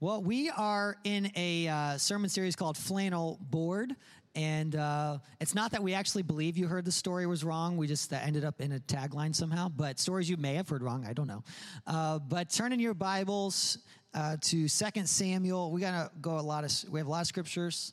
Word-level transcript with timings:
Well, 0.00 0.22
we 0.22 0.48
are 0.50 0.96
in 1.02 1.32
a 1.34 1.66
uh, 1.66 1.98
sermon 1.98 2.30
series 2.30 2.54
called 2.54 2.76
Flannel 2.76 3.36
Board. 3.40 3.96
And 4.36 4.76
uh, 4.76 5.18
it's 5.40 5.56
not 5.56 5.72
that 5.72 5.82
we 5.82 5.92
actually 5.92 6.22
believe 6.22 6.56
you 6.56 6.68
heard 6.68 6.84
the 6.84 6.92
story 6.92 7.26
was 7.26 7.42
wrong. 7.42 7.76
We 7.76 7.88
just 7.88 8.12
uh, 8.12 8.18
ended 8.22 8.44
up 8.44 8.60
in 8.60 8.70
a 8.70 8.78
tagline 8.78 9.34
somehow. 9.34 9.68
But 9.68 9.98
stories 9.98 10.30
you 10.30 10.36
may 10.36 10.54
have 10.54 10.68
heard 10.68 10.82
wrong, 10.82 11.04
I 11.04 11.14
don't 11.14 11.26
know. 11.26 11.42
Uh, 11.84 12.20
but 12.20 12.48
turn 12.48 12.72
in 12.72 12.78
your 12.78 12.94
Bibles 12.94 13.78
uh, 14.14 14.36
to 14.42 14.68
Second 14.68 15.08
Samuel. 15.08 15.72
We 15.72 15.80
got 15.80 16.12
to 16.12 16.16
go 16.20 16.38
a 16.38 16.42
lot 16.42 16.62
of, 16.62 16.72
we 16.92 17.00
have 17.00 17.08
a 17.08 17.10
lot 17.10 17.22
of 17.22 17.26
scriptures 17.26 17.92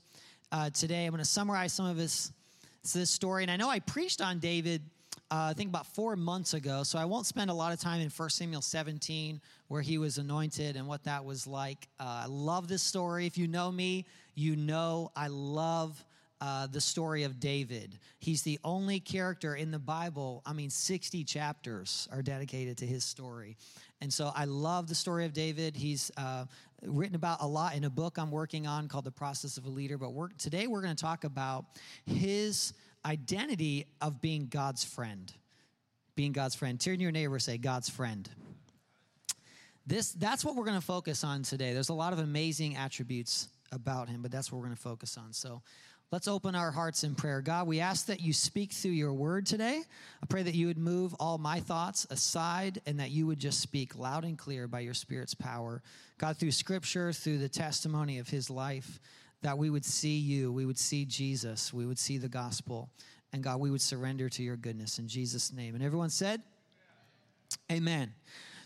uh, 0.52 0.70
today. 0.70 1.06
I'm 1.06 1.12
going 1.12 1.24
to 1.24 1.26
summarize 1.26 1.74
some 1.74 1.88
of 1.88 1.98
this, 1.98 2.32
this 2.94 3.10
story. 3.10 3.42
And 3.42 3.50
I 3.50 3.56
know 3.56 3.68
I 3.68 3.80
preached 3.80 4.22
on 4.22 4.38
David 4.38 4.84
uh, 5.36 5.50
I 5.50 5.54
think 5.54 5.70
about 5.70 5.86
four 5.88 6.16
months 6.16 6.54
ago. 6.54 6.84
So 6.84 6.98
I 6.98 7.04
won't 7.04 7.26
spend 7.26 7.50
a 7.50 7.54
lot 7.54 7.74
of 7.74 7.80
time 7.80 8.00
in 8.00 8.10
1 8.10 8.30
Samuel 8.30 8.62
17 8.62 9.42
where 9.68 9.82
he 9.82 9.98
was 9.98 10.18
anointed 10.18 10.78
and 10.78 10.88
what 10.88 11.04
that 11.04 11.26
was 11.26 11.46
like. 11.46 11.90
Uh, 12.00 12.24
I 12.24 12.26
love 12.28 12.70
this 12.70 12.82
story. 12.82 13.26
If 13.26 13.38
you 13.38 13.48
know 13.48 13.70
me, 13.70 14.06
you 14.34 14.56
know 14.56 15.12
I 15.16 15.28
love. 15.28 16.04
Uh, 16.42 16.68
the 16.68 16.82
story 16.82 17.24
of 17.24 17.40
David. 17.40 17.98
He's 18.20 18.42
the 18.42 18.60
only 18.62 19.00
character 19.00 19.56
in 19.56 19.72
the 19.72 19.80
Bible. 19.80 20.44
I 20.46 20.52
mean, 20.52 20.70
60 20.70 21.24
chapters 21.24 22.10
are 22.12 22.22
dedicated 22.22 22.78
to 22.80 22.86
his 22.86 23.06
story. 23.06 23.56
And 24.02 24.14
so 24.14 24.34
I 24.36 24.44
love 24.44 24.88
the 24.88 24.96
story 24.96 25.26
of 25.26 25.32
David. 25.32 25.78
He's 25.78 26.12
uh, 26.18 26.44
written 26.84 27.16
about 27.16 27.42
a 27.42 27.48
lot 27.48 27.76
in 27.76 27.86
a 27.86 27.90
book 27.90 28.18
I'm 28.18 28.32
working 28.32 28.68
on 28.68 28.90
called 28.90 29.06
The 29.06 29.12
Process 29.12 29.58
of 29.58 29.66
a 29.66 29.70
Leader. 29.70 29.98
But 29.98 30.12
we're, 30.12 30.28
today 30.38 30.68
we're 30.68 30.82
going 30.82 30.96
to 30.96 31.02
talk 31.02 31.24
about 31.24 31.66
his 32.06 32.74
identity 33.06 33.86
of 34.02 34.22
being 34.22 34.48
God's 34.48 34.84
friend. 34.84 35.32
Being 36.16 36.32
God's 36.32 36.56
friend. 36.56 36.80
Turn 36.80 36.98
to 36.98 37.02
your 37.04 37.12
neighbor 37.12 37.40
say, 37.40 37.58
God's 37.58 37.90
friend. 37.90 38.28
This, 39.88 40.12
that's 40.14 40.44
what 40.44 40.56
we're 40.56 40.66
going 40.66 40.80
to 40.80 40.86
focus 40.86 41.24
on 41.24 41.44
today. 41.44 41.74
There's 41.74 41.90
a 41.90 41.94
lot 41.94 42.14
of 42.14 42.20
amazing 42.20 42.76
attributes 42.76 43.48
about 43.72 44.10
him, 44.10 44.22
but 44.22 44.32
that's 44.32 44.52
what 44.52 44.58
we're 44.58 44.66
going 44.66 44.76
to 44.76 44.82
focus 44.82 45.18
on. 45.18 45.32
So 45.32 45.62
let's 46.12 46.28
open 46.28 46.56
our 46.56 46.72
hearts 46.72 47.04
in 47.04 47.14
prayer. 47.14 47.42
God, 47.42 47.68
we 47.68 47.80
ask 47.80 48.08
that 48.08 48.20
you 48.20 48.34
speak 48.34 48.72
through 48.72 48.92
your 48.92 49.14
word 49.14 49.46
today. 49.46 49.82
I 50.24 50.26
pray 50.28 50.42
that 50.42 50.56
you 50.56 50.68
would 50.68 50.80
move 50.80 51.14
all 51.20 51.38
my 51.38 51.60
thoughts 51.60 52.08
aside 52.10 52.82
and 52.88 53.00
that 53.00 53.12
you 53.12 53.28
would 53.28 53.40
just 53.40 53.60
speak 53.60 53.98
loud 53.98 54.24
and 54.24 54.38
clear 54.38 54.68
by 54.68 54.80
your 54.80 54.96
Spirit's 54.96 55.36
power. 55.36 55.84
God, 56.18 56.38
through 56.38 56.52
scripture, 56.52 57.14
through 57.14 57.38
the 57.38 57.50
testimony 57.50 58.18
of 58.18 58.30
his 58.30 58.50
life, 58.50 59.00
that 59.46 59.60
we 59.60 59.70
would 59.70 59.86
see 59.86 60.18
you, 60.18 60.52
we 60.52 60.66
would 60.66 60.78
see 60.78 61.06
Jesus, 61.06 61.72
we 61.72 61.86
would 61.86 62.00
see 62.00 62.18
the 62.18 62.28
gospel, 62.28 62.90
and 63.32 63.44
God, 63.44 63.60
we 63.60 63.70
would 63.70 63.80
surrender 63.80 64.28
to 64.28 64.42
your 64.42 64.56
goodness 64.56 64.98
in 64.98 65.08
Jesus' 65.08 65.54
name. 65.54 65.76
And 65.76 65.84
everyone 65.84 66.10
said, 66.10 66.42
Amen. 67.72 68.12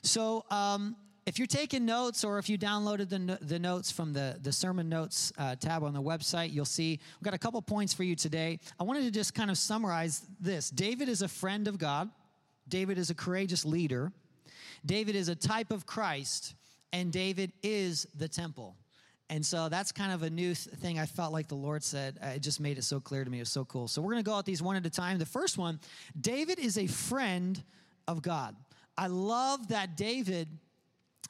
So, 0.03 0.45
um, 0.49 0.95
if 1.25 1.37
you're 1.37 1.47
taking 1.47 1.85
notes 1.85 2.23
or 2.23 2.39
if 2.39 2.47
you 2.47 2.57
downloaded 2.57 3.09
the, 3.09 3.45
the 3.45 3.59
notes 3.59 3.91
from 3.91 4.13
the, 4.13 4.39
the 4.41 4.53
sermon 4.53 4.87
notes 4.87 5.33
uh, 5.37 5.57
tab 5.57 5.83
on 5.83 5.93
the 5.93 6.01
website, 6.01 6.53
you'll 6.53 6.63
see 6.63 6.97
we've 7.19 7.25
got 7.25 7.33
a 7.33 7.37
couple 7.37 7.61
points 7.61 7.93
for 7.93 8.03
you 8.03 8.15
today. 8.15 8.57
I 8.79 8.83
wanted 8.85 9.03
to 9.03 9.11
just 9.11 9.35
kind 9.35 9.51
of 9.51 9.57
summarize 9.57 10.25
this 10.39 10.69
David 10.69 11.09
is 11.09 11.23
a 11.23 11.27
friend 11.27 11.67
of 11.67 11.77
God, 11.77 12.09
David 12.69 12.97
is 12.97 13.09
a 13.09 13.15
courageous 13.15 13.65
leader, 13.65 14.13
David 14.85 15.17
is 15.17 15.27
a 15.27 15.35
type 15.35 15.71
of 15.71 15.85
Christ, 15.85 16.55
and 16.93 17.11
David 17.11 17.51
is 17.63 18.07
the 18.17 18.29
temple. 18.29 18.77
And 19.29 19.45
so 19.45 19.69
that's 19.69 19.91
kind 19.91 20.11
of 20.11 20.23
a 20.23 20.29
new 20.29 20.55
thing 20.55 20.97
I 20.97 21.05
felt 21.05 21.31
like 21.31 21.47
the 21.47 21.55
Lord 21.55 21.83
said. 21.83 22.17
Uh, 22.23 22.29
it 22.29 22.41
just 22.41 22.59
made 22.59 22.79
it 22.79 22.83
so 22.83 22.99
clear 22.99 23.23
to 23.23 23.29
me. 23.29 23.37
It 23.37 23.41
was 23.41 23.51
so 23.51 23.63
cool. 23.63 23.87
So 23.87 24.01
we're 24.01 24.13
going 24.13 24.23
to 24.23 24.29
go 24.29 24.39
at 24.39 24.45
these 24.45 24.61
one 24.61 24.75
at 24.75 24.85
a 24.85 24.89
time. 24.89 25.19
The 25.19 25.25
first 25.25 25.57
one 25.57 25.79
David 26.19 26.57
is 26.59 26.77
a 26.77 26.87
friend 26.87 27.61
of 28.07 28.21
God. 28.21 28.55
I 28.97 29.07
love 29.07 29.69
that 29.69 29.95
David 29.95 30.47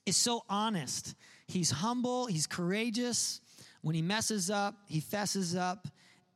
is 0.06 0.16
so 0.16 0.44
honest. 0.50 1.14
He's 1.48 1.70
humble, 1.70 2.26
he's 2.28 2.48
courageous. 2.48 3.42
When 3.82 3.96
he 3.96 4.02
messes 4.02 4.50
up, 4.50 4.76
he 4.88 5.00
fesses 5.00 5.56
up. 5.56 5.88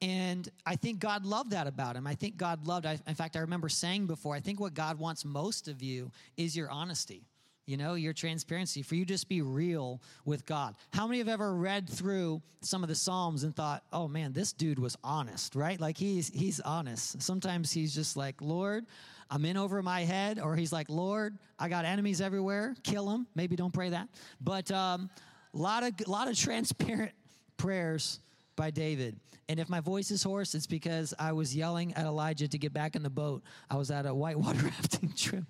And 0.01 0.49
I 0.65 0.75
think 0.75 0.99
God 0.99 1.25
loved 1.25 1.51
that 1.51 1.65
about 1.65 1.95
him. 1.95 2.07
I 2.07 2.15
think 2.15 2.35
God 2.35 2.67
loved, 2.67 2.85
in 2.85 3.15
fact, 3.15 3.35
I 3.37 3.39
remember 3.39 3.69
saying 3.69 4.07
before, 4.07 4.35
I 4.35 4.41
think 4.41 4.59
what 4.59 4.73
God 4.73 4.99
wants 4.99 5.23
most 5.23 5.67
of 5.67 5.81
you 5.81 6.11
is 6.35 6.55
your 6.57 6.69
honesty 6.69 7.23
you 7.65 7.77
know, 7.77 7.93
your 7.93 8.13
transparency, 8.13 8.81
for 8.81 8.95
you 8.95 9.05
just 9.05 9.29
be 9.29 9.41
real 9.41 10.01
with 10.25 10.45
God. 10.45 10.75
How 10.93 11.07
many 11.07 11.19
have 11.19 11.29
ever 11.29 11.55
read 11.55 11.89
through 11.89 12.41
some 12.61 12.83
of 12.83 12.89
the 12.89 12.95
Psalms 12.95 13.43
and 13.43 13.55
thought, 13.55 13.83
oh 13.93 14.07
man, 14.07 14.33
this 14.33 14.51
dude 14.51 14.79
was 14.79 14.97
honest, 15.03 15.55
right? 15.55 15.79
Like 15.79 15.97
he's 15.97 16.27
he's 16.29 16.59
honest. 16.59 17.21
Sometimes 17.21 17.71
he's 17.71 17.95
just 17.95 18.17
like, 18.17 18.41
Lord, 18.41 18.85
I'm 19.29 19.45
in 19.45 19.57
over 19.57 19.81
my 19.81 20.01
head, 20.01 20.39
or 20.39 20.55
he's 20.55 20.73
like, 20.73 20.89
Lord, 20.89 21.37
I 21.57 21.69
got 21.69 21.85
enemies 21.85 22.21
everywhere, 22.21 22.75
kill 22.83 23.07
them. 23.07 23.27
Maybe 23.35 23.55
don't 23.55 23.73
pray 23.73 23.89
that. 23.89 24.09
But 24.41 24.69
um, 24.71 25.09
a 25.53 25.57
lot 25.57 25.83
of 25.83 25.93
lot 26.07 26.27
of 26.27 26.37
transparent 26.37 27.13
prayers 27.57 28.19
by 28.55 28.71
David. 28.71 29.19
And 29.49 29.59
if 29.59 29.69
my 29.69 29.81
voice 29.81 30.09
is 30.11 30.23
hoarse, 30.23 30.55
it's 30.55 30.67
because 30.67 31.13
I 31.19 31.33
was 31.33 31.55
yelling 31.55 31.93
at 31.93 32.05
Elijah 32.05 32.47
to 32.47 32.57
get 32.57 32.73
back 32.73 32.95
in 32.95 33.03
the 33.03 33.09
boat. 33.09 33.43
I 33.69 33.75
was 33.75 33.91
at 33.91 34.05
a 34.05 34.13
whitewater 34.13 34.63
rafting 34.63 35.13
trip. 35.15 35.43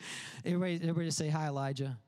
Everybody, 0.44 0.74
everybody 0.76 1.06
just 1.06 1.18
say 1.18 1.28
hi, 1.28 1.46
Elijah. 1.46 1.98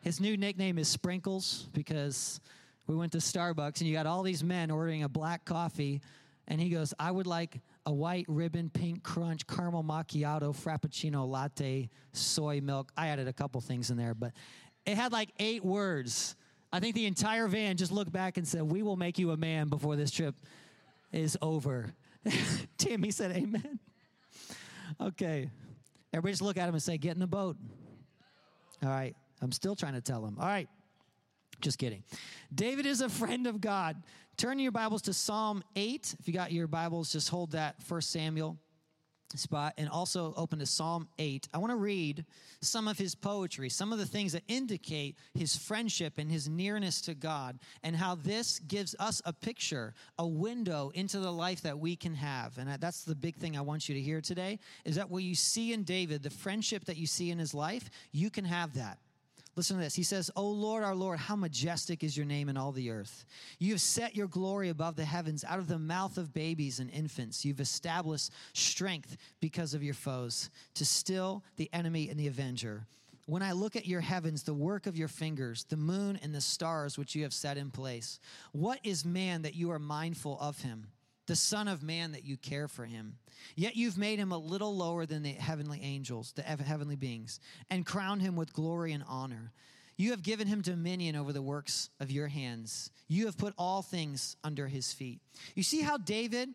His 0.00 0.20
new 0.20 0.36
nickname 0.36 0.78
is 0.78 0.88
Sprinkles 0.88 1.68
because 1.72 2.40
we 2.86 2.96
went 2.96 3.12
to 3.12 3.18
Starbucks 3.18 3.80
and 3.80 3.88
you 3.88 3.92
got 3.92 4.06
all 4.06 4.22
these 4.22 4.42
men 4.42 4.70
ordering 4.70 5.02
a 5.02 5.08
black 5.08 5.44
coffee. 5.44 6.00
And 6.48 6.60
he 6.60 6.70
goes, 6.70 6.92
I 6.98 7.10
would 7.10 7.26
like 7.26 7.60
a 7.86 7.92
white 7.92 8.26
ribbon, 8.28 8.68
pink 8.68 9.02
crunch, 9.02 9.46
caramel 9.46 9.84
macchiato, 9.84 10.54
frappuccino 10.54 11.28
latte, 11.28 11.88
soy 12.12 12.60
milk. 12.60 12.90
I 12.96 13.08
added 13.08 13.28
a 13.28 13.32
couple 13.32 13.60
things 13.60 13.90
in 13.90 13.96
there, 13.96 14.14
but 14.14 14.32
it 14.84 14.96
had 14.96 15.12
like 15.12 15.30
eight 15.38 15.64
words. 15.64 16.36
I 16.72 16.80
think 16.80 16.94
the 16.94 17.06
entire 17.06 17.46
van 17.48 17.76
just 17.76 17.92
looked 17.92 18.12
back 18.12 18.38
and 18.38 18.46
said, 18.46 18.62
We 18.62 18.82
will 18.82 18.96
make 18.96 19.18
you 19.18 19.30
a 19.30 19.36
man 19.36 19.68
before 19.68 19.94
this 19.94 20.10
trip 20.10 20.34
is 21.12 21.38
over. 21.40 21.92
Timmy 22.78 23.10
said, 23.10 23.32
Amen. 23.36 23.78
Okay. 25.00 25.48
Everybody 26.12 26.32
just 26.32 26.42
look 26.42 26.56
at 26.56 26.68
him 26.68 26.74
and 26.74 26.82
say, 26.82 26.98
Get 26.98 27.14
in 27.14 27.20
the 27.20 27.26
boat. 27.26 27.56
All 28.82 28.90
right. 28.90 29.14
I'm 29.40 29.52
still 29.52 29.74
trying 29.74 29.94
to 29.94 30.00
tell 30.00 30.24
him. 30.24 30.36
All 30.38 30.46
right. 30.46 30.68
Just 31.60 31.78
kidding. 31.78 32.02
David 32.54 32.86
is 32.86 33.00
a 33.00 33.08
friend 33.08 33.46
of 33.46 33.60
God. 33.60 34.02
Turn 34.36 34.58
your 34.58 34.72
Bibles 34.72 35.02
to 35.02 35.12
Psalm 35.12 35.62
8. 35.76 36.16
If 36.18 36.26
you 36.26 36.34
got 36.34 36.52
your 36.52 36.66
Bibles, 36.66 37.12
just 37.12 37.28
hold 37.28 37.52
that 37.52 37.82
First 37.82 38.10
Samuel 38.10 38.58
spot 39.38 39.74
and 39.78 39.88
also 39.88 40.34
open 40.36 40.58
to 40.58 40.66
Psalm 40.66 41.08
8. 41.18 41.48
I 41.52 41.58
want 41.58 41.70
to 41.70 41.76
read 41.76 42.24
some 42.60 42.88
of 42.88 42.98
his 42.98 43.14
poetry, 43.14 43.68
some 43.68 43.92
of 43.92 43.98
the 43.98 44.06
things 44.06 44.32
that 44.32 44.42
indicate 44.48 45.16
his 45.34 45.56
friendship 45.56 46.18
and 46.18 46.30
his 46.30 46.48
nearness 46.48 47.00
to 47.02 47.14
God, 47.14 47.58
and 47.82 47.96
how 47.96 48.14
this 48.14 48.58
gives 48.60 48.94
us 48.98 49.20
a 49.24 49.32
picture, 49.32 49.94
a 50.18 50.26
window 50.26 50.90
into 50.94 51.18
the 51.18 51.32
life 51.32 51.62
that 51.62 51.78
we 51.78 51.96
can 51.96 52.14
have. 52.14 52.58
And 52.58 52.80
that's 52.80 53.04
the 53.04 53.14
big 53.14 53.36
thing 53.36 53.56
I 53.56 53.62
want 53.62 53.88
you 53.88 53.94
to 53.94 54.00
hear 54.00 54.20
today 54.20 54.58
is 54.84 54.96
that 54.96 55.10
what 55.10 55.22
you 55.22 55.34
see 55.34 55.72
in 55.72 55.82
David, 55.82 56.22
the 56.22 56.30
friendship 56.30 56.84
that 56.86 56.96
you 56.96 57.06
see 57.06 57.30
in 57.30 57.38
his 57.38 57.54
life, 57.54 57.90
you 58.12 58.30
can 58.30 58.44
have 58.44 58.74
that. 58.74 58.98
Listen 59.54 59.76
to 59.76 59.82
this. 59.82 59.94
He 59.94 60.02
says, 60.02 60.30
O 60.34 60.48
Lord, 60.48 60.82
our 60.82 60.94
Lord, 60.94 61.18
how 61.18 61.36
majestic 61.36 62.02
is 62.02 62.16
your 62.16 62.24
name 62.24 62.48
in 62.48 62.56
all 62.56 62.72
the 62.72 62.90
earth. 62.90 63.26
You 63.58 63.72
have 63.72 63.82
set 63.82 64.16
your 64.16 64.26
glory 64.26 64.70
above 64.70 64.96
the 64.96 65.04
heavens. 65.04 65.44
Out 65.44 65.58
of 65.58 65.68
the 65.68 65.78
mouth 65.78 66.16
of 66.16 66.32
babies 66.32 66.80
and 66.80 66.90
infants, 66.90 67.44
you've 67.44 67.60
established 67.60 68.30
strength 68.54 69.18
because 69.40 69.74
of 69.74 69.82
your 69.82 69.94
foes, 69.94 70.48
to 70.74 70.86
still 70.86 71.44
the 71.56 71.68
enemy 71.74 72.08
and 72.08 72.18
the 72.18 72.28
avenger. 72.28 72.86
When 73.26 73.42
I 73.42 73.52
look 73.52 73.76
at 73.76 73.86
your 73.86 74.00
heavens, 74.00 74.42
the 74.42 74.54
work 74.54 74.86
of 74.86 74.96
your 74.96 75.08
fingers, 75.08 75.64
the 75.64 75.76
moon 75.76 76.18
and 76.22 76.34
the 76.34 76.40
stars 76.40 76.96
which 76.96 77.14
you 77.14 77.22
have 77.22 77.34
set 77.34 77.58
in 77.58 77.70
place, 77.70 78.18
what 78.52 78.80
is 78.82 79.04
man 79.04 79.42
that 79.42 79.54
you 79.54 79.70
are 79.70 79.78
mindful 79.78 80.38
of 80.40 80.60
him? 80.62 80.88
The 81.26 81.36
Son 81.36 81.68
of 81.68 81.82
Man, 81.82 82.12
that 82.12 82.24
you 82.24 82.36
care 82.36 82.68
for 82.68 82.84
him. 82.84 83.18
Yet 83.54 83.76
you've 83.76 83.98
made 83.98 84.18
him 84.18 84.32
a 84.32 84.38
little 84.38 84.76
lower 84.76 85.06
than 85.06 85.22
the 85.22 85.32
heavenly 85.32 85.80
angels, 85.82 86.32
the 86.32 86.42
heavenly 86.42 86.96
beings, 86.96 87.40
and 87.70 87.86
crowned 87.86 88.22
him 88.22 88.36
with 88.36 88.52
glory 88.52 88.92
and 88.92 89.04
honor. 89.08 89.52
You 89.96 90.10
have 90.10 90.22
given 90.22 90.46
him 90.46 90.62
dominion 90.62 91.16
over 91.16 91.32
the 91.32 91.42
works 91.42 91.90
of 92.00 92.10
your 92.10 92.28
hands. 92.28 92.90
You 93.08 93.26
have 93.26 93.36
put 93.36 93.54
all 93.56 93.82
things 93.82 94.36
under 94.42 94.66
his 94.66 94.92
feet. 94.92 95.20
You 95.54 95.62
see 95.62 95.80
how 95.82 95.96
David 95.96 96.48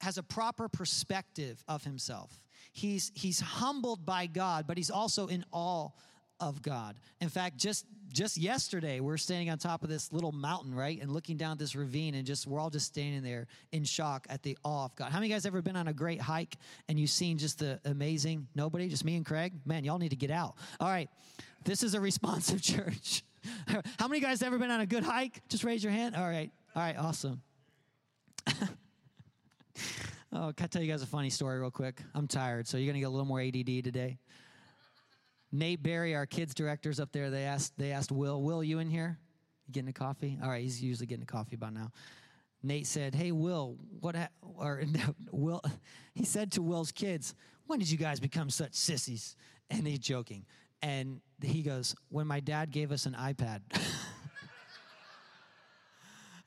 has 0.00 0.18
a 0.18 0.22
proper 0.22 0.68
perspective 0.68 1.62
of 1.68 1.84
himself. 1.84 2.40
He's, 2.72 3.12
he's 3.14 3.40
humbled 3.40 4.04
by 4.06 4.26
God, 4.26 4.66
but 4.66 4.76
he's 4.76 4.90
also 4.90 5.26
in 5.26 5.44
awe 5.52 5.90
of 6.40 6.62
God. 6.62 6.96
In 7.20 7.28
fact, 7.28 7.56
just 7.56 7.86
just 8.12 8.36
yesterday, 8.36 9.00
we 9.00 9.12
are 9.12 9.18
standing 9.18 9.50
on 9.50 9.58
top 9.58 9.82
of 9.82 9.88
this 9.88 10.12
little 10.12 10.30
mountain, 10.30 10.72
right? 10.72 11.00
And 11.00 11.10
looking 11.10 11.36
down 11.36 11.58
this 11.58 11.74
ravine, 11.74 12.14
and 12.14 12.24
just 12.24 12.46
we're 12.46 12.60
all 12.60 12.70
just 12.70 12.86
standing 12.86 13.22
there 13.22 13.48
in 13.72 13.82
shock 13.82 14.26
at 14.30 14.42
the 14.42 14.56
awe 14.64 14.84
of 14.84 14.94
God. 14.94 15.10
How 15.10 15.18
many 15.18 15.28
guys 15.28 15.46
ever 15.46 15.60
been 15.62 15.74
on 15.74 15.88
a 15.88 15.92
great 15.92 16.20
hike 16.20 16.56
and 16.88 16.98
you've 16.98 17.10
seen 17.10 17.38
just 17.38 17.58
the 17.58 17.80
amazing 17.84 18.46
nobody, 18.54 18.88
just 18.88 19.04
me 19.04 19.16
and 19.16 19.26
Craig? 19.26 19.52
Man, 19.64 19.84
y'all 19.84 19.98
need 19.98 20.10
to 20.10 20.16
get 20.16 20.30
out. 20.30 20.54
All 20.78 20.88
right. 20.88 21.08
This 21.64 21.82
is 21.82 21.94
a 21.94 22.00
responsive 22.00 22.62
church. 22.62 23.24
How 23.98 24.06
many 24.06 24.20
guys 24.20 24.42
ever 24.42 24.58
been 24.58 24.70
on 24.70 24.80
a 24.80 24.86
good 24.86 25.02
hike? 25.02 25.42
Just 25.48 25.64
raise 25.64 25.82
your 25.82 25.92
hand. 25.92 26.14
All 26.14 26.28
right. 26.28 26.50
All 26.76 26.82
right, 26.82 26.96
awesome. 26.96 27.42
oh, 30.32 30.52
can 30.56 30.64
I 30.64 30.66
tell 30.66 30.82
you 30.82 30.90
guys 30.90 31.02
a 31.02 31.06
funny 31.06 31.30
story 31.30 31.58
real 31.60 31.70
quick? 31.70 32.00
I'm 32.14 32.26
tired, 32.26 32.66
so 32.66 32.76
you're 32.78 32.86
gonna 32.86 33.00
get 33.00 33.06
a 33.06 33.10
little 33.10 33.26
more 33.26 33.40
ADD 33.40 33.84
today. 33.84 34.18
Nate 35.54 35.84
Barry, 35.84 36.16
our 36.16 36.26
kids 36.26 36.52
directors 36.52 36.98
up 36.98 37.12
there, 37.12 37.30
they 37.30 37.44
asked, 37.44 37.74
they 37.78 37.92
asked 37.92 38.10
Will, 38.10 38.42
Will, 38.42 38.64
you 38.64 38.80
in 38.80 38.90
here? 38.90 39.20
You 39.66 39.72
getting 39.72 39.88
a 39.88 39.92
coffee? 39.92 40.36
All 40.42 40.48
right, 40.48 40.60
he's 40.60 40.82
usually 40.82 41.06
getting 41.06 41.22
a 41.22 41.26
coffee 41.26 41.54
by 41.54 41.70
now. 41.70 41.92
Nate 42.64 42.88
said, 42.88 43.14
"Hey, 43.14 43.30
Will, 43.30 43.76
what?" 44.00 44.16
Ha-? 44.16 44.28
Or 44.42 44.82
Will, 45.30 45.62
he 46.14 46.24
said 46.24 46.50
to 46.52 46.62
Will's 46.62 46.90
kids, 46.90 47.34
"When 47.66 47.78
did 47.78 47.90
you 47.90 47.98
guys 47.98 48.18
become 48.18 48.50
such 48.50 48.74
sissies?" 48.74 49.36
And 49.70 49.86
he's 49.86 50.00
joking, 50.00 50.44
and 50.82 51.20
he 51.40 51.62
goes, 51.62 51.94
"When 52.08 52.26
my 52.26 52.40
dad 52.40 52.70
gave 52.70 52.90
us 52.90 53.06
an 53.06 53.12
iPad." 53.12 53.60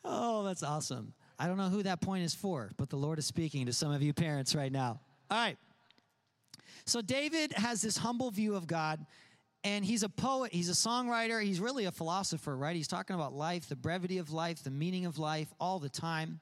oh, 0.04 0.44
that's 0.44 0.64
awesome. 0.64 1.14
I 1.40 1.48
don't 1.48 1.58
know 1.58 1.70
who 1.70 1.84
that 1.84 2.02
point 2.02 2.24
is 2.24 2.34
for, 2.34 2.72
but 2.78 2.90
the 2.90 2.98
Lord 2.98 3.20
is 3.20 3.26
speaking 3.26 3.68
to 3.68 3.74
some 3.74 3.92
of 3.92 4.02
you 4.02 4.12
parents 4.12 4.56
right 4.56 4.72
now. 4.72 5.00
All 5.30 5.38
right. 5.38 5.58
So 6.88 7.02
David 7.02 7.52
has 7.52 7.82
this 7.82 7.98
humble 7.98 8.32
view 8.32 8.56
of 8.56 8.66
God, 8.66 9.06
and 9.66 9.84
he's 9.84 10.04
a 10.04 10.10
poet, 10.10 10.54
he's 10.54 10.70
a 10.70 10.90
songwriter, 10.90 11.44
he's 11.44 11.60
really 11.60 11.84
a 11.84 11.92
philosopher, 11.92 12.56
right? 12.56 12.78
He's 12.78 12.88
talking 12.88 13.14
about 13.14 13.34
life, 13.34 13.68
the 13.68 13.76
brevity 13.76 14.20
of 14.20 14.32
life, 14.32 14.64
the 14.64 14.72
meaning 14.72 15.06
of 15.06 15.20
life 15.20 15.54
all 15.60 15.80
the 15.80 15.90
time. 15.90 16.40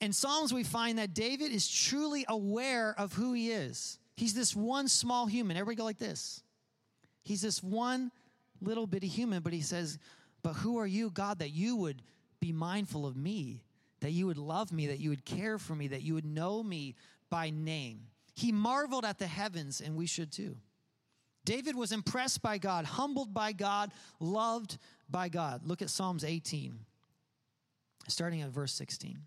In 0.00 0.12
Psalms, 0.12 0.52
we 0.52 0.64
find 0.64 0.98
that 0.98 1.14
David 1.14 1.52
is 1.52 1.68
truly 1.68 2.24
aware 2.28 2.92
of 2.98 3.12
who 3.12 3.34
he 3.34 3.52
is. 3.52 4.00
He's 4.16 4.34
this 4.34 4.54
one 4.54 4.88
small 4.88 5.26
human. 5.26 5.56
Everybody 5.56 5.76
go 5.76 5.84
like 5.84 5.98
this. 5.98 6.42
He's 7.22 7.40
this 7.40 7.62
one 7.62 8.10
little 8.60 8.88
bitty 8.88 9.06
human, 9.06 9.42
but 9.42 9.52
he 9.52 9.60
says, 9.60 9.98
But 10.42 10.54
who 10.54 10.78
are 10.78 10.86
you, 10.86 11.10
God, 11.10 11.38
that 11.38 11.50
you 11.50 11.76
would 11.76 12.02
be 12.40 12.50
mindful 12.50 13.06
of 13.06 13.16
me, 13.16 13.62
that 14.00 14.10
you 14.10 14.26
would 14.26 14.38
love 14.38 14.72
me, 14.72 14.88
that 14.88 14.98
you 14.98 15.10
would 15.10 15.24
care 15.24 15.56
for 15.56 15.76
me, 15.76 15.86
that 15.88 16.02
you 16.02 16.14
would 16.14 16.26
know 16.26 16.64
me 16.64 16.96
by 17.30 17.50
name? 17.50 18.08
He 18.38 18.52
marveled 18.52 19.04
at 19.04 19.18
the 19.18 19.26
heavens, 19.26 19.80
and 19.80 19.96
we 19.96 20.06
should 20.06 20.30
too. 20.30 20.56
David 21.44 21.74
was 21.74 21.90
impressed 21.90 22.40
by 22.40 22.58
God, 22.58 22.84
humbled 22.84 23.34
by 23.34 23.50
God, 23.50 23.90
loved 24.20 24.78
by 25.10 25.28
God. 25.28 25.66
Look 25.66 25.82
at 25.82 25.90
Psalms 25.90 26.22
18, 26.22 26.78
starting 28.06 28.42
at 28.42 28.50
verse 28.50 28.72
16. 28.74 29.18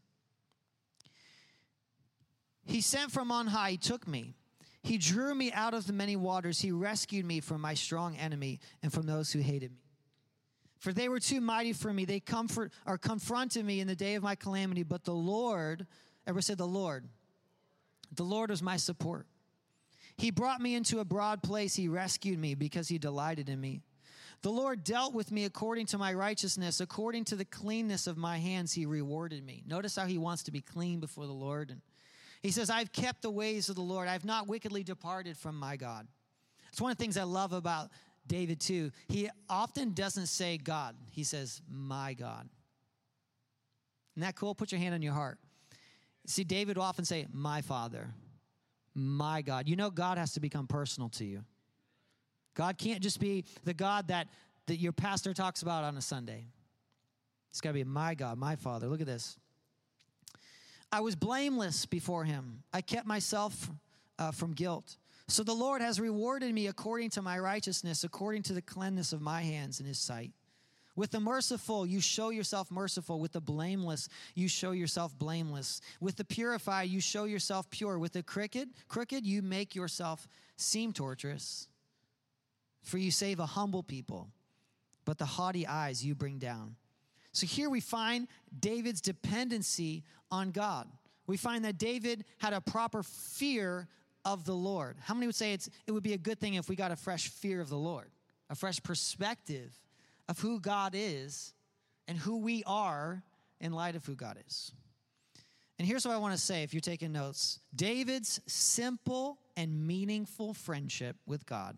He 2.64 2.80
sent 2.80 3.12
from 3.12 3.34
on 3.34 3.48
high, 3.48 3.72
he 3.72 3.78
took 3.78 4.08
me. 4.08 4.34
He 4.82 4.98
drew 4.98 5.36
me 5.36 5.52
out 5.52 5.74
of 5.74 5.86
the 5.86 5.94
many 5.94 6.16
waters. 6.16 6.62
He 6.62 6.72
rescued 6.72 7.26
me 7.26 7.42
from 7.42 7.60
my 7.60 7.74
strong 7.74 8.16
enemy 8.16 8.62
and 8.82 8.94
from 8.94 9.08
those 9.08 9.34
who 9.34 9.40
hated 9.40 9.72
me. 9.72 9.84
For 10.80 10.94
they 10.94 11.10
were 11.10 11.20
too 11.20 11.42
mighty 11.42 11.74
for 11.74 11.92
me. 11.92 12.06
They 12.06 12.22
comfort 12.22 12.72
or 12.88 12.98
confronted 12.98 13.66
me 13.66 13.82
in 13.82 13.88
the 13.88 13.96
day 13.96 14.16
of 14.16 14.24
my 14.24 14.36
calamity. 14.36 14.84
But 14.84 15.04
the 15.04 15.14
Lord, 15.14 15.86
ever 16.26 16.40
said 16.40 16.58
the 16.58 16.66
Lord? 16.66 17.10
The 18.14 18.24
Lord 18.24 18.50
was 18.50 18.62
my 18.62 18.78
support. 18.78 19.28
He 20.18 20.32
brought 20.32 20.62
me 20.62 20.76
into 20.76 21.00
a 21.00 21.06
broad 21.06 21.42
place. 21.42 21.76
He 21.76 21.88
rescued 21.88 22.40
me 22.40 22.56
because 22.56 22.88
he 22.88 22.98
delighted 22.98 23.50
in 23.50 23.60
me. 23.60 23.82
The 24.42 24.52
Lord 24.52 24.84
dealt 24.84 25.14
with 25.14 25.32
me 25.32 25.46
according 25.46 25.86
to 25.88 25.98
my 25.98 26.14
righteousness, 26.14 26.80
according 26.80 27.26
to 27.26 27.36
the 27.36 27.46
cleanness 27.46 28.08
of 28.08 28.18
my 28.18 28.40
hands, 28.40 28.74
he 28.74 28.88
rewarded 28.88 29.46
me. 29.46 29.64
Notice 29.68 29.96
how 29.96 30.06
he 30.06 30.18
wants 30.18 30.44
to 30.44 30.52
be 30.52 30.62
clean 30.62 31.00
before 31.00 31.28
the 31.28 31.32
Lord. 31.32 31.70
And 31.70 31.82
he 32.42 32.50
says, 32.50 32.72
I've 32.72 32.92
kept 32.92 33.22
the 33.22 33.30
ways 33.30 33.70
of 33.70 33.76
the 33.76 33.82
Lord. 33.82 34.08
I've 34.08 34.26
not 34.26 34.48
wickedly 34.48 34.84
departed 34.84 35.38
from 35.38 35.56
my 35.58 35.78
God. 35.78 36.08
It's 36.72 36.82
one 36.82 36.92
of 36.92 36.98
the 36.98 37.04
things 37.04 37.18
I 37.18 37.24
love 37.24 37.54
about 37.54 37.90
David, 38.26 38.60
too. 38.60 38.92
He 39.08 39.30
often 39.50 39.94
doesn't 39.94 40.28
say 40.28 40.58
God, 40.58 40.96
he 41.12 41.24
says, 41.24 41.62
my 41.70 42.14
God. 42.14 42.50
Isn't 44.16 44.22
that 44.22 44.36
cool? 44.36 44.56
Put 44.56 44.72
your 44.72 44.80
hand 44.80 44.96
on 44.96 45.02
your 45.02 45.14
heart. 45.14 45.38
See, 46.32 46.46
David 46.46 46.78
will 46.78 46.84
often 46.84 47.04
say, 47.04 47.28
My 47.34 47.62
Father, 47.62 48.14
my 48.96 49.42
God. 49.42 49.68
You 49.68 49.76
know, 49.76 49.90
God 49.90 50.18
has 50.18 50.34
to 50.34 50.40
become 50.40 50.66
personal 50.66 51.10
to 51.10 51.26
you. 51.26 51.44
God 52.54 52.78
can't 52.78 53.02
just 53.02 53.20
be 53.20 53.44
the 53.66 53.74
God 53.74 54.08
that, 54.08 54.28
that 54.68 54.78
your 54.78 54.94
pastor 54.94 55.34
talks 55.34 55.62
about 55.62 55.84
on 55.84 55.98
a 55.98 56.02
Sunday. 56.02 56.46
It's 57.50 57.60
got 57.60 57.70
to 57.70 57.74
be 57.74 57.84
my 57.84 58.16
God, 58.16 58.38
my 58.38 58.56
Father. 58.56 58.88
Look 58.88 59.02
at 59.02 59.08
this. 59.08 59.38
I 60.90 61.02
was 61.02 61.16
blameless 61.16 61.86
before 61.86 62.24
him, 62.24 62.64
I 62.74 62.82
kept 62.82 63.08
myself 63.08 63.70
uh, 64.20 64.32
from 64.32 64.54
guilt. 64.54 64.98
So 65.28 65.44
the 65.44 65.54
Lord 65.54 65.82
has 65.82 66.00
rewarded 66.00 66.54
me 66.54 66.68
according 66.68 67.10
to 67.12 67.22
my 67.22 67.40
righteousness, 67.40 68.04
according 68.04 68.44
to 68.44 68.54
the 68.54 68.62
cleanness 68.62 69.14
of 69.14 69.22
my 69.22 69.42
hands 69.42 69.80
in 69.80 69.86
his 69.86 70.00
sight. 70.00 70.32
With 71.02 71.10
the 71.10 71.20
merciful, 71.20 71.84
you 71.88 72.00
show 72.00 72.30
yourself 72.30 72.70
merciful. 72.70 73.20
With 73.20 73.32
the 73.32 73.42
blameless, 73.42 74.08
you 74.36 74.48
show 74.48 74.70
yourself 74.70 75.18
blameless. 75.18 75.82
With 76.00 76.16
the 76.16 76.24
purified, 76.24 76.92
you 76.92 77.02
show 77.02 77.24
yourself 77.24 77.68
pure. 77.72 77.98
With 77.98 78.14
the 78.14 78.22
crooked, 78.22 78.70
crooked, 78.88 79.26
you 79.26 79.42
make 79.42 79.74
yourself 79.74 80.28
seem 80.58 80.94
torturous. 80.94 81.68
For 82.84 83.00
you 83.00 83.10
save 83.10 83.40
a 83.40 83.48
humble 83.48 83.82
people, 83.82 84.30
but 85.04 85.18
the 85.18 85.26
haughty 85.26 85.66
eyes 85.66 86.06
you 86.06 86.14
bring 86.14 86.38
down. 86.38 86.76
So 87.32 87.48
here 87.48 87.72
we 87.72 87.80
find 87.80 88.28
David's 88.60 89.02
dependency 89.02 90.04
on 90.30 90.52
God. 90.52 90.88
We 91.26 91.36
find 91.36 91.66
that 91.66 91.80
David 91.80 92.26
had 92.38 92.54
a 92.54 92.62
proper 92.62 93.02
fear 93.02 93.88
of 94.24 94.46
the 94.46 94.54
Lord. 94.54 94.98
How 95.02 95.16
many 95.16 95.26
would 95.26 95.36
say 95.36 95.54
it's, 95.54 95.68
it 95.88 95.94
would 95.94 96.04
be 96.04 96.14
a 96.14 96.20
good 96.20 96.40
thing 96.40 96.54
if 96.54 96.70
we 96.70 96.76
got 96.76 96.92
a 96.92 96.96
fresh 96.96 97.30
fear 97.30 97.60
of 97.60 97.70
the 97.70 97.76
Lord, 97.76 98.12
a 98.52 98.56
fresh 98.56 98.84
perspective 98.84 99.82
of 100.32 100.40
who 100.40 100.62
God 100.62 100.94
is 100.96 101.54
and 102.08 102.18
who 102.18 102.38
we 102.38 102.64
are 102.66 103.22
in 103.60 103.74
light 103.74 103.98
of 103.98 104.06
who 104.06 104.16
God 104.16 104.40
is. 104.48 104.72
And 105.78 105.86
here's 105.86 106.08
what 106.08 106.14
I 106.14 106.18
want 106.20 106.34
to 106.34 106.40
say 106.40 106.64
if 106.64 106.74
you're 106.74 106.80
taking 106.80 107.12
notes 107.12 107.60
David's 107.76 108.40
simple 108.48 109.40
and 109.58 109.86
meaningful 109.86 110.54
friendship 110.54 111.18
with 111.28 111.46
God 111.46 111.76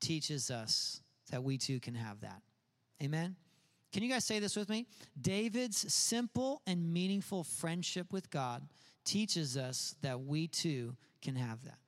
teaches 0.00 0.50
us 0.50 1.00
that 1.30 1.42
we 1.42 1.56
too 1.56 1.80
can 1.80 1.94
have 1.94 2.20
that. 2.20 2.42
Amen? 3.02 3.34
Can 3.90 4.02
you 4.02 4.10
guys 4.10 4.26
say 4.26 4.38
this 4.38 4.54
with 4.54 4.68
me? 4.68 4.86
David's 5.18 5.90
simple 5.92 6.60
and 6.66 6.92
meaningful 6.92 7.42
friendship 7.42 8.12
with 8.12 8.30
God 8.30 8.68
teaches 9.06 9.56
us 9.56 9.96
that 10.02 10.20
we 10.20 10.46
too 10.46 10.94
can 11.22 11.36
have 11.36 11.64
that. 11.64 11.78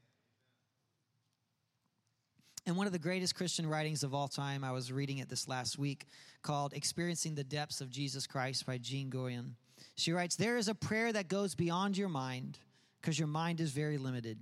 In 2.68 2.76
one 2.76 2.86
of 2.86 2.92
the 2.92 2.98
greatest 2.98 3.34
Christian 3.34 3.66
writings 3.66 4.02
of 4.02 4.12
all 4.12 4.28
time, 4.28 4.62
I 4.62 4.72
was 4.72 4.92
reading 4.92 5.18
it 5.18 5.30
this 5.30 5.48
last 5.48 5.78
week 5.78 6.04
called 6.42 6.74
Experiencing 6.74 7.34
the 7.34 7.42
Depths 7.42 7.80
of 7.80 7.88
Jesus 7.88 8.26
Christ 8.26 8.66
by 8.66 8.76
Jean 8.76 9.08
Guyon. 9.08 9.56
She 9.96 10.12
writes, 10.12 10.36
There 10.36 10.58
is 10.58 10.68
a 10.68 10.74
prayer 10.74 11.10
that 11.10 11.28
goes 11.28 11.54
beyond 11.54 11.96
your 11.96 12.10
mind 12.10 12.58
because 13.00 13.18
your 13.18 13.26
mind 13.26 13.60
is 13.60 13.70
very 13.70 13.96
limited. 13.96 14.38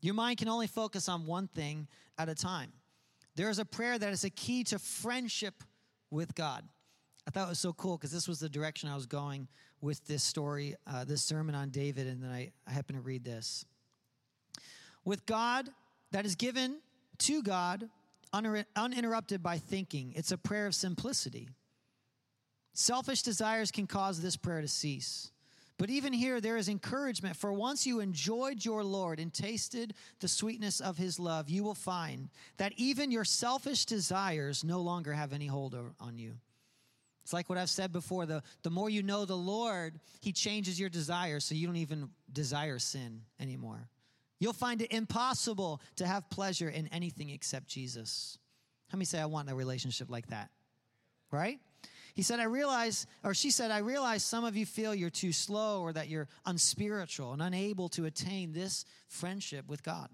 Your 0.00 0.14
mind 0.14 0.38
can 0.38 0.46
only 0.46 0.68
focus 0.68 1.08
on 1.08 1.26
one 1.26 1.48
thing 1.48 1.88
at 2.16 2.28
a 2.28 2.34
time. 2.36 2.72
There 3.34 3.50
is 3.50 3.58
a 3.58 3.64
prayer 3.64 3.98
that 3.98 4.12
is 4.12 4.22
a 4.22 4.30
key 4.30 4.62
to 4.64 4.78
friendship 4.78 5.64
with 6.12 6.32
God. 6.36 6.62
I 7.26 7.32
thought 7.32 7.46
it 7.46 7.50
was 7.50 7.58
so 7.58 7.72
cool 7.72 7.96
because 7.96 8.12
this 8.12 8.28
was 8.28 8.38
the 8.38 8.48
direction 8.48 8.88
I 8.88 8.94
was 8.94 9.06
going 9.06 9.48
with 9.80 10.06
this 10.06 10.22
story, 10.22 10.76
uh, 10.86 11.02
this 11.02 11.24
sermon 11.24 11.56
on 11.56 11.70
David, 11.70 12.06
and 12.06 12.22
then 12.22 12.30
I, 12.30 12.52
I 12.68 12.70
happened 12.70 12.98
to 12.98 13.02
read 13.02 13.24
this. 13.24 13.64
With 15.04 15.26
God, 15.26 15.68
that 16.12 16.24
is 16.24 16.36
given 16.36 16.76
to 17.18 17.42
God 17.42 17.88
uninterrupted 18.32 19.42
by 19.42 19.58
thinking. 19.58 20.12
It's 20.16 20.32
a 20.32 20.38
prayer 20.38 20.66
of 20.66 20.74
simplicity. 20.74 21.48
Selfish 22.72 23.22
desires 23.22 23.70
can 23.70 23.86
cause 23.86 24.20
this 24.20 24.36
prayer 24.36 24.60
to 24.60 24.68
cease. 24.68 25.30
But 25.76 25.90
even 25.90 26.12
here, 26.12 26.40
there 26.40 26.56
is 26.56 26.68
encouragement. 26.68 27.36
For 27.36 27.52
once 27.52 27.86
you 27.86 28.00
enjoyed 28.00 28.64
your 28.64 28.84
Lord 28.84 29.18
and 29.18 29.32
tasted 29.32 29.94
the 30.20 30.28
sweetness 30.28 30.80
of 30.80 30.96
his 30.96 31.18
love, 31.18 31.48
you 31.48 31.64
will 31.64 31.74
find 31.74 32.28
that 32.58 32.72
even 32.76 33.10
your 33.10 33.24
selfish 33.24 33.84
desires 33.84 34.62
no 34.62 34.80
longer 34.80 35.12
have 35.12 35.32
any 35.32 35.46
hold 35.46 35.76
on 36.00 36.18
you. 36.18 36.34
It's 37.24 37.32
like 37.32 37.48
what 37.48 37.58
I've 37.58 37.70
said 37.70 37.92
before 37.92 38.26
the, 38.26 38.42
the 38.62 38.70
more 38.70 38.90
you 38.90 39.02
know 39.02 39.24
the 39.24 39.36
Lord, 39.36 39.98
he 40.20 40.30
changes 40.30 40.78
your 40.78 40.90
desires 40.90 41.44
so 41.44 41.54
you 41.54 41.66
don't 41.66 41.76
even 41.76 42.10
desire 42.32 42.78
sin 42.78 43.22
anymore. 43.40 43.88
You'll 44.38 44.52
find 44.52 44.82
it 44.82 44.92
impossible 44.92 45.80
to 45.96 46.06
have 46.06 46.28
pleasure 46.30 46.68
in 46.68 46.88
anything 46.88 47.30
except 47.30 47.68
Jesus. 47.68 48.38
How 48.88 48.96
many 48.96 49.04
say, 49.04 49.20
I 49.20 49.26
want 49.26 49.50
a 49.50 49.54
relationship 49.54 50.10
like 50.10 50.28
that? 50.28 50.50
Right? 51.30 51.58
He 52.14 52.22
said, 52.22 52.38
I 52.38 52.44
realize, 52.44 53.06
or 53.24 53.34
she 53.34 53.50
said, 53.50 53.70
I 53.70 53.78
realize 53.78 54.22
some 54.22 54.44
of 54.44 54.56
you 54.56 54.66
feel 54.66 54.94
you're 54.94 55.10
too 55.10 55.32
slow 55.32 55.82
or 55.82 55.92
that 55.92 56.08
you're 56.08 56.28
unspiritual 56.46 57.32
and 57.32 57.42
unable 57.42 57.88
to 57.90 58.04
attain 58.04 58.52
this 58.52 58.84
friendship 59.08 59.68
with 59.68 59.82
God. 59.82 60.08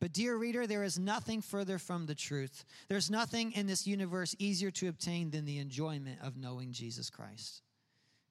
But, 0.00 0.12
dear 0.12 0.36
reader, 0.36 0.66
there 0.66 0.82
is 0.82 0.98
nothing 0.98 1.42
further 1.42 1.78
from 1.78 2.06
the 2.06 2.14
truth. 2.14 2.64
There's 2.88 3.10
nothing 3.10 3.52
in 3.52 3.66
this 3.66 3.86
universe 3.86 4.34
easier 4.38 4.70
to 4.72 4.88
obtain 4.88 5.30
than 5.30 5.44
the 5.44 5.58
enjoyment 5.58 6.18
of 6.22 6.36
knowing 6.36 6.72
Jesus 6.72 7.10
Christ. 7.10 7.62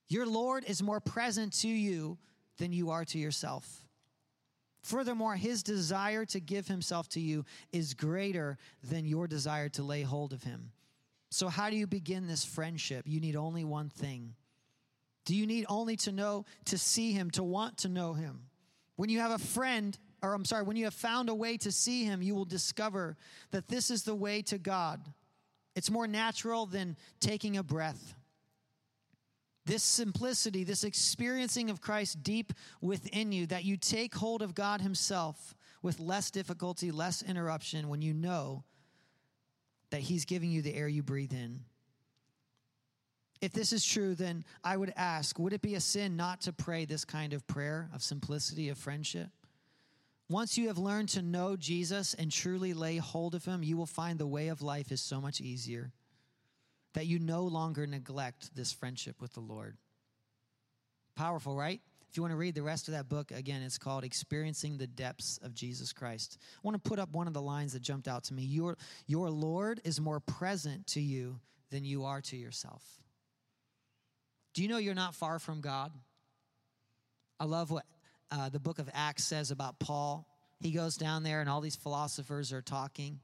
Your 0.07 0.25
Lord 0.25 0.65
is 0.67 0.81
more 0.81 0.99
present 0.99 1.53
to 1.61 1.67
you 1.67 2.17
than 2.57 2.73
you 2.73 2.89
are 2.89 3.05
to 3.05 3.19
yourself. 3.19 3.85
Furthermore, 4.81 5.35
his 5.35 5.63
desire 5.63 6.25
to 6.25 6.39
give 6.39 6.67
himself 6.67 7.09
to 7.09 7.19
you 7.19 7.45
is 7.71 7.93
greater 7.93 8.57
than 8.83 9.05
your 9.05 9.27
desire 9.27 9.69
to 9.69 9.83
lay 9.83 10.03
hold 10.03 10.33
of 10.33 10.43
him. 10.43 10.71
So, 11.29 11.47
how 11.47 11.69
do 11.69 11.75
you 11.75 11.85
begin 11.85 12.27
this 12.27 12.45
friendship? 12.45 13.05
You 13.07 13.19
need 13.19 13.35
only 13.35 13.63
one 13.63 13.89
thing. 13.89 14.33
Do 15.25 15.35
you 15.35 15.45
need 15.45 15.65
only 15.69 15.95
to 15.97 16.11
know, 16.11 16.45
to 16.65 16.77
see 16.77 17.11
him, 17.11 17.29
to 17.31 17.43
want 17.43 17.79
to 17.79 17.89
know 17.89 18.13
him? 18.13 18.41
When 18.95 19.09
you 19.09 19.19
have 19.19 19.31
a 19.31 19.37
friend 19.37 19.97
or 20.21 20.33
I'm 20.33 20.45
sorry, 20.45 20.63
when 20.63 20.75
you 20.75 20.85
have 20.85 20.93
found 20.93 21.29
a 21.29 21.35
way 21.35 21.57
to 21.57 21.71
see 21.71 22.03
him, 22.03 22.21
you 22.21 22.35
will 22.35 22.45
discover 22.45 23.17
that 23.51 23.67
this 23.67 23.89
is 23.89 24.03
the 24.03 24.15
way 24.15 24.41
to 24.43 24.57
God. 24.57 25.01
It's 25.75 25.89
more 25.89 26.07
natural 26.07 26.65
than 26.65 26.97
taking 27.19 27.57
a 27.57 27.63
breath. 27.63 28.15
This 29.65 29.83
simplicity, 29.83 30.63
this 30.63 30.83
experiencing 30.83 31.69
of 31.69 31.81
Christ 31.81 32.23
deep 32.23 32.53
within 32.81 33.31
you, 33.31 33.45
that 33.47 33.65
you 33.65 33.77
take 33.77 34.15
hold 34.15 34.41
of 34.41 34.55
God 34.55 34.81
Himself 34.81 35.55
with 35.81 35.99
less 35.99 36.31
difficulty, 36.31 36.91
less 36.91 37.21
interruption 37.21 37.89
when 37.89 38.01
you 38.01 38.13
know 38.13 38.63
that 39.91 40.01
He's 40.01 40.25
giving 40.25 40.51
you 40.51 40.61
the 40.61 40.75
air 40.75 40.87
you 40.87 41.03
breathe 41.03 41.33
in. 41.33 41.61
If 43.41 43.53
this 43.53 43.71
is 43.71 43.85
true, 43.85 44.15
then 44.15 44.43
I 44.63 44.75
would 44.75 44.93
ask 44.97 45.39
would 45.39 45.53
it 45.53 45.61
be 45.61 45.75
a 45.75 45.79
sin 45.79 46.17
not 46.17 46.41
to 46.41 46.53
pray 46.53 46.85
this 46.85 47.05
kind 47.05 47.33
of 47.33 47.47
prayer 47.47 47.89
of 47.93 48.03
simplicity, 48.03 48.69
of 48.69 48.77
friendship? 48.77 49.29
Once 50.29 50.57
you 50.57 50.67
have 50.67 50.77
learned 50.77 51.09
to 51.09 51.21
know 51.21 51.55
Jesus 51.55 52.13
and 52.13 52.31
truly 52.31 52.73
lay 52.73 52.97
hold 52.97 53.33
of 53.33 53.45
him, 53.45 53.63
you 53.63 53.75
will 53.75 53.87
find 53.87 54.19
the 54.19 54.27
way 54.27 54.49
of 54.49 54.61
life 54.61 54.91
is 54.91 55.01
so 55.01 55.19
much 55.19 55.41
easier, 55.41 55.91
that 56.93 57.05
you 57.05 57.19
no 57.19 57.43
longer 57.43 57.85
neglect 57.85 58.55
this 58.55 58.71
friendship 58.71 59.21
with 59.21 59.33
the 59.33 59.39
Lord. 59.39 59.77
Powerful, 61.15 61.55
right? 61.55 61.81
If 62.09 62.17
you 62.17 62.23
want 62.23 62.31
to 62.31 62.37
read 62.37 62.55
the 62.55 62.63
rest 62.63 62.87
of 62.87 62.95
that 62.95 63.07
book, 63.07 63.31
again, 63.31 63.61
it's 63.61 63.77
called 63.77 64.03
Experiencing 64.03 64.77
the 64.77 64.87
Depths 64.87 65.39
of 65.43 65.53
Jesus 65.53 65.93
Christ. 65.93 66.39
I 66.55 66.59
want 66.63 66.81
to 66.81 66.89
put 66.89 66.97
up 66.97 67.11
one 67.11 67.27
of 67.27 67.33
the 67.33 67.41
lines 67.41 67.73
that 67.73 67.83
jumped 67.83 68.07
out 68.07 68.23
to 68.25 68.33
me. 68.33 68.43
Your, 68.43 68.77
your 69.05 69.29
Lord 69.29 69.79
is 69.83 70.01
more 70.01 70.19
present 70.19 70.87
to 70.87 71.01
you 71.01 71.39
than 71.69 71.85
you 71.85 72.05
are 72.05 72.21
to 72.21 72.35
yourself. 72.35 72.83
Do 74.55 74.63
you 74.63 74.69
know 74.69 74.77
you're 74.77 74.95
not 74.95 75.13
far 75.13 75.37
from 75.37 75.61
God? 75.61 75.91
I 77.39 77.45
love 77.45 77.69
what 77.69 77.85
uh, 78.31 78.49
the 78.49 78.59
book 78.59 78.79
of 78.79 78.89
Acts 78.93 79.23
says 79.23 79.51
about 79.51 79.79
Paul. 79.79 80.27
He 80.59 80.71
goes 80.71 80.97
down 80.97 81.21
there, 81.23 81.41
and 81.41 81.49
all 81.49 81.61
these 81.61 81.75
philosophers 81.75 82.51
are 82.51 82.61
talking 82.61 83.19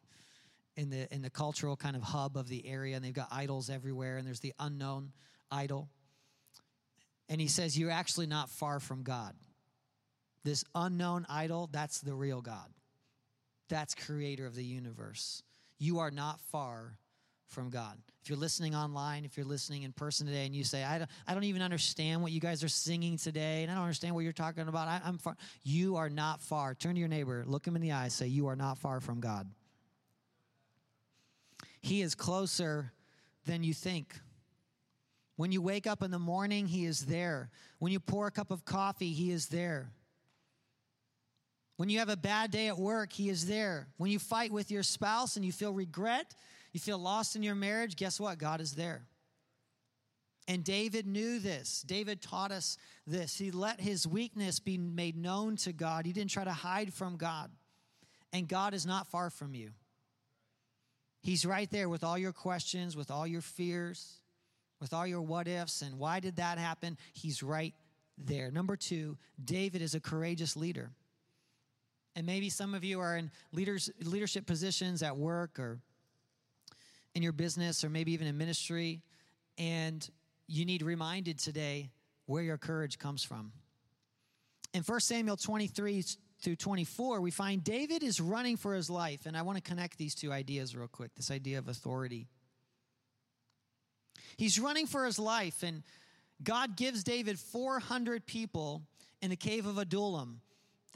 in 0.78 0.90
the 0.90 1.14
in 1.14 1.22
the 1.22 1.30
cultural 1.30 1.76
kind 1.76 1.96
of 1.96 2.02
hub 2.02 2.38
of 2.38 2.48
the 2.48 2.68
area, 2.68 2.96
and 2.96 3.04
they've 3.04 3.14
got 3.14 3.30
idols 3.32 3.70
everywhere, 3.70 4.18
and 4.18 4.28
there's 4.28 4.40
the 4.40 4.54
unknown 4.60 5.12
idol. 5.52 5.90
And 7.30 7.42
he 7.42 7.48
says, 7.48 7.78
You're 7.78 7.92
actually 7.92 8.28
not 8.28 8.50
far 8.50 8.80
from 8.80 9.04
God. 9.04 9.36
This 10.44 10.64
unknown 10.76 11.26
idol, 11.28 11.70
that's 11.72 12.02
the 12.02 12.14
real 12.14 12.42
God. 12.42 12.70
That's 13.68 13.96
creator 13.96 14.46
of 14.46 14.56
the 14.56 14.64
universe. 14.64 15.42
You 15.80 16.00
are 16.00 16.12
not 16.12 16.40
far 16.52 16.98
from 17.48 17.70
God. 17.70 17.98
If 18.22 18.30
you're 18.30 18.38
listening 18.38 18.76
online, 18.76 19.26
if 19.26 19.38
you're 19.38 19.46
listening 19.46 19.84
in 19.84 19.92
person 19.92 20.28
today, 20.28 20.46
and 20.46 20.56
you 20.56 20.64
say, 20.64 20.84
I 20.84 21.00
don't, 21.00 21.10
I 21.28 21.34
don't 21.34 21.44
even 21.46 21.62
understand 21.62 22.22
what 22.22 22.32
you 22.32 22.40
guys 22.40 22.64
are 22.64 22.70
singing 22.70 23.18
today, 23.18 23.64
and 23.64 23.72
I 23.72 23.76
don't 23.76 23.84
understand 23.84 24.14
what 24.14 24.24
you're 24.24 24.34
talking 24.34 24.68
about, 24.68 24.88
I, 24.88 25.02
am 25.06 25.18
far. 25.18 25.36
You 25.64 25.96
are 25.96 26.10
not 26.10 26.42
far. 26.42 26.76
Turn 26.76 26.94
to 26.94 27.00
your 27.00 27.10
neighbor, 27.10 27.44
look 27.48 27.66
him 27.66 27.76
in 27.76 27.82
the 27.82 27.92
eye, 27.92 28.10
say, 28.10 28.28
You 28.28 28.48
are 28.48 28.56
not 28.56 28.78
far 28.78 29.00
from 29.00 29.20
God. 29.20 29.48
He 31.86 32.02
is 32.02 32.16
closer 32.16 32.92
than 33.46 33.64
you 33.64 33.72
think. 33.72 34.16
When 35.36 35.52
you 35.52 35.62
wake 35.62 35.86
up 35.86 36.02
in 36.02 36.10
the 36.10 36.18
morning, 36.18 36.66
He 36.66 36.84
is 36.84 37.06
there. 37.06 37.52
When 37.78 37.92
you 37.92 38.00
pour 38.00 38.26
a 38.26 38.32
cup 38.32 38.50
of 38.50 38.66
coffee, 38.66 39.14
He 39.14 39.30
is 39.30 39.50
there. 39.50 39.92
When 41.78 41.90
you 41.90 42.00
have 42.00 42.10
a 42.10 42.18
bad 42.18 42.50
day 42.50 42.70
at 42.70 42.80
work, 42.80 43.14
He 43.14 43.30
is 43.30 43.46
there. 43.46 43.88
When 43.98 44.10
you 44.10 44.18
fight 44.18 44.52
with 44.52 44.72
your 44.72 44.82
spouse 44.82 45.36
and 45.36 45.46
you 45.46 45.52
feel 45.52 45.74
regret, 45.74 46.34
you 46.74 46.80
feel 46.80 46.98
lost 46.98 47.36
in 47.36 47.44
your 47.44 47.54
marriage, 47.54 47.96
guess 47.96 48.20
what? 48.20 48.40
God 48.40 48.62
is 48.62 48.74
there. 48.74 49.06
And 50.48 50.64
David 50.64 51.06
knew 51.06 51.38
this. 51.38 51.84
David 51.86 52.20
taught 52.20 52.52
us 52.52 52.80
this. 53.06 53.38
He 53.38 53.52
let 53.52 53.80
his 53.80 54.08
weakness 54.08 54.60
be 54.60 54.80
made 54.80 55.16
known 55.16 55.56
to 55.58 55.72
God. 55.72 56.08
He 56.08 56.14
didn't 56.14 56.32
try 56.32 56.46
to 56.46 56.52
hide 56.52 56.96
from 56.96 57.16
God. 57.16 57.52
And 58.34 58.48
God 58.48 58.74
is 58.74 58.88
not 58.88 59.06
far 59.06 59.30
from 59.30 59.54
you. 59.54 59.70
He's 61.26 61.44
right 61.44 61.68
there 61.72 61.90
with 61.90 62.04
all 62.04 62.20
your 62.20 62.32
questions, 62.32 62.96
with 62.96 63.10
all 63.10 63.26
your 63.26 63.42
fears, 63.42 64.20
with 64.80 64.94
all 64.94 65.08
your 65.08 65.24
what 65.24 65.48
ifs, 65.48 65.82
and 65.82 65.98
why 65.98 66.20
did 66.20 66.36
that 66.36 66.60
happen? 66.60 67.00
He's 67.14 67.42
right 67.42 67.74
there. 68.16 68.52
Number 68.52 68.76
two, 68.76 69.18
David 69.44 69.82
is 69.82 69.96
a 69.96 70.00
courageous 70.00 70.56
leader. 70.56 70.92
And 72.16 72.28
maybe 72.28 72.52
some 72.52 72.76
of 72.76 72.84
you 72.84 73.00
are 73.00 73.18
in 73.18 73.32
leaders, 73.52 73.90
leadership 74.04 74.46
positions 74.46 75.02
at 75.02 75.18
work 75.18 75.58
or 75.58 75.80
in 77.16 77.24
your 77.24 77.34
business 77.34 77.84
or 77.84 77.90
maybe 77.90 78.12
even 78.12 78.28
in 78.28 78.38
ministry, 78.38 79.02
and 79.58 80.08
you 80.46 80.64
need 80.64 80.84
reminded 80.84 81.40
today 81.40 81.90
where 82.28 82.44
your 82.44 82.60
courage 82.60 83.00
comes 83.00 83.24
from. 83.24 83.52
In 84.76 84.84
1 84.84 85.00
Samuel 85.00 85.38
23 85.38 86.06
through 86.40 86.58
24, 86.58 87.22
we 87.22 87.32
find 87.32 87.64
David 87.64 88.04
is 88.04 88.20
running 88.20 88.58
for 88.58 88.74
his 88.74 88.90
life. 88.90 89.26
And 89.26 89.38
I 89.38 89.42
want 89.42 89.58
to 89.58 89.62
connect 89.62 89.98
these 89.98 90.16
two 90.16 90.32
ideas 90.32 90.76
real 90.76 90.88
quick 90.88 91.16
this 91.16 91.32
idea 91.32 91.58
of 91.58 91.68
authority. 91.68 92.28
He's 94.38 94.60
running 94.60 94.86
for 94.86 95.06
his 95.06 95.18
life, 95.18 95.64
and 95.64 95.84
God 96.44 96.76
gives 96.76 97.04
David 97.04 97.40
400 97.40 98.26
people 98.26 98.82
in 99.22 99.30
the 99.30 99.38
cave 99.38 99.66
of 99.66 99.78
Adullam. 99.78 100.42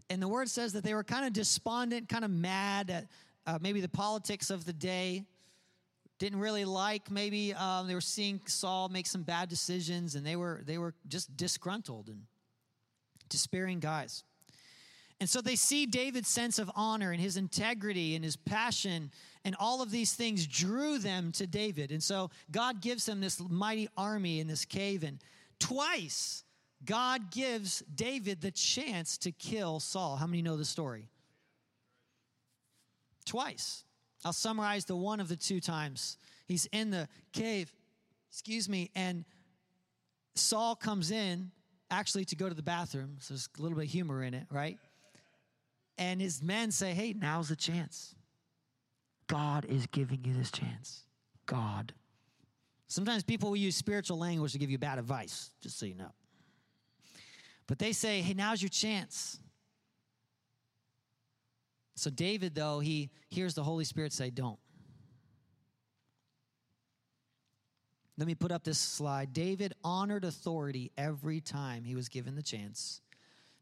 And 0.10 0.22
the 0.22 0.28
word 0.28 0.50
says 0.50 0.74
that 0.74 0.84
they 0.84 0.94
were 0.94 1.04
kind 1.04 1.26
of 1.26 1.34
despondent, 1.34 2.10
kind 2.10 2.26
of 2.26 2.32
mad 2.32 2.90
at 2.90 3.08
uh, 3.46 3.60
maybe 3.62 3.80
the 3.82 3.90
politics 3.90 4.50
of 4.50 4.66
the 4.66 4.74
day 4.74 5.26
didn't 6.20 6.40
really 6.40 6.66
like 6.66 7.10
maybe 7.10 7.54
um, 7.54 7.88
they 7.88 7.96
were 7.96 8.02
seeing 8.02 8.42
saul 8.46 8.90
make 8.90 9.08
some 9.08 9.24
bad 9.24 9.48
decisions 9.48 10.16
and 10.16 10.26
they 10.26 10.36
were 10.36 10.62
they 10.66 10.78
were 10.78 10.94
just 11.08 11.36
disgruntled 11.38 12.10
and 12.10 12.24
despairing 13.30 13.80
guys 13.80 14.24
and 15.20 15.30
so 15.30 15.42
they 15.42 15.56
see 15.56 15.86
david's 15.86 16.28
sense 16.28 16.60
of 16.60 16.70
honor 16.76 17.12
and 17.12 17.22
his 17.22 17.38
integrity 17.38 18.16
and 18.16 18.24
his 18.24 18.36
passion 18.36 19.12
and 19.46 19.56
all 19.60 19.82
of 19.82 19.92
these 19.92 20.14
things 20.14 20.46
drew 20.48 20.98
them 20.98 21.32
to 21.32 21.48
david 21.48 21.92
and 21.92 22.04
so 22.04 22.30
god 22.52 22.82
gives 22.82 23.08
him 23.08 23.22
this 23.22 23.42
mighty 23.50 23.88
army 23.98 24.40
in 24.40 24.48
this 24.48 24.66
cave 24.66 25.04
and 25.04 25.20
twice 25.60 26.44
god 26.86 27.32
gives 27.32 27.84
david 27.94 28.42
the 28.42 28.52
chance 28.52 29.18
to 29.18 29.32
kill 29.32 29.80
saul 29.80 30.16
how 30.16 30.28
many 30.28 30.42
know 30.42 30.58
the 30.58 30.66
story 30.66 31.10
twice 33.26 33.84
I'll 34.26 34.34
summarize 34.34 34.86
the 34.86 34.96
one 34.96 35.20
of 35.20 35.30
the 35.30 35.36
two 35.36 35.60
times. 35.60 36.18
He's 36.48 36.66
in 36.68 36.90
the 36.90 37.08
cave, 37.32 37.72
excuse 38.30 38.68
me, 38.68 38.92
and 38.96 39.24
Saul 40.36 40.76
comes 40.76 41.12
in 41.12 41.52
actually 41.90 42.26
to 42.26 42.36
go 42.36 42.50
to 42.50 42.56
the 42.56 42.64
bathroom. 42.64 43.18
So 43.20 43.34
there's 43.34 43.50
a 43.58 43.62
little 43.62 43.78
bit 43.78 43.86
of 43.86 43.92
humor 43.92 44.24
in 44.24 44.34
it, 44.34 44.46
right? 44.52 44.78
And 46.00 46.22
his 46.22 46.42
men 46.42 46.72
say, 46.72 46.94
hey, 46.94 47.14
now's 47.14 47.50
the 47.50 47.58
chance. 47.58 48.16
God 49.28 49.66
is 49.66 49.86
giving 49.88 50.24
you 50.24 50.34
this 50.34 50.50
chance. 50.50 51.04
God. 51.46 51.94
Sometimes 52.88 53.22
people 53.22 53.50
will 53.50 53.58
use 53.58 53.76
spiritual 53.76 54.18
language 54.18 54.54
to 54.54 54.58
give 54.58 54.72
you 54.72 54.78
bad 54.78 54.98
advice, 54.98 55.52
just 55.62 55.78
so 55.78 55.86
you 55.86 55.96
know. 55.96 56.12
But 57.68 57.80
they 57.80 57.92
say, 57.92 58.22
hey, 58.22 58.34
now's 58.34 58.62
your 58.62 58.70
chance. 58.70 59.40
So, 61.96 62.10
David, 62.10 62.56
though, 62.56 62.80
he 62.80 63.10
hears 63.28 63.56
the 63.56 63.64
Holy 63.64 63.84
Spirit 63.84 64.14
say, 64.14 64.30
Don't. 64.30 64.58
Let 68.18 68.26
me 68.26 68.36
put 68.36 68.54
up 68.54 68.64
this 68.64 68.78
slide. 68.78 69.34
David 69.34 69.74
honored 69.84 70.24
authority 70.24 70.92
every 70.98 71.42
time 71.42 71.84
he 71.84 71.96
was 71.96 72.08
given 72.08 72.36
the 72.36 72.42
chance 72.42 73.02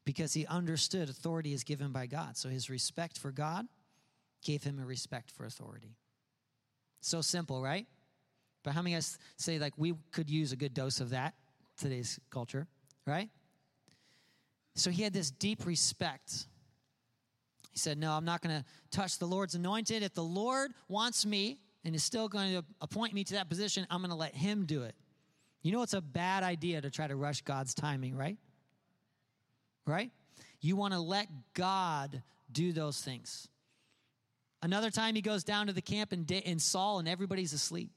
because 0.08 0.34
he 0.34 0.48
understood 0.48 1.10
authority 1.10 1.54
is 1.54 1.64
given 1.64 1.92
by 1.92 2.08
God. 2.08 2.36
So, 2.36 2.50
his 2.50 2.70
respect 2.70 3.20
for 3.20 3.32
God 3.32 3.68
gave 4.44 4.64
him 4.64 4.80
a 4.80 4.86
respect 4.86 5.30
for 5.30 5.46
authority. 5.46 5.96
So 7.02 7.22
simple, 7.22 7.62
right? 7.62 7.86
But 8.64 8.74
how 8.74 8.82
many 8.82 8.96
of 8.96 9.00
us 9.00 9.18
say, 9.38 9.60
like, 9.60 9.74
we 9.78 9.94
could 10.12 10.30
use 10.30 10.52
a 10.52 10.56
good 10.56 10.74
dose 10.74 11.00
of 11.00 11.12
that 11.12 11.36
today's 11.78 12.20
culture, 12.32 12.68
right? 13.06 13.30
So 14.76 14.90
he 14.90 15.04
had 15.04 15.14
this 15.14 15.30
deep 15.30 15.66
respect 15.66 16.48
he 17.78 17.80
said, 17.80 18.00
No, 18.00 18.12
I'm 18.14 18.26
not 18.26 18.42
going 18.42 18.58
to 18.58 18.66
touch 18.90 19.20
the 19.20 19.28
Lord's 19.28 19.54
anointed. 19.54 20.02
If 20.02 20.16
the 20.16 20.24
Lord 20.24 20.72
wants 20.88 21.28
me 21.28 21.60
and 21.86 21.94
is 21.94 22.04
still 22.04 22.28
going 22.28 22.52
to 22.56 22.66
appoint 22.82 23.14
me 23.14 23.24
to 23.26 23.36
that 23.36 23.50
position, 23.50 23.86
I'm 23.92 24.00
going 24.00 24.10
to 24.10 24.16
let 24.16 24.34
him 24.34 24.66
do 24.66 24.82
it. 24.82 24.96
You 25.62 25.72
know, 25.74 25.84
it's 25.84 25.94
a 25.94 26.02
bad 26.02 26.42
idea 26.42 26.82
to 26.82 26.90
try 26.90 27.06
to 27.06 27.16
rush 27.16 27.42
God's 27.44 27.76
timing, 27.76 28.16
right? 28.18 28.36
Right? 29.88 30.12
You 30.62 30.76
want 30.76 30.94
to 30.94 31.00
let 31.00 31.28
God 31.56 32.22
do 32.52 32.72
those 32.72 33.02
things. 33.02 33.48
Another 34.62 34.92
time 34.92 35.16
he 35.16 35.22
goes 35.22 35.44
down 35.44 35.68
to 35.68 35.74
the 35.74 35.82
camp 35.82 36.14
in, 36.14 36.26
in 36.26 36.60
Saul 36.60 37.00
and 37.00 37.08
everybody's 37.08 37.54
asleep. 37.54 37.90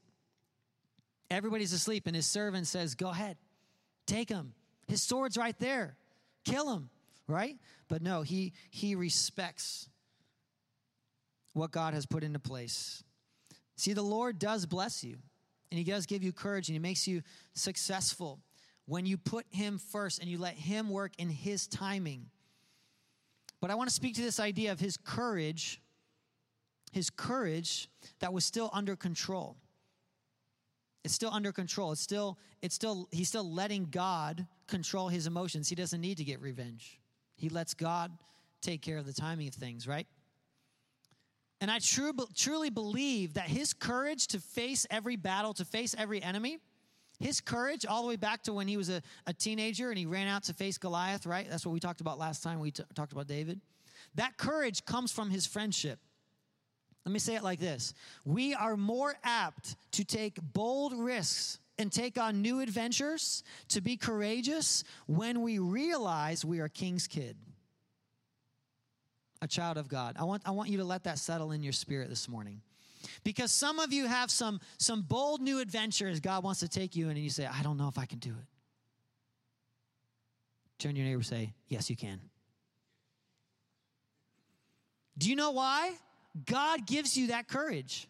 Everybody's 1.29 1.71
asleep, 1.71 2.07
and 2.07 2.15
his 2.15 2.25
servant 2.25 2.67
says, 2.67 2.95
Go 2.95 3.09
ahead, 3.09 3.37
take 4.07 4.27
him. 4.27 4.53
His 4.87 5.01
sword's 5.01 5.37
right 5.37 5.57
there, 5.59 5.95
kill 6.43 6.73
him 6.73 6.89
right? 7.31 7.57
But 7.87 8.01
no, 8.01 8.21
he 8.21 8.53
he 8.69 8.95
respects 8.95 9.89
what 11.53 11.71
God 11.71 11.93
has 11.93 12.05
put 12.05 12.23
into 12.23 12.39
place. 12.39 13.03
See, 13.75 13.93
the 13.93 14.01
Lord 14.01 14.37
does 14.37 14.65
bless 14.65 15.03
you, 15.03 15.17
and 15.71 15.77
he 15.77 15.83
does 15.83 16.05
give 16.05 16.23
you 16.23 16.31
courage 16.31 16.69
and 16.69 16.75
he 16.75 16.79
makes 16.79 17.07
you 17.07 17.23
successful 17.53 18.39
when 18.85 19.05
you 19.05 19.17
put 19.17 19.45
him 19.49 19.77
first 19.77 20.19
and 20.19 20.29
you 20.29 20.37
let 20.37 20.55
him 20.55 20.89
work 20.89 21.11
in 21.17 21.29
his 21.29 21.67
timing. 21.67 22.25
But 23.61 23.69
I 23.69 23.75
want 23.75 23.89
to 23.89 23.95
speak 23.95 24.15
to 24.15 24.21
this 24.21 24.39
idea 24.39 24.71
of 24.71 24.79
his 24.79 24.97
courage, 24.97 25.81
his 26.91 27.09
courage 27.09 27.89
that 28.19 28.33
was 28.33 28.43
still 28.43 28.69
under 28.73 28.95
control. 28.95 29.55
It's 31.03 31.13
still 31.13 31.31
under 31.31 31.51
control. 31.51 31.91
It's 31.91 32.01
still, 32.01 32.37
it's 32.61 32.75
still, 32.75 33.07
he's 33.11 33.27
still 33.27 33.49
letting 33.49 33.85
God 33.85 34.45
control 34.67 35.09
his 35.09 35.27
emotions. 35.27 35.69
He 35.69 35.75
doesn't 35.75 36.01
need 36.01 36.17
to 36.17 36.23
get 36.23 36.41
revenge. 36.41 36.99
He 37.35 37.49
lets 37.49 37.73
God 37.73 38.11
take 38.61 38.81
care 38.81 38.97
of 38.97 39.05
the 39.05 39.13
timing 39.13 39.47
of 39.47 39.53
things, 39.53 39.87
right? 39.87 40.07
And 41.59 41.69
I 41.69 41.79
true, 41.79 42.13
truly 42.35 42.69
believe 42.69 43.35
that 43.35 43.45
his 43.45 43.73
courage 43.73 44.27
to 44.27 44.39
face 44.39 44.87
every 44.89 45.15
battle, 45.15 45.53
to 45.55 45.65
face 45.65 45.95
every 45.97 46.21
enemy, 46.21 46.57
his 47.21 47.39
courage, 47.39 47.85
all 47.85 48.01
the 48.01 48.07
way 48.07 48.15
back 48.15 48.43
to 48.43 48.53
when 48.53 48.67
he 48.67 48.77
was 48.77 48.89
a, 48.89 49.01
a 49.27 49.33
teenager 49.33 49.89
and 49.89 49.97
he 49.97 50.05
ran 50.05 50.27
out 50.27 50.43
to 50.43 50.53
face 50.53 50.77
Goliath, 50.77 51.25
right? 51.25 51.47
That's 51.49 51.65
what 51.65 51.71
we 51.71 51.79
talked 51.79 52.01
about 52.01 52.17
last 52.17 52.43
time 52.43 52.59
we 52.59 52.71
t- 52.71 52.83
talked 52.95 53.11
about 53.13 53.27
David. 53.27 53.61
That 54.15 54.37
courage 54.37 54.85
comes 54.85 55.11
from 55.11 55.29
his 55.29 55.45
friendship. 55.45 55.99
Let 57.05 57.13
me 57.13 57.19
say 57.19 57.35
it 57.35 57.43
like 57.43 57.59
this 57.59 57.93
We 58.25 58.53
are 58.53 58.77
more 58.77 59.15
apt 59.23 59.75
to 59.93 60.03
take 60.03 60.37
bold 60.41 60.93
risks 60.93 61.59
and 61.77 61.91
take 61.91 62.19
on 62.19 62.41
new 62.41 62.59
adventures, 62.59 63.43
to 63.69 63.81
be 63.81 63.97
courageous 63.97 64.83
when 65.07 65.41
we 65.41 65.57
realize 65.57 66.45
we 66.45 66.59
are 66.59 66.69
King's 66.69 67.07
kid, 67.07 67.35
a 69.41 69.47
child 69.47 69.77
of 69.77 69.87
God. 69.87 70.15
I 70.19 70.23
want, 70.25 70.43
I 70.45 70.51
want 70.51 70.69
you 70.69 70.77
to 70.77 70.83
let 70.83 71.05
that 71.05 71.17
settle 71.17 71.51
in 71.51 71.63
your 71.63 71.73
spirit 71.73 72.09
this 72.09 72.29
morning. 72.29 72.61
Because 73.23 73.51
some 73.51 73.79
of 73.79 73.93
you 73.93 74.07
have 74.07 74.31
some, 74.31 74.59
some 74.77 75.01
bold 75.01 75.41
new 75.41 75.59
adventures 75.59 76.19
God 76.19 76.43
wants 76.43 76.59
to 76.61 76.67
take 76.67 76.95
you 76.95 77.05
in, 77.05 77.11
and 77.11 77.23
you 77.23 77.29
say, 77.29 77.45
I 77.45 77.63
don't 77.63 77.77
know 77.77 77.87
if 77.87 77.97
I 77.97 78.05
can 78.05 78.19
do 78.19 78.29
it. 78.29 78.45
Turn 80.79 80.95
your 80.95 81.05
neighbor 81.05 81.17
and 81.17 81.25
say, 81.25 81.53
Yes, 81.67 81.89
you 81.89 81.95
can. 81.95 82.19
Do 85.17 85.29
you 85.29 85.35
know 85.35 85.51
why? 85.51 85.93
God 86.45 86.87
gives 86.87 87.15
you 87.15 87.27
that 87.27 87.47
courage. 87.47 88.07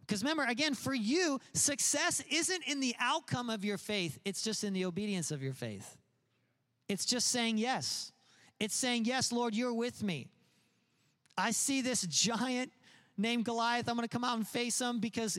Because 0.00 0.24
remember, 0.24 0.44
again, 0.44 0.74
for 0.74 0.92
you, 0.92 1.38
success 1.54 2.20
isn't 2.28 2.64
in 2.66 2.80
the 2.80 2.96
outcome 2.98 3.48
of 3.48 3.64
your 3.64 3.78
faith, 3.78 4.18
it's 4.24 4.42
just 4.42 4.64
in 4.64 4.72
the 4.72 4.84
obedience 4.84 5.30
of 5.30 5.42
your 5.42 5.52
faith. 5.52 5.96
It's 6.88 7.04
just 7.04 7.28
saying 7.28 7.58
yes. 7.58 8.10
It's 8.58 8.74
saying, 8.74 9.04
Yes, 9.04 9.30
Lord, 9.30 9.54
you're 9.54 9.72
with 9.72 10.02
me. 10.02 10.28
I 11.40 11.50
see 11.50 11.82
this 11.82 12.02
giant 12.02 12.72
named 13.16 13.44
Goliath. 13.44 13.88
I'm 13.88 13.96
going 13.96 14.06
to 14.06 14.12
come 14.12 14.24
out 14.24 14.36
and 14.36 14.46
face 14.46 14.80
him 14.80 15.00
because 15.00 15.38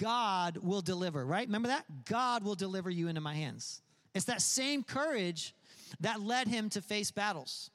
God 0.00 0.58
will 0.58 0.82
deliver, 0.82 1.24
right? 1.24 1.46
Remember 1.46 1.68
that? 1.68 1.84
God 2.04 2.44
will 2.44 2.54
deliver 2.54 2.90
you 2.90 3.08
into 3.08 3.20
my 3.20 3.34
hands. 3.34 3.82
It's 4.14 4.26
that 4.26 4.42
same 4.42 4.82
courage 4.82 5.54
that 6.00 6.20
led 6.20 6.48
him 6.48 6.68
to 6.70 6.82
face 6.82 7.10
battles. 7.10 7.70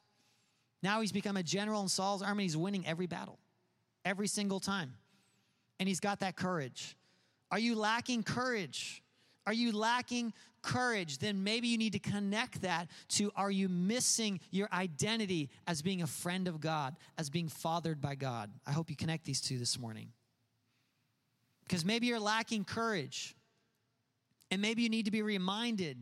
Now 0.83 1.01
he's 1.01 1.11
become 1.11 1.37
a 1.37 1.43
general 1.43 1.81
in 1.81 1.87
Saul's 1.87 2.21
army. 2.21 2.43
He's 2.43 2.55
winning 2.55 2.85
every 2.85 3.07
battle, 3.07 3.39
every 4.05 4.27
single 4.27 4.59
time 4.59 4.93
and 5.79 5.87
he's 5.87 5.99
got 5.99 6.19
that 6.19 6.35
courage. 6.35 6.97
Are 7.51 7.59
you 7.59 7.75
lacking 7.75 8.23
courage? 8.23 9.03
Are 9.45 9.53
you 9.53 9.71
lacking 9.71 10.33
courage? 10.67 11.17
Then 11.17 11.43
maybe 11.43 11.67
you 11.67 11.77
need 11.77 11.93
to 11.93 12.00
connect 12.00 12.62
that 12.62 12.89
to 13.09 13.31
are 13.36 13.50
you 13.50 13.69
missing 13.69 14.39
your 14.51 14.67
identity 14.71 15.50
as 15.65 15.81
being 15.81 16.01
a 16.01 16.07
friend 16.07 16.47
of 16.47 16.59
God, 16.59 16.95
as 17.17 17.29
being 17.29 17.47
fathered 17.47 18.01
by 18.01 18.15
God? 18.15 18.51
I 18.67 18.71
hope 18.71 18.89
you 18.89 18.95
connect 18.95 19.25
these 19.25 19.41
two 19.41 19.57
this 19.57 19.79
morning. 19.79 20.09
Because 21.63 21.83
maybe 21.83 22.07
you're 22.07 22.19
lacking 22.19 22.65
courage. 22.65 23.36
And 24.51 24.62
maybe 24.62 24.81
you 24.81 24.89
need 24.89 25.05
to 25.05 25.12
be 25.12 25.21
reminded 25.21 25.97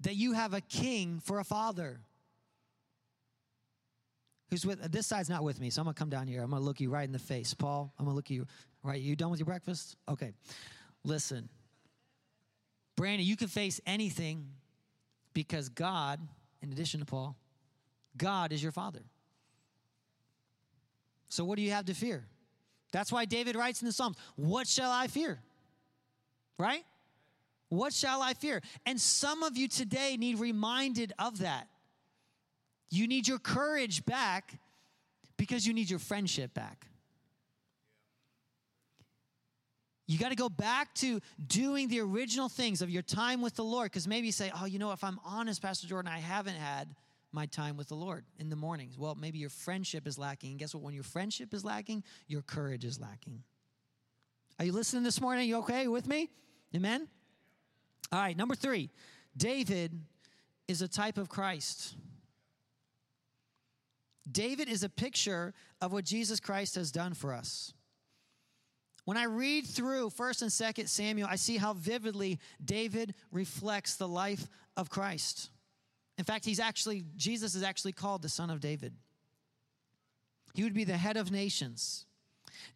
that 0.00 0.16
you 0.16 0.32
have 0.32 0.52
a 0.52 0.60
king 0.60 1.20
for 1.24 1.38
a 1.38 1.44
father. 1.44 2.00
Who's 4.50 4.66
with 4.66 4.92
this 4.92 5.06
side's 5.06 5.30
not 5.30 5.42
with 5.42 5.60
me, 5.60 5.70
so 5.70 5.80
I'm 5.80 5.86
gonna 5.86 5.94
come 5.94 6.10
down 6.10 6.26
here. 6.26 6.42
I'm 6.42 6.50
gonna 6.50 6.62
look 6.62 6.80
you 6.80 6.90
right 6.90 7.04
in 7.04 7.12
the 7.12 7.18
face. 7.18 7.54
Paul, 7.54 7.92
I'm 7.98 8.04
gonna 8.04 8.14
look 8.14 8.30
you 8.30 8.46
right. 8.82 9.00
You 9.00 9.16
done 9.16 9.30
with 9.30 9.40
your 9.40 9.46
breakfast? 9.46 9.96
Okay. 10.08 10.32
Listen. 11.04 11.48
Brandon, 12.96 13.26
you 13.26 13.36
can 13.36 13.48
face 13.48 13.80
anything 13.86 14.46
because 15.32 15.68
God, 15.68 16.20
in 16.62 16.70
addition 16.70 17.00
to 17.00 17.06
Paul, 17.06 17.36
God 18.16 18.52
is 18.52 18.62
your 18.62 18.72
father. 18.72 19.02
So 21.28 21.44
what 21.44 21.56
do 21.56 21.62
you 21.62 21.72
have 21.72 21.86
to 21.86 21.94
fear? 21.94 22.24
That's 22.92 23.10
why 23.10 23.24
David 23.24 23.56
writes 23.56 23.82
in 23.82 23.86
the 23.86 23.92
Psalms, 23.92 24.16
What 24.36 24.68
shall 24.68 24.90
I 24.90 25.08
fear? 25.08 25.40
Right? 26.58 26.84
What 27.68 27.92
shall 27.92 28.22
I 28.22 28.34
fear? 28.34 28.62
And 28.86 29.00
some 29.00 29.42
of 29.42 29.56
you 29.56 29.66
today 29.66 30.16
need 30.16 30.38
reminded 30.38 31.12
of 31.18 31.40
that. 31.40 31.66
You 32.90 33.08
need 33.08 33.26
your 33.26 33.40
courage 33.40 34.04
back 34.04 34.54
because 35.36 35.66
you 35.66 35.74
need 35.74 35.90
your 35.90 35.98
friendship 35.98 36.54
back. 36.54 36.86
You 40.06 40.18
got 40.18 40.28
to 40.30 40.36
go 40.36 40.48
back 40.48 40.92
to 40.96 41.20
doing 41.46 41.88
the 41.88 42.00
original 42.00 42.48
things 42.48 42.82
of 42.82 42.90
your 42.90 43.02
time 43.02 43.40
with 43.40 43.54
the 43.54 43.64
Lord. 43.64 43.90
Because 43.90 44.06
maybe 44.06 44.26
you 44.26 44.32
say, 44.32 44.52
oh, 44.60 44.66
you 44.66 44.78
know, 44.78 44.92
if 44.92 45.02
I'm 45.02 45.18
honest, 45.24 45.62
Pastor 45.62 45.86
Jordan, 45.86 46.10
I 46.12 46.18
haven't 46.18 46.56
had 46.56 46.94
my 47.32 47.46
time 47.46 47.76
with 47.76 47.88
the 47.88 47.94
Lord 47.94 48.24
in 48.38 48.50
the 48.50 48.56
mornings. 48.56 48.98
Well, 48.98 49.14
maybe 49.14 49.38
your 49.38 49.50
friendship 49.50 50.06
is 50.06 50.18
lacking. 50.18 50.50
And 50.50 50.58
guess 50.58 50.74
what? 50.74 50.82
When 50.82 50.94
your 50.94 51.04
friendship 51.04 51.54
is 51.54 51.64
lacking, 51.64 52.04
your 52.28 52.42
courage 52.42 52.84
is 52.84 53.00
lacking. 53.00 53.42
Are 54.58 54.64
you 54.64 54.72
listening 54.72 55.02
this 55.02 55.20
morning? 55.20 55.44
Are 55.44 55.48
you 55.48 55.56
okay 55.58 55.88
with 55.88 56.06
me? 56.06 56.30
Amen? 56.76 57.08
All 58.12 58.20
right, 58.20 58.36
number 58.36 58.54
three 58.54 58.90
David 59.36 60.00
is 60.68 60.82
a 60.82 60.88
type 60.88 61.18
of 61.18 61.28
Christ. 61.28 61.96
David 64.30 64.68
is 64.68 64.82
a 64.82 64.88
picture 64.88 65.52
of 65.80 65.92
what 65.92 66.04
Jesus 66.04 66.40
Christ 66.40 66.76
has 66.76 66.90
done 66.90 67.14
for 67.14 67.34
us. 67.34 67.74
When 69.04 69.16
I 69.16 69.24
read 69.24 69.66
through 69.66 70.10
1st 70.10 70.42
and 70.42 70.50
2nd 70.50 70.88
Samuel, 70.88 71.28
I 71.30 71.36
see 71.36 71.58
how 71.58 71.74
vividly 71.74 72.40
David 72.64 73.14
reflects 73.30 73.96
the 73.96 74.08
life 74.08 74.48
of 74.76 74.88
Christ. 74.88 75.50
In 76.16 76.24
fact, 76.24 76.44
he's 76.44 76.60
actually 76.60 77.04
Jesus 77.16 77.54
is 77.54 77.62
actually 77.62 77.92
called 77.92 78.22
the 78.22 78.28
son 78.28 78.50
of 78.50 78.60
David. 78.60 78.94
He 80.54 80.62
would 80.62 80.74
be 80.74 80.84
the 80.84 80.96
head 80.96 81.16
of 81.16 81.30
nations. 81.30 82.06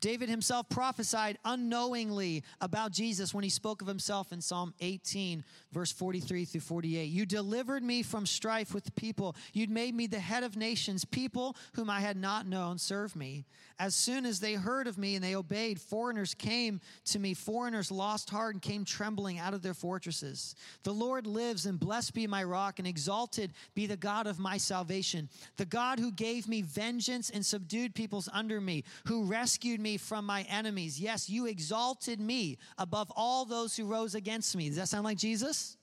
David 0.01 0.29
himself 0.29 0.69
prophesied 0.69 1.39
unknowingly 1.45 2.45
about 2.61 2.93
Jesus 2.93 3.35
when 3.35 3.45
he 3.45 3.51
spoke 3.51 3.83
of 3.83 3.89
himself 3.89 4.33
in 4.33 4.41
Psalm 4.41 4.75
18, 4.81 5.45
verse 5.73 5.93
43 5.93 6.45
through 6.45 6.61
48. 6.61 7.05
You 7.05 7.27
delivered 7.27 7.83
me 7.83 8.03
from 8.03 8.27
strife 8.27 8.75
with 8.75 8.95
people. 8.95 9.37
You'd 9.53 9.71
made 9.71 9.95
me 9.95 10.07
the 10.07 10.19
head 10.19 10.43
of 10.43 10.57
nations. 10.57 11.05
People 11.05 11.57
whom 11.75 11.91
I 11.91 12.01
had 12.01 12.17
not 12.17 12.47
known 12.47 12.79
serve 12.79 13.17
me. 13.17 13.45
As 13.81 13.95
soon 13.95 14.27
as 14.27 14.41
they 14.41 14.55
heard 14.55 14.89
of 14.89 14.99
me 14.99 15.15
and 15.15 15.23
they 15.23 15.37
obeyed, 15.37 15.81
foreigners 15.81 16.35
came 16.35 16.81
to 17.07 17.19
me. 17.19 17.33
Foreigners 17.35 17.93
lost 17.93 18.29
heart 18.31 18.55
and 18.55 18.63
came 18.63 18.85
trembling 18.85 19.39
out 19.39 19.55
of 19.55 19.63
their 19.63 19.75
fortresses. 19.75 20.57
The 20.83 20.93
Lord 20.93 21.27
lives, 21.27 21.67
and 21.67 21.79
blessed 21.79 22.15
be 22.15 22.27
my 22.27 22.43
rock, 22.43 22.79
and 22.81 22.89
exalted 22.89 23.53
be 23.75 23.87
the 23.87 23.97
God 23.97 24.27
of 24.27 24.41
my 24.41 24.57
salvation. 24.57 25.29
The 25.57 25.65
God 25.65 26.01
who 26.01 26.11
gave 26.11 26.49
me 26.49 26.63
vengeance 26.63 27.31
and 27.31 27.47
subdued 27.47 27.95
peoples 27.95 28.29
under 28.33 28.61
me, 28.61 28.85
who 29.07 29.25
rescued 29.69 29.81
me 29.83 29.99
from 29.99 30.25
my 30.25 30.43
enemies. 30.43 30.99
Yes, 30.99 31.29
you 31.29 31.47
exalted 31.47 32.21
me 32.21 32.57
above 32.79 33.13
all 33.15 33.45
those 33.45 33.77
who 33.77 33.85
rose 33.85 34.15
against 34.15 34.57
me. 34.57 34.69
Does 34.69 34.77
that 34.77 34.89
sound 34.89 35.05
like 35.05 35.19
Jesus? 35.19 35.77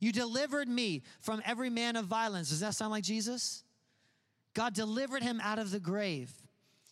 You 0.00 0.12
delivered 0.12 0.68
me 0.68 1.02
from 1.20 1.42
every 1.44 1.68
man 1.68 1.96
of 1.96 2.06
violence. 2.06 2.48
Does 2.48 2.60
that 2.60 2.74
sound 2.74 2.92
like 2.92 3.04
Jesus? 3.04 3.64
God 4.54 4.72
delivered 4.72 5.22
him 5.22 5.40
out 5.42 5.58
of 5.58 5.70
the 5.70 5.80
grave. 5.80 6.32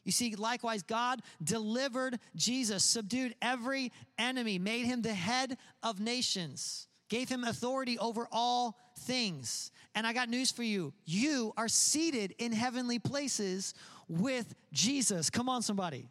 You 0.04 0.12
see, 0.12 0.34
likewise, 0.34 0.82
God 0.82 1.20
delivered 1.42 2.18
Jesus, 2.36 2.84
subdued 2.84 3.34
every 3.40 3.90
enemy, 4.18 4.58
made 4.58 4.84
him 4.84 5.00
the 5.00 5.14
head 5.14 5.56
of 5.82 6.00
nations, 6.00 6.86
gave 7.08 7.28
him 7.28 7.44
authority 7.44 7.98
over 7.98 8.28
all 8.32 8.78
things. 9.00 9.70
And 9.94 10.06
I 10.06 10.12
got 10.12 10.28
news 10.28 10.50
for 10.50 10.62
you 10.62 10.92
you 11.04 11.52
are 11.56 11.68
seated 11.68 12.34
in 12.38 12.52
heavenly 12.52 12.98
places 12.98 13.74
with 14.08 14.54
Jesus. 14.72 15.30
Come 15.30 15.48
on, 15.48 15.62
somebody. 15.62 16.08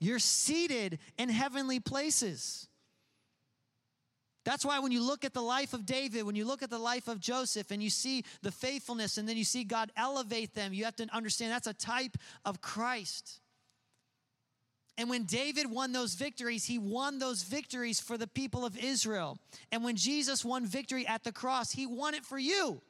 You're 0.00 0.18
seated 0.18 0.98
in 1.16 1.28
heavenly 1.28 1.80
places. 1.80 2.68
That's 4.44 4.64
why 4.64 4.78
when 4.78 4.92
you 4.92 5.02
look 5.02 5.24
at 5.24 5.32
the 5.32 5.40
life 5.40 5.72
of 5.72 5.86
David, 5.86 6.24
when 6.24 6.36
you 6.36 6.44
look 6.44 6.62
at 6.62 6.68
the 6.68 6.78
life 6.78 7.08
of 7.08 7.18
Joseph, 7.18 7.70
and 7.70 7.82
you 7.82 7.88
see 7.88 8.24
the 8.42 8.52
faithfulness, 8.52 9.16
and 9.16 9.26
then 9.26 9.38
you 9.38 9.44
see 9.44 9.64
God 9.64 9.90
elevate 9.96 10.54
them, 10.54 10.74
you 10.74 10.84
have 10.84 10.96
to 10.96 11.06
understand 11.14 11.52
that's 11.52 11.66
a 11.66 11.72
type 11.72 12.18
of 12.44 12.60
Christ. 12.60 13.40
And 14.96 15.10
when 15.10 15.24
David 15.24 15.70
won 15.70 15.92
those 15.92 16.14
victories, 16.14 16.64
he 16.64 16.78
won 16.78 17.18
those 17.18 17.42
victories 17.42 17.98
for 18.00 18.16
the 18.16 18.28
people 18.28 18.64
of 18.64 18.78
Israel. 18.78 19.38
And 19.72 19.82
when 19.82 19.96
Jesus 19.96 20.44
won 20.44 20.66
victory 20.66 21.06
at 21.06 21.24
the 21.24 21.32
cross, 21.32 21.72
he 21.72 21.86
won 21.86 22.14
it 22.14 22.24
for 22.24 22.38
you. 22.38 22.80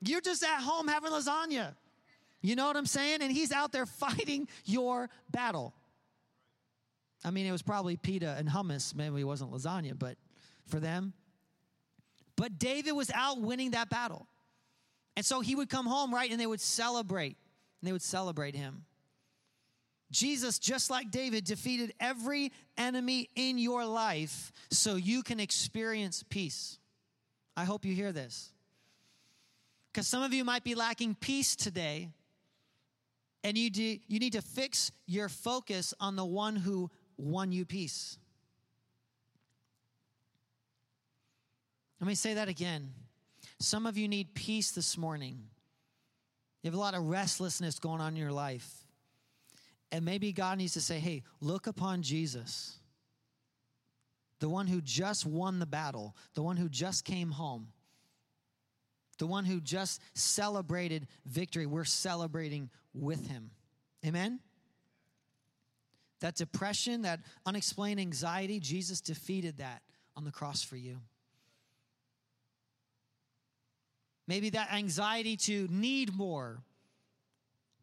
You're 0.00 0.20
just 0.20 0.44
at 0.44 0.60
home 0.60 0.86
having 0.86 1.10
lasagna. 1.10 1.74
You 2.42 2.54
know 2.56 2.66
what 2.66 2.76
I'm 2.76 2.86
saying? 2.86 3.22
And 3.22 3.32
he's 3.32 3.50
out 3.50 3.72
there 3.72 3.86
fighting 3.86 4.48
your 4.64 5.08
battle. 5.30 5.74
I 7.24 7.30
mean, 7.30 7.46
it 7.46 7.52
was 7.52 7.62
probably 7.62 7.96
pita 7.96 8.36
and 8.38 8.48
hummus. 8.48 8.94
Maybe 8.94 9.22
it 9.22 9.24
wasn't 9.24 9.50
lasagna, 9.50 9.98
but 9.98 10.16
for 10.66 10.78
them. 10.78 11.14
But 12.36 12.58
David 12.58 12.92
was 12.92 13.10
out 13.14 13.40
winning 13.40 13.72
that 13.72 13.88
battle. 13.88 14.26
And 15.16 15.24
so 15.24 15.40
he 15.40 15.54
would 15.54 15.70
come 15.70 15.86
home, 15.86 16.14
right? 16.14 16.30
And 16.30 16.38
they 16.38 16.46
would 16.46 16.60
celebrate. 16.60 17.36
And 17.80 17.88
they 17.88 17.92
would 17.92 18.02
celebrate 18.02 18.54
him. 18.54 18.84
Jesus, 20.14 20.60
just 20.60 20.90
like 20.90 21.10
David, 21.10 21.44
defeated 21.44 21.92
every 21.98 22.52
enemy 22.78 23.28
in 23.34 23.58
your 23.58 23.84
life 23.84 24.52
so 24.70 24.94
you 24.94 25.24
can 25.24 25.40
experience 25.40 26.22
peace. 26.22 26.78
I 27.56 27.64
hope 27.64 27.84
you 27.84 27.94
hear 27.94 28.12
this. 28.12 28.52
Because 29.92 30.06
some 30.06 30.22
of 30.22 30.32
you 30.32 30.44
might 30.44 30.62
be 30.62 30.76
lacking 30.76 31.16
peace 31.16 31.56
today, 31.56 32.10
and 33.42 33.58
you, 33.58 33.70
do, 33.70 33.98
you 34.06 34.20
need 34.20 34.34
to 34.34 34.42
fix 34.42 34.92
your 35.06 35.28
focus 35.28 35.92
on 35.98 36.14
the 36.14 36.24
one 36.24 36.54
who 36.54 36.90
won 37.16 37.50
you 37.50 37.64
peace. 37.64 38.16
Let 42.00 42.06
me 42.06 42.14
say 42.14 42.34
that 42.34 42.48
again. 42.48 42.92
Some 43.58 43.84
of 43.84 43.98
you 43.98 44.06
need 44.06 44.34
peace 44.34 44.70
this 44.70 44.96
morning. 44.96 45.42
You 46.62 46.70
have 46.70 46.78
a 46.78 46.80
lot 46.80 46.94
of 46.94 47.02
restlessness 47.02 47.80
going 47.80 48.00
on 48.00 48.12
in 48.12 48.16
your 48.16 48.32
life. 48.32 48.83
And 49.92 50.04
maybe 50.04 50.32
God 50.32 50.58
needs 50.58 50.72
to 50.74 50.80
say, 50.80 50.98
hey, 50.98 51.22
look 51.40 51.66
upon 51.66 52.02
Jesus, 52.02 52.78
the 54.40 54.48
one 54.48 54.66
who 54.66 54.80
just 54.80 55.24
won 55.24 55.58
the 55.58 55.66
battle, 55.66 56.16
the 56.34 56.42
one 56.42 56.56
who 56.56 56.68
just 56.68 57.04
came 57.04 57.30
home, 57.30 57.68
the 59.18 59.26
one 59.26 59.44
who 59.44 59.60
just 59.60 60.00
celebrated 60.14 61.06
victory. 61.24 61.66
We're 61.66 61.84
celebrating 61.84 62.70
with 62.92 63.28
him. 63.28 63.50
Amen? 64.04 64.40
That 66.20 66.34
depression, 66.34 67.02
that 67.02 67.20
unexplained 67.46 68.00
anxiety, 68.00 68.58
Jesus 68.58 69.00
defeated 69.00 69.58
that 69.58 69.82
on 70.16 70.24
the 70.24 70.32
cross 70.32 70.62
for 70.62 70.76
you. 70.76 70.98
Maybe 74.26 74.50
that 74.50 74.72
anxiety 74.72 75.36
to 75.36 75.68
need 75.70 76.14
more, 76.14 76.62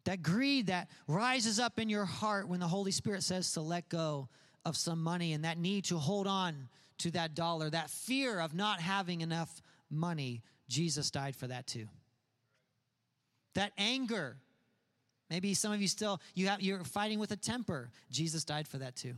that 0.04 0.22
greed 0.22 0.66
that 0.66 0.88
rises 1.06 1.58
up 1.60 1.78
in 1.78 1.88
your 1.88 2.04
heart 2.04 2.48
when 2.48 2.60
the 2.60 2.68
Holy 2.68 2.90
Spirit 2.90 3.22
says 3.22 3.52
to 3.52 3.60
let 3.60 3.88
go 3.88 4.28
of 4.64 4.76
some 4.76 5.02
money, 5.02 5.32
and 5.32 5.44
that 5.44 5.58
need 5.58 5.84
to 5.86 5.98
hold 5.98 6.26
on 6.26 6.68
to 6.98 7.10
that 7.10 7.34
dollar, 7.34 7.68
that 7.68 7.90
fear 7.90 8.38
of 8.38 8.54
not 8.54 8.80
having 8.80 9.20
enough 9.20 9.60
money. 9.90 10.42
Jesus 10.68 11.10
died 11.10 11.34
for 11.34 11.48
that 11.48 11.66
too. 11.66 11.88
That 13.54 13.72
anger, 13.76 14.36
maybe 15.28 15.54
some 15.54 15.72
of 15.72 15.82
you 15.82 15.88
still 15.88 16.20
you 16.34 16.48
have 16.48 16.62
you're 16.62 16.84
fighting 16.84 17.18
with 17.18 17.32
a 17.32 17.36
temper. 17.36 17.90
Jesus 18.10 18.44
died 18.44 18.68
for 18.68 18.78
that 18.78 18.96
too. 18.96 19.14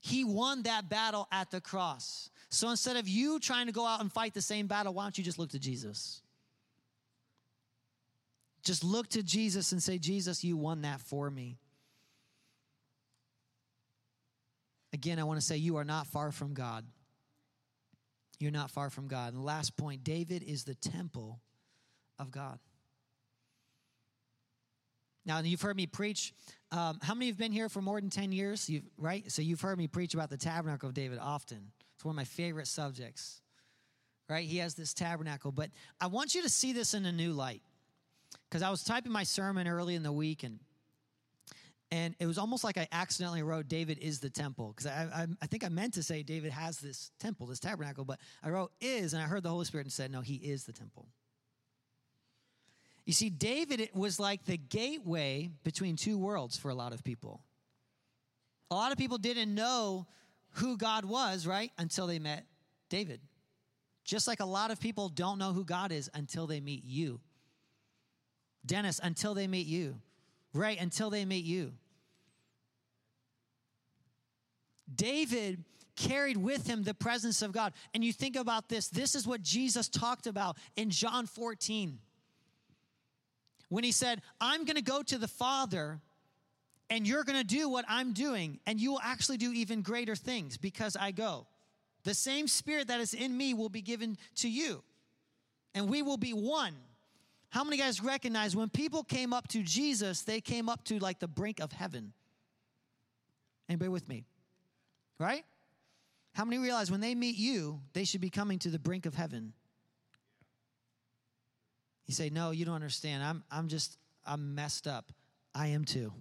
He 0.00 0.24
won 0.24 0.62
that 0.62 0.88
battle 0.88 1.28
at 1.30 1.50
the 1.50 1.60
cross. 1.60 2.30
So 2.48 2.70
instead 2.70 2.96
of 2.96 3.06
you 3.06 3.38
trying 3.38 3.66
to 3.66 3.72
go 3.72 3.84
out 3.84 4.00
and 4.00 4.10
fight 4.10 4.34
the 4.34 4.40
same 4.40 4.66
battle, 4.66 4.94
why 4.94 5.04
don't 5.04 5.18
you 5.18 5.24
just 5.24 5.38
look 5.38 5.50
to 5.50 5.58
Jesus? 5.58 6.22
Just 8.70 8.84
look 8.84 9.08
to 9.08 9.24
Jesus 9.24 9.72
and 9.72 9.82
say, 9.82 9.98
Jesus, 9.98 10.44
you 10.44 10.56
won 10.56 10.82
that 10.82 11.00
for 11.00 11.28
me. 11.28 11.58
Again, 14.92 15.18
I 15.18 15.24
want 15.24 15.40
to 15.40 15.44
say 15.44 15.56
you 15.56 15.78
are 15.78 15.84
not 15.84 16.06
far 16.06 16.30
from 16.30 16.54
God. 16.54 16.84
You're 18.38 18.52
not 18.52 18.70
far 18.70 18.88
from 18.88 19.08
God. 19.08 19.32
And 19.32 19.42
the 19.42 19.44
last 19.44 19.76
point 19.76 20.04
David 20.04 20.44
is 20.44 20.62
the 20.62 20.76
temple 20.76 21.40
of 22.16 22.30
God. 22.30 22.60
Now, 25.26 25.40
you've 25.40 25.62
heard 25.62 25.76
me 25.76 25.88
preach. 25.88 26.32
Um, 26.70 27.00
how 27.02 27.14
many 27.14 27.26
have 27.26 27.36
been 27.36 27.50
here 27.50 27.68
for 27.68 27.82
more 27.82 28.00
than 28.00 28.08
10 28.08 28.30
years? 28.30 28.70
You've, 28.70 28.84
right? 28.96 29.28
So 29.32 29.42
you've 29.42 29.62
heard 29.62 29.78
me 29.78 29.88
preach 29.88 30.14
about 30.14 30.30
the 30.30 30.36
tabernacle 30.36 30.88
of 30.88 30.94
David 30.94 31.18
often. 31.20 31.72
It's 31.96 32.04
one 32.04 32.12
of 32.12 32.16
my 32.16 32.22
favorite 32.22 32.68
subjects, 32.68 33.42
right? 34.28 34.46
He 34.46 34.58
has 34.58 34.76
this 34.76 34.94
tabernacle. 34.94 35.50
But 35.50 35.70
I 36.00 36.06
want 36.06 36.36
you 36.36 36.42
to 36.42 36.48
see 36.48 36.72
this 36.72 36.94
in 36.94 37.04
a 37.04 37.10
new 37.10 37.32
light. 37.32 37.62
Because 38.50 38.62
I 38.62 38.70
was 38.70 38.82
typing 38.82 39.12
my 39.12 39.22
sermon 39.22 39.68
early 39.68 39.94
in 39.94 40.02
the 40.02 40.12
week 40.12 40.42
and 40.42 40.58
and 41.92 42.14
it 42.20 42.26
was 42.26 42.38
almost 42.38 42.62
like 42.62 42.78
I 42.78 42.86
accidentally 42.92 43.42
wrote 43.42 43.66
David 43.66 43.98
is 43.98 44.20
the 44.20 44.30
temple 44.30 44.72
because 44.76 44.86
I, 44.86 45.08
I, 45.12 45.26
I, 45.42 45.46
think 45.46 45.64
I 45.64 45.68
meant 45.68 45.94
to 45.94 46.04
say 46.04 46.22
David 46.22 46.52
has 46.52 46.78
this 46.78 47.10
temple, 47.18 47.48
this 47.48 47.58
tabernacle, 47.58 48.04
but 48.04 48.20
I 48.44 48.50
wrote 48.50 48.70
is, 48.80 49.12
and 49.12 49.20
I 49.20 49.26
heard 49.26 49.42
the 49.42 49.48
Holy 49.48 49.64
Spirit 49.64 49.86
and 49.86 49.92
said, 49.92 50.12
no, 50.12 50.20
he 50.20 50.36
is 50.36 50.64
the 50.64 50.72
temple. 50.72 51.08
You 53.06 53.12
see, 53.12 53.28
David 53.28 53.80
it 53.80 53.92
was 53.92 54.20
like 54.20 54.44
the 54.44 54.56
gateway 54.56 55.50
between 55.64 55.96
two 55.96 56.16
worlds 56.16 56.56
for 56.56 56.70
a 56.70 56.76
lot 56.76 56.92
of 56.92 57.02
people. 57.02 57.42
A 58.70 58.76
lot 58.76 58.92
of 58.92 58.98
people 58.98 59.18
didn't 59.18 59.52
know 59.52 60.06
who 60.54 60.76
God 60.76 61.04
was, 61.04 61.44
right, 61.44 61.72
until 61.76 62.06
they 62.06 62.20
met 62.20 62.46
David. 62.88 63.20
Just 64.04 64.28
like 64.28 64.38
a 64.38 64.44
lot 64.44 64.70
of 64.70 64.78
people 64.78 65.08
don't 65.08 65.38
know 65.38 65.52
who 65.52 65.64
God 65.64 65.90
is 65.90 66.08
until 66.14 66.46
they 66.46 66.60
meet 66.60 66.84
you. 66.84 67.20
Dennis, 68.64 69.00
until 69.02 69.34
they 69.34 69.46
meet 69.46 69.66
you. 69.66 69.96
Ray, 70.52 70.76
until 70.76 71.10
they 71.10 71.24
meet 71.24 71.44
you. 71.44 71.72
David 74.92 75.64
carried 75.96 76.36
with 76.36 76.66
him 76.66 76.82
the 76.82 76.94
presence 76.94 77.42
of 77.42 77.52
God. 77.52 77.72
And 77.94 78.02
you 78.02 78.12
think 78.12 78.36
about 78.36 78.68
this, 78.68 78.88
this 78.88 79.14
is 79.14 79.26
what 79.26 79.42
Jesus 79.42 79.88
talked 79.88 80.26
about 80.26 80.56
in 80.76 80.90
John 80.90 81.26
14 81.26 81.98
when 83.68 83.84
he 83.84 83.92
said, 83.92 84.20
I'm 84.40 84.64
going 84.64 84.76
to 84.76 84.82
go 84.82 85.02
to 85.02 85.16
the 85.16 85.28
Father 85.28 86.00
and 86.90 87.06
you're 87.06 87.22
going 87.22 87.38
to 87.38 87.46
do 87.46 87.68
what 87.68 87.84
I'm 87.88 88.12
doing, 88.12 88.58
and 88.66 88.80
you 88.80 88.90
will 88.90 89.00
actually 89.00 89.36
do 89.36 89.52
even 89.52 89.80
greater 89.80 90.16
things 90.16 90.56
because 90.56 90.96
I 90.96 91.12
go. 91.12 91.46
The 92.02 92.14
same 92.14 92.48
spirit 92.48 92.88
that 92.88 92.98
is 92.98 93.14
in 93.14 93.36
me 93.36 93.54
will 93.54 93.68
be 93.68 93.80
given 93.80 94.18
to 94.36 94.50
you, 94.50 94.82
and 95.72 95.88
we 95.88 96.02
will 96.02 96.16
be 96.16 96.32
one. 96.32 96.74
How 97.50 97.64
many 97.64 97.76
guys 97.76 98.00
recognize 98.00 98.54
when 98.54 98.68
people 98.68 99.02
came 99.02 99.32
up 99.32 99.48
to 99.48 99.62
Jesus, 99.62 100.22
they 100.22 100.40
came 100.40 100.68
up 100.68 100.84
to 100.84 100.98
like 101.00 101.18
the 101.18 101.28
brink 101.28 101.60
of 101.60 101.72
heaven? 101.72 102.12
Anybody 103.68 103.88
with 103.88 104.08
me? 104.08 104.24
Right? 105.18 105.44
How 106.32 106.44
many 106.44 106.58
realize 106.58 106.90
when 106.90 107.00
they 107.00 107.14
meet 107.14 107.36
you, 107.36 107.80
they 107.92 108.04
should 108.04 108.20
be 108.20 108.30
coming 108.30 108.60
to 108.60 108.68
the 108.68 108.78
brink 108.78 109.04
of 109.04 109.14
heaven? 109.14 109.52
You 112.06 112.14
say, 112.14 112.30
No, 112.30 112.52
you 112.52 112.64
don't 112.64 112.74
understand. 112.74 113.22
I'm, 113.22 113.42
I'm 113.50 113.66
just, 113.66 113.98
I'm 114.24 114.54
messed 114.54 114.86
up. 114.86 115.12
I 115.52 115.68
am 115.68 115.84
too. 115.84 116.12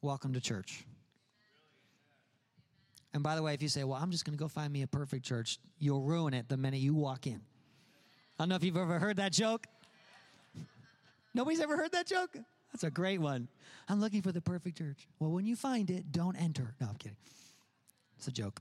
Welcome 0.00 0.32
to 0.34 0.40
church. 0.40 0.84
And 3.12 3.22
by 3.22 3.36
the 3.36 3.42
way, 3.42 3.54
if 3.54 3.62
you 3.62 3.68
say, 3.68 3.84
Well, 3.84 3.98
I'm 4.00 4.10
just 4.10 4.24
going 4.24 4.36
to 4.36 4.42
go 4.42 4.48
find 4.48 4.72
me 4.72 4.80
a 4.80 4.86
perfect 4.86 5.24
church, 5.26 5.58
you'll 5.78 6.02
ruin 6.02 6.32
it 6.32 6.48
the 6.48 6.56
minute 6.56 6.80
you 6.80 6.94
walk 6.94 7.26
in. 7.26 7.42
I 8.38 8.42
don't 8.42 8.48
know 8.48 8.56
if 8.56 8.64
you've 8.64 8.76
ever 8.76 8.98
heard 8.98 9.18
that 9.18 9.32
joke. 9.32 9.66
Nobody's 11.34 11.60
ever 11.60 11.76
heard 11.76 11.92
that 11.92 12.06
joke? 12.06 12.36
That's 12.72 12.84
a 12.84 12.90
great 12.90 13.20
one. 13.20 13.48
I'm 13.88 14.00
looking 14.00 14.22
for 14.22 14.32
the 14.32 14.40
perfect 14.40 14.78
church. 14.78 15.06
Well, 15.18 15.30
when 15.30 15.46
you 15.46 15.56
find 15.56 15.90
it, 15.90 16.10
don't 16.10 16.36
enter. 16.36 16.74
No, 16.80 16.88
I'm 16.88 16.96
kidding. 16.96 17.16
It's 18.16 18.28
a 18.28 18.32
joke. 18.32 18.60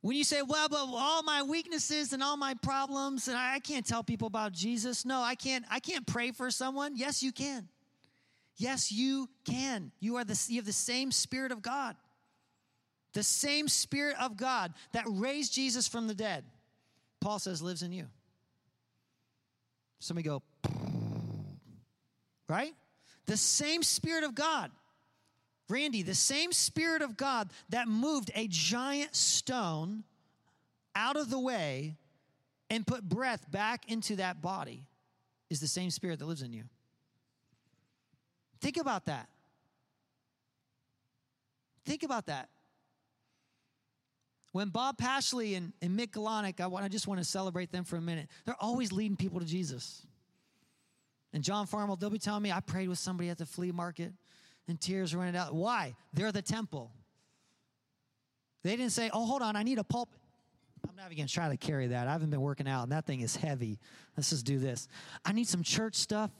When 0.00 0.16
you 0.16 0.24
say, 0.24 0.42
well, 0.42 0.68
but 0.68 0.86
all 0.86 1.22
my 1.22 1.42
weaknesses 1.42 2.12
and 2.12 2.22
all 2.22 2.36
my 2.36 2.54
problems, 2.62 3.26
and 3.26 3.38
I 3.38 3.58
can't 3.58 3.86
tell 3.86 4.02
people 4.02 4.26
about 4.26 4.52
Jesus. 4.52 5.06
No, 5.06 5.22
I 5.22 5.34
can't, 5.34 5.64
I 5.70 5.80
can't 5.80 6.06
pray 6.06 6.30
for 6.30 6.50
someone. 6.50 6.92
Yes, 6.94 7.22
you 7.22 7.32
can. 7.32 7.68
Yes, 8.56 8.92
you 8.92 9.28
can. 9.44 9.90
You 10.00 10.16
are 10.16 10.24
the 10.24 10.38
you 10.48 10.56
have 10.56 10.66
the 10.66 10.72
same 10.72 11.10
spirit 11.10 11.52
of 11.52 11.62
God. 11.62 11.96
The 13.14 13.22
same 13.22 13.68
spirit 13.68 14.16
of 14.20 14.36
God 14.36 14.74
that 14.92 15.04
raised 15.08 15.54
Jesus 15.54 15.88
from 15.88 16.06
the 16.06 16.14
dead. 16.14 16.44
Paul 17.20 17.38
says 17.38 17.62
lives 17.62 17.82
in 17.82 17.92
you. 17.92 18.06
Somebody 20.04 20.28
go, 20.28 20.42
right? 22.48 22.74
The 23.26 23.36
same 23.36 23.82
spirit 23.82 24.22
of 24.22 24.34
God 24.34 24.70
Randy, 25.68 26.02
the 26.02 26.14
same 26.14 26.52
Spirit 26.52 27.02
of 27.02 27.16
God 27.16 27.48
that 27.70 27.88
moved 27.88 28.30
a 28.34 28.46
giant 28.48 29.14
stone 29.14 30.04
out 30.94 31.16
of 31.16 31.30
the 31.30 31.38
way 31.38 31.96
and 32.70 32.86
put 32.86 33.02
breath 33.02 33.50
back 33.50 33.90
into 33.90 34.16
that 34.16 34.42
body 34.42 34.86
is 35.48 35.60
the 35.60 35.66
same 35.66 35.90
Spirit 35.90 36.18
that 36.18 36.26
lives 36.26 36.42
in 36.42 36.52
you. 36.52 36.64
Think 38.60 38.76
about 38.76 39.06
that. 39.06 39.28
Think 41.84 42.02
about 42.02 42.26
that. 42.26 42.48
When 44.54 44.68
Bob 44.68 44.98
Pashley 44.98 45.56
and, 45.56 45.72
and 45.82 45.98
Mick 45.98 46.12
Galonick, 46.12 46.60
I, 46.60 46.68
want, 46.68 46.84
I 46.84 46.88
just 46.88 47.08
want 47.08 47.18
to 47.18 47.24
celebrate 47.24 47.72
them 47.72 47.82
for 47.82 47.96
a 47.96 48.00
minute. 48.00 48.28
They're 48.44 48.54
always 48.60 48.92
leading 48.92 49.16
people 49.16 49.40
to 49.40 49.44
Jesus. 49.44 50.06
And 51.32 51.42
John 51.42 51.66
Farmel, 51.66 51.96
they'll 51.96 52.08
be 52.08 52.20
telling 52.20 52.44
me, 52.44 52.52
I 52.52 52.60
prayed 52.60 52.88
with 52.88 53.00
somebody 53.00 53.30
at 53.30 53.36
the 53.36 53.46
flea 53.46 53.72
market 53.72 54.12
and 54.68 54.80
tears 54.80 55.12
running 55.12 55.34
out. 55.34 55.52
Why? 55.56 55.96
They're 56.12 56.30
the 56.30 56.40
temple. 56.40 56.92
They 58.62 58.76
didn't 58.76 58.92
say, 58.92 59.10
oh, 59.12 59.26
hold 59.26 59.42
on, 59.42 59.56
I 59.56 59.64
need 59.64 59.80
a 59.80 59.84
pulpit. 59.84 60.20
I'm 60.88 60.94
not 60.94 61.06
even 61.06 61.16
going 61.16 61.26
to 61.26 61.34
try 61.34 61.48
to 61.48 61.56
carry 61.56 61.88
that. 61.88 62.06
I 62.06 62.12
haven't 62.12 62.30
been 62.30 62.40
working 62.40 62.68
out, 62.68 62.84
and 62.84 62.92
that 62.92 63.06
thing 63.06 63.22
is 63.22 63.34
heavy. 63.34 63.80
Let's 64.16 64.30
just 64.30 64.46
do 64.46 64.60
this. 64.60 64.86
I 65.24 65.32
need 65.32 65.48
some 65.48 65.64
church 65.64 65.96
stuff 65.96 66.30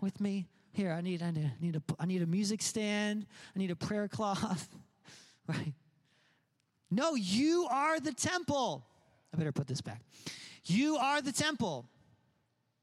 with 0.00 0.18
me. 0.18 0.46
Here, 0.72 0.92
I 0.92 1.02
need, 1.02 1.22
I 1.22 1.30
need, 1.30 1.44
I 1.44 1.62
need, 1.62 1.76
a, 1.76 1.82
I 2.00 2.06
need 2.06 2.22
a 2.22 2.26
music 2.26 2.62
stand. 2.62 3.26
I 3.54 3.58
need 3.58 3.70
a 3.70 3.76
prayer 3.76 4.08
cloth. 4.08 4.66
right? 5.46 5.74
No, 6.94 7.16
you 7.16 7.66
are 7.70 7.98
the 7.98 8.12
temple. 8.12 8.86
I 9.32 9.36
better 9.36 9.50
put 9.50 9.66
this 9.66 9.80
back. 9.80 10.00
You 10.64 10.96
are 10.96 11.20
the 11.20 11.32
temple. 11.32 11.86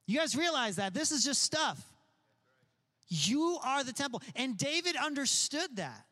You 0.05 0.19
guys 0.19 0.35
realize 0.35 0.75
that? 0.75 0.93
This 0.93 1.13
is 1.13 1.23
just 1.23 1.41
stuff. 1.41 1.81
You 3.07 3.57
are 3.63 3.85
the 3.85 3.93
temple. 3.93 4.21
And 4.35 4.57
David 4.57 4.97
understood 4.97 5.77
that. 5.77 6.05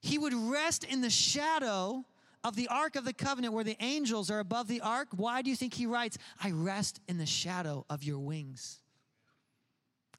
He 0.00 0.18
would 0.18 0.34
rest 0.34 0.82
in 0.82 1.00
the 1.00 1.10
shadow 1.10 2.04
of 2.42 2.56
the 2.56 2.66
Ark 2.66 2.96
of 2.96 3.04
the 3.04 3.12
Covenant 3.12 3.54
where 3.54 3.62
the 3.62 3.76
angels 3.78 4.32
are 4.32 4.40
above 4.40 4.66
the 4.66 4.80
Ark. 4.80 5.08
Why 5.14 5.42
do 5.42 5.50
you 5.50 5.56
think 5.56 5.74
he 5.74 5.86
writes, 5.86 6.18
I 6.42 6.50
rest 6.50 7.00
in 7.06 7.18
the 7.18 7.26
shadow 7.26 7.84
of 7.88 8.02
your 8.02 8.18
wings? 8.18 8.80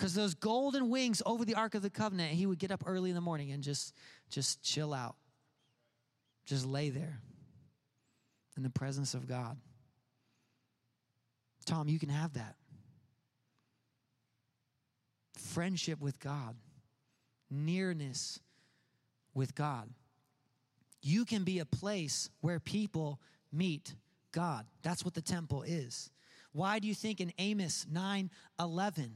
Because 0.02 0.16
those 0.16 0.34
golden 0.34 0.90
wings 0.90 1.22
over 1.28 1.46
the 1.46 1.54
Ark 1.54 1.76
of 1.76 1.84
the 1.84 1.90
Covenant, 1.92 2.32
he 2.32 2.48
would 2.48 2.58
get 2.58 2.72
up 2.72 2.82
early 2.88 3.12
in 3.12 3.16
the 3.16 3.22
morning 3.22 3.52
and 3.52 3.62
just, 3.62 3.94
just 4.32 4.64
chill 4.64 4.96
out. 4.96 5.16
Just 6.48 6.66
lay 6.66 6.90
there 6.90 7.22
in 8.58 8.64
the 8.64 8.72
presence 8.72 9.14
of 9.14 9.28
God. 9.28 9.58
Tom, 11.68 11.88
you 11.88 12.00
can 12.00 12.10
have 12.10 12.34
that. 12.34 12.56
Friendship 15.38 16.02
with 16.02 16.20
God, 16.20 16.56
nearness 17.52 18.40
with 19.36 19.54
God. 19.54 19.88
You 21.04 21.26
can 21.26 21.44
be 21.44 21.60
a 21.60 21.66
place 21.66 22.28
where 22.40 22.60
people 22.60 23.22
meet 23.54 23.94
God. 24.32 24.66
That's 24.82 25.06
what 25.06 25.14
the 25.14 25.22
temple 25.22 25.62
is. 25.62 26.10
Why 26.54 26.80
do 26.80 26.88
you 26.88 26.96
think 26.96 27.22
in 27.22 27.32
Amos 27.38 27.86
9 27.88 28.32
11, 28.60 29.16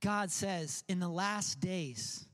God 0.00 0.30
says, 0.30 0.84
In 0.88 1.00
the 1.00 1.08
last 1.08 1.60
days, 1.60 2.26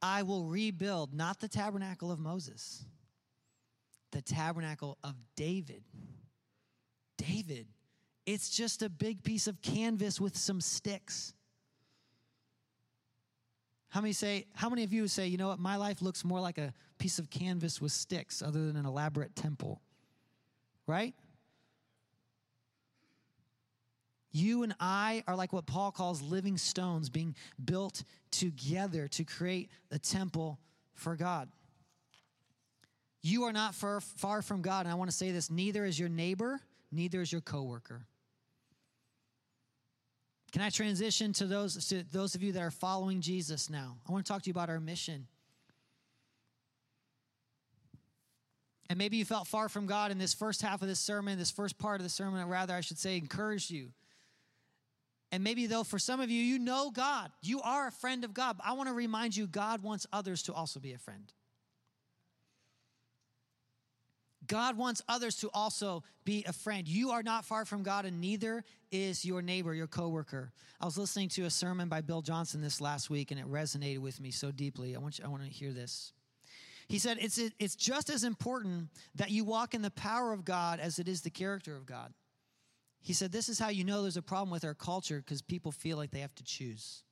I 0.00 0.22
will 0.22 0.44
rebuild 0.44 1.14
not 1.14 1.40
the 1.40 1.48
tabernacle 1.48 2.10
of 2.10 2.18
Moses, 2.18 2.84
the 4.10 4.22
tabernacle 4.22 4.98
of 5.04 5.14
David. 5.36 5.84
David, 7.16 7.66
it's 8.26 8.50
just 8.50 8.82
a 8.82 8.88
big 8.88 9.22
piece 9.22 9.46
of 9.46 9.62
canvas 9.62 10.20
with 10.20 10.36
some 10.36 10.60
sticks. 10.60 11.34
How 13.88 14.00
many 14.00 14.12
say, 14.12 14.46
how 14.54 14.70
many 14.70 14.84
of 14.84 14.92
you 14.92 15.06
say, 15.06 15.26
you 15.26 15.36
know 15.36 15.48
what, 15.48 15.58
my 15.58 15.76
life 15.76 16.02
looks 16.02 16.24
more 16.24 16.40
like 16.40 16.58
a 16.58 16.72
piece 16.98 17.18
of 17.18 17.30
canvas 17.30 17.80
with 17.80 17.92
sticks 17.92 18.42
other 18.42 18.66
than 18.66 18.76
an 18.76 18.86
elaborate 18.86 19.36
temple? 19.36 19.80
Right? 20.86 21.14
You 24.32 24.62
and 24.62 24.74
I 24.80 25.22
are 25.28 25.36
like 25.36 25.52
what 25.52 25.66
Paul 25.66 25.92
calls 25.92 26.22
living 26.22 26.56
stones 26.56 27.10
being 27.10 27.34
built 27.62 28.02
together 28.30 29.06
to 29.08 29.24
create 29.24 29.70
a 29.90 29.98
temple 29.98 30.58
for 30.94 31.16
God. 31.16 31.48
You 33.22 33.44
are 33.44 33.52
not 33.52 33.74
far, 33.74 34.00
far 34.00 34.42
from 34.42 34.62
God. 34.62 34.86
And 34.86 34.92
I 34.92 34.94
want 34.96 35.10
to 35.10 35.16
say 35.16 35.30
this 35.30 35.50
neither 35.50 35.84
is 35.84 35.98
your 35.98 36.08
neighbor, 36.08 36.60
neither 36.90 37.20
is 37.20 37.30
your 37.30 37.42
coworker. 37.42 38.06
Can 40.50 40.60
I 40.60 40.70
transition 40.70 41.32
to 41.34 41.46
those, 41.46 41.86
to 41.88 42.02
those 42.12 42.34
of 42.34 42.42
you 42.42 42.52
that 42.52 42.62
are 42.62 42.70
following 42.70 43.20
Jesus 43.20 43.70
now? 43.70 43.96
I 44.06 44.12
want 44.12 44.26
to 44.26 44.32
talk 44.32 44.42
to 44.42 44.48
you 44.48 44.52
about 44.52 44.68
our 44.68 44.80
mission. 44.80 45.26
And 48.90 48.98
maybe 48.98 49.16
you 49.16 49.24
felt 49.24 49.46
far 49.46 49.70
from 49.70 49.86
God 49.86 50.10
in 50.10 50.18
this 50.18 50.34
first 50.34 50.60
half 50.60 50.82
of 50.82 50.88
this 50.88 51.00
sermon, 51.00 51.38
this 51.38 51.50
first 51.50 51.78
part 51.78 52.00
of 52.00 52.04
the 52.04 52.10
sermon, 52.10 52.46
rather, 52.46 52.74
I 52.74 52.82
should 52.82 52.98
say, 52.98 53.16
encouraged 53.16 53.70
you. 53.70 53.92
And 55.32 55.42
maybe, 55.42 55.66
though, 55.66 55.82
for 55.82 55.98
some 55.98 56.20
of 56.20 56.30
you, 56.30 56.42
you 56.42 56.58
know 56.58 56.90
God. 56.90 57.30
You 57.40 57.62
are 57.62 57.88
a 57.88 57.92
friend 57.92 58.22
of 58.22 58.34
God. 58.34 58.58
I 58.62 58.74
want 58.74 58.90
to 58.90 58.94
remind 58.94 59.34
you, 59.34 59.46
God 59.46 59.82
wants 59.82 60.06
others 60.12 60.42
to 60.44 60.52
also 60.52 60.78
be 60.78 60.92
a 60.92 60.98
friend. 60.98 61.32
God 64.46 64.76
wants 64.76 65.02
others 65.08 65.36
to 65.36 65.48
also 65.54 66.02
be 66.24 66.44
a 66.46 66.52
friend. 66.52 66.86
You 66.86 67.10
are 67.12 67.22
not 67.22 67.46
far 67.46 67.64
from 67.64 67.82
God, 67.82 68.04
and 68.04 68.20
neither 68.20 68.64
is 68.90 69.24
your 69.24 69.40
neighbor, 69.40 69.72
your 69.72 69.86
coworker. 69.86 70.52
I 70.80 70.84
was 70.84 70.98
listening 70.98 71.30
to 71.30 71.44
a 71.44 71.50
sermon 71.50 71.88
by 71.88 72.02
Bill 72.02 72.20
Johnson 72.20 72.60
this 72.60 72.80
last 72.80 73.08
week, 73.08 73.30
and 73.30 73.40
it 73.40 73.46
resonated 73.50 74.00
with 74.00 74.20
me 74.20 74.30
so 74.30 74.50
deeply. 74.50 74.94
I 74.94 74.98
want 74.98 75.18
you, 75.18 75.24
I 75.24 75.28
want 75.28 75.44
to 75.44 75.48
hear 75.48 75.72
this. 75.72 76.12
He 76.88 76.98
said, 76.98 77.16
it's, 77.20 77.38
it's 77.58 77.76
just 77.76 78.10
as 78.10 78.24
important 78.24 78.88
that 79.14 79.30
you 79.30 79.44
walk 79.44 79.72
in 79.72 79.80
the 79.80 79.90
power 79.92 80.32
of 80.32 80.44
God 80.44 80.80
as 80.80 80.98
it 80.98 81.08
is 81.08 81.22
the 81.22 81.30
character 81.30 81.74
of 81.74 81.86
God. 81.86 82.12
He 83.02 83.12
said, 83.12 83.32
This 83.32 83.48
is 83.48 83.58
how 83.58 83.68
you 83.68 83.84
know 83.84 84.02
there's 84.02 84.16
a 84.16 84.22
problem 84.22 84.50
with 84.50 84.64
our 84.64 84.74
culture 84.74 85.18
because 85.18 85.42
people 85.42 85.72
feel 85.72 85.96
like 85.96 86.10
they 86.10 86.20
have 86.20 86.34
to 86.36 86.44
choose. 86.44 87.02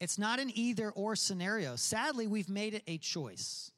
It's 0.00 0.18
not 0.18 0.38
an 0.38 0.50
either 0.54 0.90
or 0.90 1.16
scenario. 1.16 1.76
Sadly, 1.76 2.26
we've 2.26 2.48
made 2.48 2.74
it 2.74 2.82
a 2.86 2.98
choice. 2.98 3.70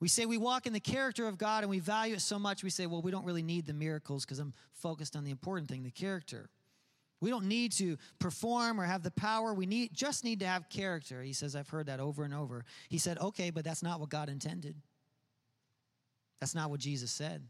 We 0.00 0.08
say 0.08 0.26
we 0.26 0.38
walk 0.38 0.66
in 0.66 0.72
the 0.72 0.80
character 0.80 1.26
of 1.26 1.38
God 1.38 1.62
and 1.62 1.70
we 1.70 1.78
value 1.78 2.14
it 2.14 2.20
so 2.20 2.38
much, 2.38 2.62
we 2.62 2.70
say, 2.70 2.86
well, 2.86 3.00
we 3.00 3.10
don't 3.10 3.24
really 3.24 3.42
need 3.42 3.66
the 3.66 3.72
miracles 3.72 4.24
because 4.24 4.38
I'm 4.38 4.52
focused 4.72 5.16
on 5.16 5.24
the 5.24 5.30
important 5.30 5.68
thing, 5.68 5.82
the 5.82 5.90
character. 5.90 6.50
We 7.20 7.30
don't 7.30 7.46
need 7.46 7.72
to 7.72 7.96
perform 8.18 8.78
or 8.78 8.84
have 8.84 9.02
the 9.02 9.10
power. 9.10 9.54
We 9.54 9.64
need, 9.64 9.94
just 9.94 10.24
need 10.24 10.40
to 10.40 10.46
have 10.46 10.68
character. 10.68 11.22
He 11.22 11.32
says, 11.32 11.56
I've 11.56 11.70
heard 11.70 11.86
that 11.86 12.00
over 12.00 12.24
and 12.24 12.34
over. 12.34 12.66
He 12.90 12.98
said, 12.98 13.18
okay, 13.18 13.48
but 13.48 13.64
that's 13.64 13.82
not 13.82 13.98
what 13.98 14.10
God 14.10 14.28
intended. 14.28 14.76
That's 16.38 16.54
not 16.54 16.70
what 16.70 16.80
Jesus 16.80 17.10
said. 17.10 17.42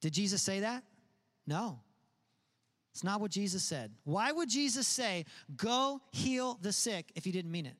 Did 0.00 0.14
Jesus 0.14 0.40
say 0.40 0.60
that? 0.60 0.84
No. 1.48 1.80
It's 2.92 3.02
not 3.02 3.22
what 3.22 3.30
Jesus 3.30 3.62
said. 3.62 3.90
Why 4.04 4.30
would 4.30 4.50
Jesus 4.50 4.86
say, 4.86 5.24
go 5.56 6.02
heal 6.12 6.58
the 6.60 6.72
sick 6.72 7.10
if 7.16 7.24
he 7.24 7.32
didn't 7.32 7.50
mean 7.50 7.64
it? 7.64 7.76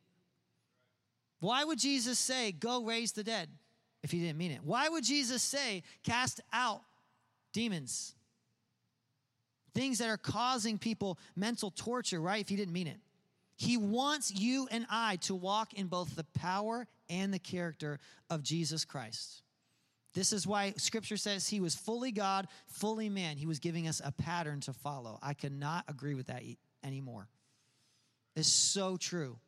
Why 1.41 1.65
would 1.65 1.79
Jesus 1.79 2.19
say, 2.19 2.51
go 2.51 2.83
raise 2.83 3.13
the 3.13 3.23
dead 3.23 3.51
if 4.03 4.11
he 4.11 4.21
didn't 4.21 4.39
mean 4.39 4.53
it? 4.53 4.61
Why 4.65 4.89
would 4.89 5.05
Jesus 5.05 5.43
say, 5.43 5.83
cast 6.03 6.41
out 6.51 6.81
demons? 7.53 8.15
Things 9.75 9.99
that 9.99 10.09
are 10.09 10.17
causing 10.17 10.79
people 10.79 11.19
mental 11.37 11.71
torture, 11.71 12.21
right? 12.21 12.41
If 12.41 12.49
he 12.49 12.57
didn't 12.57 12.73
mean 12.73 12.87
it. 12.87 12.99
He 13.57 13.77
wants 13.77 14.33
you 14.35 14.67
and 14.71 14.87
I 14.89 15.17
to 15.23 15.35
walk 15.35 15.75
in 15.75 15.89
both 15.89 16.17
the 16.17 16.25
power 16.25 16.87
and 17.11 17.35
the 17.35 17.39
character 17.39 17.99
of 18.31 18.43
Jesus 18.43 18.87
Christ. 18.87 19.43
This 20.19 20.33
is 20.33 20.49
why 20.49 20.75
scripture 20.79 21.17
says 21.17 21.47
he 21.47 21.61
was 21.61 21.77
fully 21.77 22.11
God, 22.11 22.49
fully 22.67 23.09
man. 23.09 23.37
He 23.37 23.47
was 23.47 23.61
giving 23.61 23.87
us 23.87 24.03
a 24.05 24.11
pattern 24.11 24.59
to 24.63 24.73
follow. 24.73 25.17
I 25.23 25.33
cannot 25.33 25.85
agree 25.87 26.17
with 26.17 26.27
that 26.27 26.43
anymore. 26.83 27.29
It's 28.35 28.49
so 28.49 28.97
true. 28.97 29.39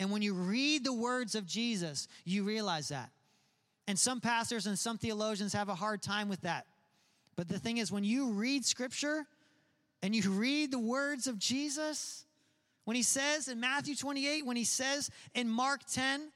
And 0.00 0.10
when 0.10 0.22
you 0.22 0.32
read 0.32 0.82
the 0.82 0.94
words 0.94 1.34
of 1.34 1.44
Jesus, 1.44 2.08
you 2.24 2.42
realize 2.42 2.88
that. 2.88 3.10
And 3.86 3.98
some 3.98 4.22
pastors 4.22 4.66
and 4.66 4.78
some 4.78 4.96
theologians 4.96 5.52
have 5.52 5.68
a 5.68 5.74
hard 5.74 6.00
time 6.00 6.30
with 6.30 6.40
that. 6.40 6.64
But 7.36 7.46
the 7.46 7.58
thing 7.58 7.76
is, 7.76 7.92
when 7.92 8.02
you 8.02 8.30
read 8.30 8.64
scripture 8.64 9.26
and 10.02 10.16
you 10.16 10.30
read 10.30 10.70
the 10.70 10.78
words 10.78 11.26
of 11.26 11.38
Jesus, 11.38 12.24
when 12.86 12.96
he 12.96 13.02
says 13.02 13.48
in 13.48 13.60
Matthew 13.60 13.94
28, 13.94 14.46
when 14.46 14.56
he 14.56 14.64
says 14.64 15.10
in 15.34 15.50
Mark 15.50 15.82
10, 15.84 16.30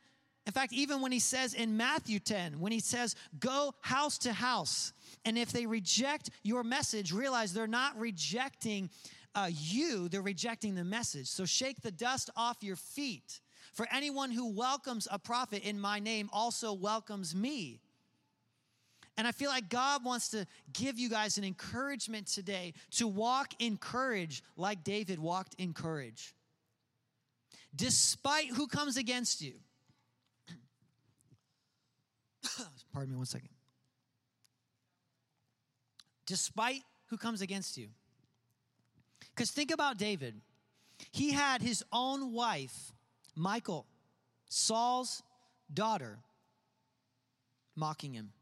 in 0.49 0.53
fact, 0.53 0.73
even 0.73 1.03
when 1.03 1.13
he 1.13 1.19
says 1.19 1.53
in 1.53 1.77
Matthew 1.77 2.19
10, 2.19 2.59
when 2.59 2.73
he 2.73 2.81
says, 2.81 3.15
go 3.39 3.75
house 3.83 4.17
to 4.19 4.33
house, 4.33 4.95
and 5.27 5.37
if 5.37 5.53
they 5.53 5.67
reject 5.67 6.31
your 6.43 6.65
message, 6.65 7.13
realize 7.13 7.53
they're 7.53 7.67
not 7.67 7.99
rejecting 7.99 8.89
uh, 9.35 9.51
you, 9.51 10.09
they're 10.09 10.23
rejecting 10.23 10.75
the 10.75 10.85
message. 10.85 11.27
So 11.27 11.45
shake 11.45 11.83
the 11.83 11.91
dust 11.91 12.31
off 12.35 12.57
your 12.63 12.77
feet 12.77 13.41
for 13.75 13.87
anyone 13.93 14.31
who 14.31 14.57
welcomes 14.57 15.07
a 15.11 15.19
prophet 15.19 15.69
in 15.69 15.79
my 15.79 15.99
name 15.99 16.31
also 16.33 16.73
welcomes 16.73 17.35
me. 17.35 17.83
And 19.19 19.29
I 19.29 19.33
feel 19.33 19.51
like 19.51 19.69
God 19.69 20.03
wants 20.03 20.31
to 20.31 20.47
give 20.73 20.99
you 20.99 21.11
guys 21.11 21.37
an 21.37 21.45
encouragement 21.45 22.27
today 22.27 22.73
to 22.93 23.07
walk 23.07 23.53
in 23.59 23.77
courage 23.77 24.43
like 24.57 24.83
David 24.83 25.19
walked 25.19 25.57
in 25.59 25.75
courage. 25.75 26.35
Despite 27.77 28.49
who 28.49 28.67
comes 28.67 28.97
against 28.97 29.43
you. 29.43 29.55
Pardon 32.93 33.13
me 33.13 33.17
one 33.17 33.27
second. 33.27 33.49
Despite 36.27 36.83
who 37.07 37.17
comes 37.17 37.41
against 37.41 37.77
you. 37.77 37.89
Because 39.35 39.51
think 39.51 39.71
about 39.71 39.97
David. 39.97 40.35
He 41.13 41.33
had 41.33 41.63
his 41.63 41.85
own 41.93 42.33
wife 42.33 42.93
Michal, 43.37 43.87
Saul's 44.49 45.23
daughter, 45.73 46.19
mocking 47.77 48.13
him 48.13 48.33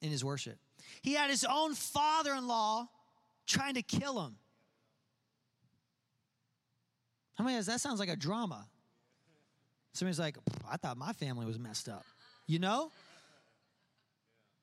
in 0.00 0.10
his 0.10 0.24
worship. 0.24 0.58
He 1.02 1.12
had 1.12 1.28
his 1.28 1.44
own 1.44 1.74
father 1.74 2.32
in 2.34 2.46
law 2.46 2.88
trying 3.46 3.74
to 3.74 3.82
kill 3.82 4.24
him. 4.24 4.36
How 7.36 7.44
many 7.44 7.60
that 7.60 7.80
sounds 7.80 8.00
like 8.00 8.08
a 8.08 8.16
drama? 8.16 8.66
Somebody's 9.98 10.20
like, 10.20 10.38
I 10.70 10.76
thought 10.76 10.96
my 10.96 11.12
family 11.12 11.44
was 11.44 11.58
messed 11.58 11.88
up. 11.88 12.04
You 12.46 12.60
know? 12.60 12.92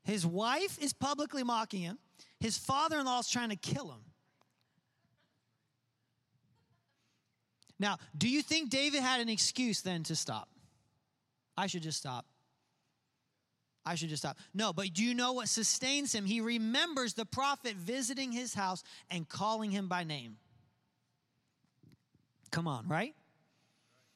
His 0.06 0.26
wife 0.26 0.82
is 0.82 0.94
publicly 0.94 1.44
mocking 1.44 1.82
him. 1.82 2.00
His 2.40 2.58
father 2.58 3.00
in 3.00 3.06
law 3.06 3.20
is 3.20 3.30
trying 3.30 3.50
to 3.50 3.58
kill 3.58 3.92
him. 3.92 4.00
Now, 7.78 7.98
do 8.18 8.30
you 8.30 8.42
think 8.42 8.70
David 8.70 9.02
had 9.02 9.20
an 9.20 9.28
excuse 9.28 9.82
then 9.82 10.04
to 10.04 10.16
stop? 10.16 10.48
I 11.58 11.68
should 11.68 11.84
just 11.84 11.98
stop. 11.98 12.26
I 13.86 13.96
should 13.96 14.08
just 14.08 14.22
stop. 14.22 14.38
No, 14.54 14.72
but 14.72 14.94
do 14.94 15.04
you 15.04 15.14
know 15.14 15.34
what 15.34 15.50
sustains 15.50 16.16
him? 16.16 16.26
He 16.26 16.40
remembers 16.40 17.14
the 17.14 17.26
prophet 17.26 17.76
visiting 17.76 18.32
his 18.32 18.54
house 18.54 18.84
and 19.12 19.28
calling 19.28 19.70
him 19.70 19.90
by 19.90 20.06
name. 20.06 20.38
Come 22.52 22.70
on, 22.70 22.88
right? 22.88 23.14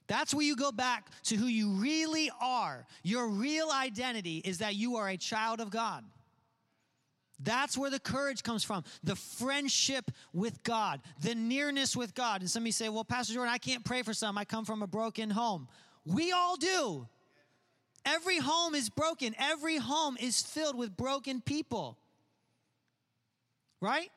That's 0.10 0.34
where 0.34 0.44
you 0.44 0.56
go 0.56 0.72
back 0.72 1.08
to 1.26 1.36
who 1.36 1.46
you 1.46 1.70
really 1.70 2.32
are. 2.42 2.86
Your 3.04 3.28
real 3.28 3.70
identity 3.72 4.40
is 4.44 4.58
that 4.58 4.76
you 4.76 4.96
are 4.96 5.08
a 5.08 5.18
child 5.18 5.62
of 5.62 5.70
God. 5.70 6.04
That's 7.42 7.78
where 7.78 7.92
the 7.92 8.00
courage 8.00 8.42
comes 8.44 8.64
from. 8.64 8.84
The 9.04 9.16
friendship 9.16 10.12
with 10.34 10.62
God, 10.64 11.00
the 11.22 11.36
nearness 11.36 11.96
with 11.96 12.16
God. 12.16 12.42
And 12.42 12.50
some 12.50 12.64
of 12.64 12.68
you 12.68 12.74
say, 12.74 12.90
well, 12.90 13.06
Pastor 13.06 13.36
Jordan, 13.36 13.54
I 13.54 13.60
can't 13.60 13.86
pray 13.86 14.02
for 14.02 14.14
some. 14.14 14.38
I 14.38 14.46
come 14.46 14.66
from 14.66 14.82
a 14.82 14.88
broken 14.88 15.30
home. 15.30 15.68
We 16.06 16.32
all 16.32 16.58
do. 16.58 17.08
Every 18.04 18.40
home 18.40 18.74
is 18.74 18.90
broken, 18.90 19.36
every 19.38 19.78
home 19.78 20.18
is 20.20 20.42
filled 20.42 20.76
with 20.76 20.98
broken 20.98 21.40
people. 21.40 21.98
Right? 23.80 24.10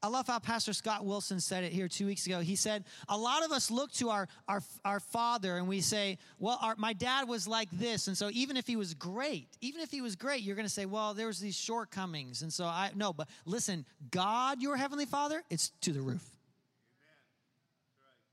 I 0.00 0.06
love 0.06 0.28
how 0.28 0.38
Pastor 0.38 0.72
Scott 0.72 1.04
Wilson 1.04 1.40
said 1.40 1.64
it 1.64 1.72
here 1.72 1.88
two 1.88 2.06
weeks 2.06 2.24
ago. 2.26 2.38
He 2.38 2.54
said, 2.54 2.84
A 3.08 3.16
lot 3.16 3.44
of 3.44 3.50
us 3.50 3.68
look 3.68 3.90
to 3.94 4.10
our, 4.10 4.28
our, 4.46 4.62
our 4.84 5.00
father 5.00 5.56
and 5.56 5.66
we 5.66 5.80
say, 5.80 6.18
Well, 6.38 6.56
our, 6.62 6.76
my 6.76 6.92
dad 6.92 7.26
was 7.26 7.48
like 7.48 7.68
this. 7.72 8.06
And 8.06 8.16
so 8.16 8.30
even 8.32 8.56
if 8.56 8.66
he 8.66 8.76
was 8.76 8.94
great, 8.94 9.48
even 9.60 9.80
if 9.80 9.90
he 9.90 10.00
was 10.00 10.14
great, 10.14 10.42
you're 10.42 10.54
going 10.54 10.66
to 10.66 10.72
say, 10.72 10.86
Well, 10.86 11.14
there 11.14 11.26
was 11.26 11.40
these 11.40 11.56
shortcomings. 11.56 12.42
And 12.42 12.52
so 12.52 12.64
I, 12.64 12.92
no, 12.94 13.12
but 13.12 13.28
listen, 13.44 13.84
God, 14.12 14.62
your 14.62 14.76
heavenly 14.76 15.06
father, 15.06 15.42
it's 15.50 15.70
to 15.80 15.92
the 15.92 16.00
roof. 16.00 16.24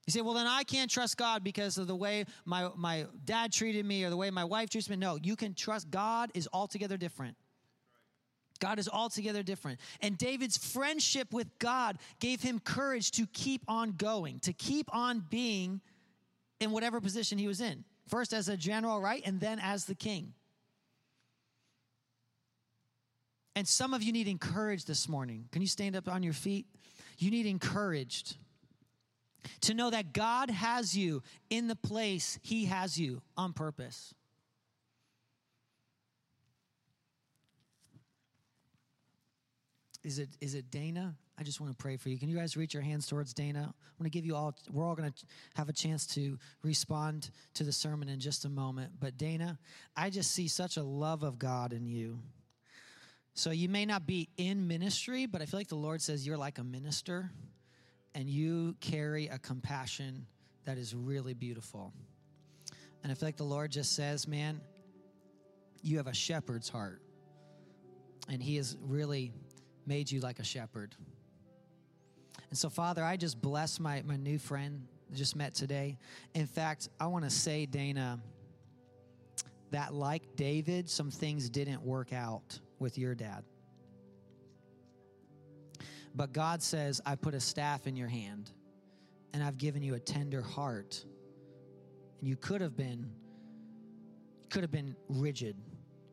You 0.05 0.11
say, 0.11 0.21
well, 0.21 0.35
then 0.35 0.45
I 0.45 0.63
can't 0.63 0.91
trust 0.91 1.17
God 1.17 1.43
because 1.43 1.79
of 1.79 1.87
the 1.87 1.95
way 1.95 2.25
my, 2.45 2.69
my 2.75 3.07
dad 3.23 3.51
treated 3.51 3.87
me 3.87 4.03
or 4.03 4.11
the 4.11 4.17
way 4.17 4.29
my 4.29 4.43
wife 4.43 4.69
treats 4.69 4.87
me. 4.87 4.97
No, 4.97 5.17
you 5.19 5.35
can 5.35 5.55
trust 5.55 5.89
God 5.89 6.29
is 6.35 6.47
altogether 6.53 6.95
different. 6.95 7.35
God 8.59 8.79
is 8.79 8.87
altogether 8.87 9.43
different. 9.43 9.79
And 10.01 10.17
David's 10.17 10.57
friendship 10.57 11.33
with 11.33 11.47
God 11.59 11.97
gave 12.19 12.41
him 12.41 12.59
courage 12.59 13.11
to 13.11 13.27
keep 13.27 13.63
on 13.67 13.91
going, 13.91 14.39
to 14.41 14.53
keep 14.53 14.93
on 14.93 15.23
being 15.29 15.81
in 16.59 16.71
whatever 16.71 17.01
position 17.01 17.37
he 17.37 17.47
was 17.47 17.61
in. 17.61 17.83
First 18.07 18.33
as 18.33 18.49
a 18.49 18.57
general, 18.57 19.01
right? 19.01 19.21
And 19.25 19.39
then 19.39 19.59
as 19.59 19.85
the 19.85 19.95
king. 19.95 20.33
And 23.55 23.67
some 23.67 23.93
of 23.93 24.03
you 24.03 24.11
need 24.11 24.27
encouraged 24.27 24.87
this 24.87 25.07
morning. 25.07 25.47
Can 25.51 25.61
you 25.61 25.67
stand 25.67 25.95
up 25.95 26.07
on 26.09 26.23
your 26.23 26.33
feet? 26.33 26.65
You 27.17 27.31
need 27.31 27.45
encouraged 27.45 28.35
to 29.61 29.73
know 29.73 29.89
that 29.89 30.13
God 30.13 30.49
has 30.49 30.97
you 30.97 31.23
in 31.49 31.67
the 31.67 31.75
place 31.75 32.37
He 32.41 32.65
has 32.65 32.97
you 32.97 33.21
on 33.37 33.53
purpose. 33.53 34.13
Is 40.05 40.19
it, 40.19 40.29
is 40.39 40.53
it 40.53 40.69
Dana? 40.69 41.15
I 41.35 41.41
just 41.41 41.59
want 41.59 41.75
to 41.75 41.77
pray 41.81 41.97
for 41.97 42.09
you. 42.09 42.19
Can 42.19 42.29
you 42.29 42.37
guys 42.37 42.55
reach 42.55 42.75
your 42.75 42.83
hands 42.83 43.07
towards 43.07 43.33
Dana? 43.33 43.61
I'm 43.63 43.97
going 43.97 44.09
to 44.09 44.13
give 44.13 44.23
you 44.23 44.35
all, 44.35 44.55
we're 44.71 44.85
all 44.85 44.93
going 44.93 45.11
to 45.11 45.25
have 45.55 45.67
a 45.67 45.73
chance 45.73 46.05
to 46.13 46.37
respond 46.61 47.31
to 47.55 47.63
the 47.63 47.71
sermon 47.71 48.07
in 48.07 48.19
just 48.19 48.45
a 48.45 48.49
moment. 48.49 48.91
But 48.99 49.17
Dana, 49.17 49.57
I 49.97 50.11
just 50.11 50.31
see 50.31 50.47
such 50.47 50.77
a 50.77 50.83
love 50.83 51.23
of 51.23 51.39
God 51.39 51.73
in 51.73 51.87
you. 51.87 52.19
So 53.33 53.49
you 53.49 53.67
may 53.67 53.83
not 53.83 54.05
be 54.05 54.29
in 54.37 54.67
ministry, 54.67 55.25
but 55.25 55.41
I 55.41 55.45
feel 55.45 55.59
like 55.59 55.69
the 55.69 55.75
Lord 55.75 56.03
says 56.03 56.25
you're 56.25 56.37
like 56.37 56.59
a 56.59 56.63
minister 56.63 57.31
and 58.13 58.29
you 58.29 58.75
carry 58.81 59.27
a 59.27 59.39
compassion 59.39 60.27
that 60.65 60.77
is 60.77 60.93
really 60.93 61.33
beautiful. 61.33 61.91
And 63.01 63.11
I 63.11 63.15
feel 63.15 63.27
like 63.27 63.37
the 63.37 63.43
Lord 63.43 63.71
just 63.71 63.95
says, 63.95 64.27
man, 64.27 64.61
you 65.81 65.97
have 65.97 66.07
a 66.07 66.13
shepherd's 66.13 66.69
heart. 66.69 67.01
And 68.29 68.41
He 68.41 68.57
is 68.57 68.77
really 68.81 69.33
made 69.85 70.11
you 70.11 70.19
like 70.19 70.39
a 70.39 70.43
shepherd. 70.43 70.95
And 72.49 72.57
so, 72.57 72.69
Father, 72.69 73.03
I 73.03 73.17
just 73.17 73.41
bless 73.41 73.79
my, 73.79 74.01
my 74.05 74.17
new 74.17 74.39
friend 74.39 74.87
just 75.13 75.35
met 75.35 75.53
today. 75.53 75.97
In 76.33 76.47
fact, 76.47 76.89
I 76.99 77.07
want 77.07 77.23
to 77.25 77.29
say, 77.29 77.65
Dana, 77.65 78.19
that 79.71 79.93
like 79.93 80.35
David, 80.35 80.89
some 80.89 81.11
things 81.11 81.49
didn't 81.49 81.81
work 81.81 82.13
out 82.13 82.59
with 82.79 82.97
your 82.97 83.15
dad. 83.15 83.43
But 86.15 86.31
God 86.31 86.63
says, 86.63 87.01
I 87.05 87.15
put 87.15 87.33
a 87.33 87.39
staff 87.39 87.87
in 87.87 87.95
your 87.95 88.07
hand 88.07 88.51
and 89.33 89.43
I've 89.43 89.57
given 89.57 89.83
you 89.83 89.95
a 89.95 89.99
tender 89.99 90.41
heart. 90.41 91.03
And 92.21 92.29
you 92.29 92.37
could 92.37 92.61
have 92.61 92.77
been 92.77 93.11
could 94.49 94.61
have 94.61 94.71
been 94.71 94.95
rigid. 95.09 95.57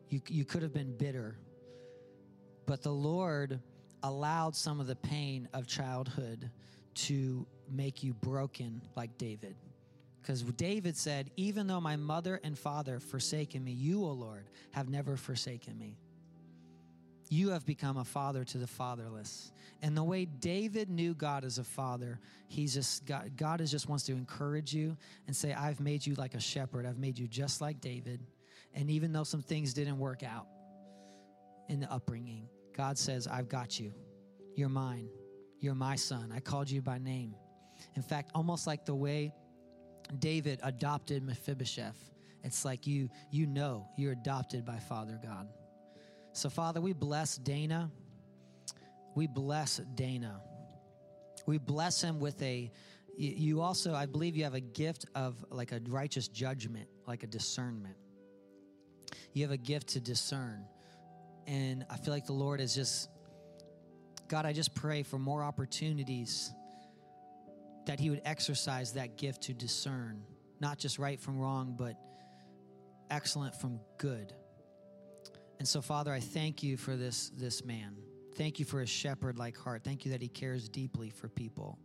You, 0.09 0.19
you 0.27 0.43
could 0.43 0.63
have 0.63 0.73
been 0.73 0.97
bitter. 0.97 1.37
But 2.65 2.81
the 2.81 2.91
Lord 2.91 3.59
allowed 4.03 4.55
some 4.55 4.79
of 4.79 4.87
the 4.87 4.95
pain 4.95 5.47
of 5.53 5.67
childhood 5.67 6.49
to 6.95 7.45
make 7.69 8.03
you 8.03 8.13
broken 8.13 8.81
like 8.95 9.17
David. 9.17 9.55
Because 10.21 10.43
David 10.43 10.95
said, 10.95 11.31
Even 11.35 11.67
though 11.67 11.81
my 11.81 11.95
mother 11.95 12.39
and 12.43 12.57
father 12.57 12.99
forsaken 12.99 13.63
me, 13.63 13.71
you, 13.71 14.03
O 14.03 14.11
Lord, 14.11 14.45
have 14.71 14.89
never 14.89 15.17
forsaken 15.17 15.77
me. 15.77 15.97
You 17.29 17.49
have 17.49 17.65
become 17.65 17.97
a 17.97 18.05
father 18.05 18.43
to 18.45 18.57
the 18.57 18.67
fatherless. 18.67 19.51
And 19.81 19.97
the 19.97 20.03
way 20.03 20.25
David 20.25 20.89
knew 20.89 21.13
God 21.13 21.43
as 21.43 21.57
a 21.57 21.63
father, 21.63 22.19
he's 22.47 22.73
just 22.73 23.05
God, 23.05 23.31
God 23.35 23.59
is 23.59 23.71
just 23.71 23.89
wants 23.89 24.05
to 24.05 24.13
encourage 24.13 24.73
you 24.73 24.95
and 25.27 25.35
say, 25.35 25.51
I've 25.51 25.79
made 25.79 26.05
you 26.05 26.13
like 26.15 26.35
a 26.35 26.39
shepherd. 26.39 26.85
I've 26.85 26.99
made 26.99 27.17
you 27.17 27.27
just 27.27 27.59
like 27.59 27.81
David. 27.81 28.21
And 28.73 28.89
even 28.89 29.11
though 29.11 29.23
some 29.23 29.41
things 29.41 29.73
didn't 29.73 29.99
work 29.99 30.23
out 30.23 30.47
in 31.69 31.79
the 31.79 31.91
upbringing, 31.91 32.47
God 32.75 32.97
says, 32.97 33.27
I've 33.27 33.49
got 33.49 33.79
you. 33.79 33.93
You're 34.55 34.69
mine. 34.69 35.09
You're 35.59 35.75
my 35.75 35.95
son. 35.95 36.31
I 36.35 36.39
called 36.39 36.69
you 36.69 36.81
by 36.81 36.97
name. 36.97 37.35
In 37.95 38.01
fact, 38.01 38.31
almost 38.35 38.67
like 38.67 38.85
the 38.85 38.95
way 38.95 39.33
David 40.19 40.59
adopted 40.63 41.23
Mephibosheth, 41.23 42.11
it's 42.43 42.65
like 42.65 42.85
you 42.85 43.09
you 43.31 43.45
know 43.45 43.87
you're 43.97 44.11
adopted 44.11 44.65
by 44.65 44.77
Father 44.77 45.19
God. 45.23 45.47
So 46.33 46.49
Father, 46.49 46.81
we 46.81 46.93
bless 46.93 47.37
Dana. 47.37 47.91
We 49.15 49.27
bless 49.27 49.77
Dana. 49.95 50.41
We 51.45 51.57
bless 51.57 52.01
him 52.01 52.19
with 52.19 52.41
a, 52.41 52.71
you 53.15 53.61
also, 53.61 53.93
I 53.93 54.05
believe 54.05 54.35
you 54.35 54.43
have 54.43 54.55
a 54.55 54.59
gift 54.59 55.05
of 55.13 55.43
like 55.49 55.71
a 55.71 55.81
righteous 55.87 56.27
judgment, 56.27 56.87
like 57.05 57.23
a 57.23 57.27
discernment. 57.27 57.95
You 59.33 59.43
have 59.43 59.51
a 59.51 59.57
gift 59.57 59.87
to 59.89 59.99
discern. 59.99 60.65
And 61.47 61.85
I 61.89 61.97
feel 61.97 62.13
like 62.13 62.25
the 62.25 62.33
Lord 62.33 62.61
is 62.61 62.73
just, 62.73 63.09
God, 64.27 64.45
I 64.45 64.53
just 64.53 64.73
pray 64.73 65.03
for 65.03 65.19
more 65.19 65.43
opportunities 65.43 66.51
that 67.85 67.99
He 67.99 68.09
would 68.09 68.21
exercise 68.25 68.93
that 68.93 69.17
gift 69.17 69.43
to 69.43 69.53
discern, 69.53 70.23
not 70.59 70.77
just 70.77 70.99
right 70.99 71.19
from 71.19 71.39
wrong, 71.39 71.75
but 71.77 71.95
excellent 73.09 73.55
from 73.55 73.79
good. 73.97 74.33
And 75.59 75.67
so, 75.67 75.81
Father, 75.81 76.11
I 76.11 76.19
thank 76.19 76.63
you 76.63 76.77
for 76.77 76.95
this, 76.95 77.29
this 77.29 77.63
man. 77.63 77.95
Thank 78.35 78.59
you 78.59 78.65
for 78.65 78.79
his 78.79 78.89
shepherd 78.89 79.37
like 79.37 79.55
heart. 79.55 79.83
Thank 79.83 80.05
you 80.05 80.11
that 80.11 80.21
he 80.21 80.27
cares 80.27 80.67
deeply 80.67 81.09
for 81.09 81.29
people. 81.29 81.77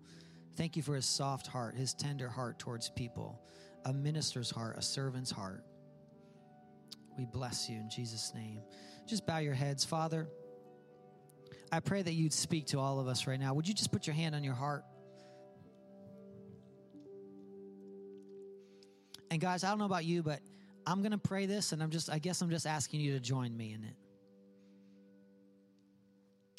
Thank 0.57 0.77
you 0.77 0.83
for 0.83 0.95
his 0.95 1.07
soft 1.07 1.47
heart, 1.47 1.77
his 1.77 1.95
tender 1.95 2.29
heart 2.29 2.59
towards 2.59 2.91
people, 2.91 3.41
a 3.85 3.93
minister's 3.93 4.51
heart, 4.51 4.77
a 4.79 4.83
servant's 4.83 5.31
heart. 5.31 5.63
We 7.17 7.27
bless 7.27 7.69
you 7.69 7.77
in 7.77 7.91
Jesus' 7.91 8.33
name. 8.35 8.63
Just 9.09 9.27
bow 9.27 9.39
your 9.39 9.55
heads, 9.55 9.87
Father. 9.87 10.29
I 11.73 11.81
pray 11.81 12.03
that 12.03 12.13
you'd 12.13 12.35
speak 12.35 12.67
to 12.69 12.79
all 12.79 13.01
of 13.01 13.09
us 13.09 13.27
right 13.27 13.41
now. 13.41 13.55
Would 13.55 13.67
you 13.67 13.73
just 13.73 13.91
put 13.91 14.07
your 14.07 14.15
hand 14.15 14.35
on 14.35 14.45
your 14.45 14.55
heart? 14.55 14.85
And 19.31 19.41
guys, 19.41 19.65
I 19.65 19.71
don't 19.71 19.79
know 19.79 19.87
about 19.87 20.05
you, 20.05 20.23
but 20.23 20.41
I'm 20.87 21.01
going 21.01 21.13
to 21.13 21.19
pray 21.19 21.47
this 21.47 21.73
and 21.73 21.83
I'm 21.83 21.91
just 21.91 22.11
I 22.11 22.19
guess 22.19 22.41
I'm 22.43 22.51
just 22.51 22.67
asking 22.67 23.01
you 23.01 23.13
to 23.15 23.21
join 23.21 23.57
me 23.57 23.73
in 23.73 23.85
it. 23.85 23.95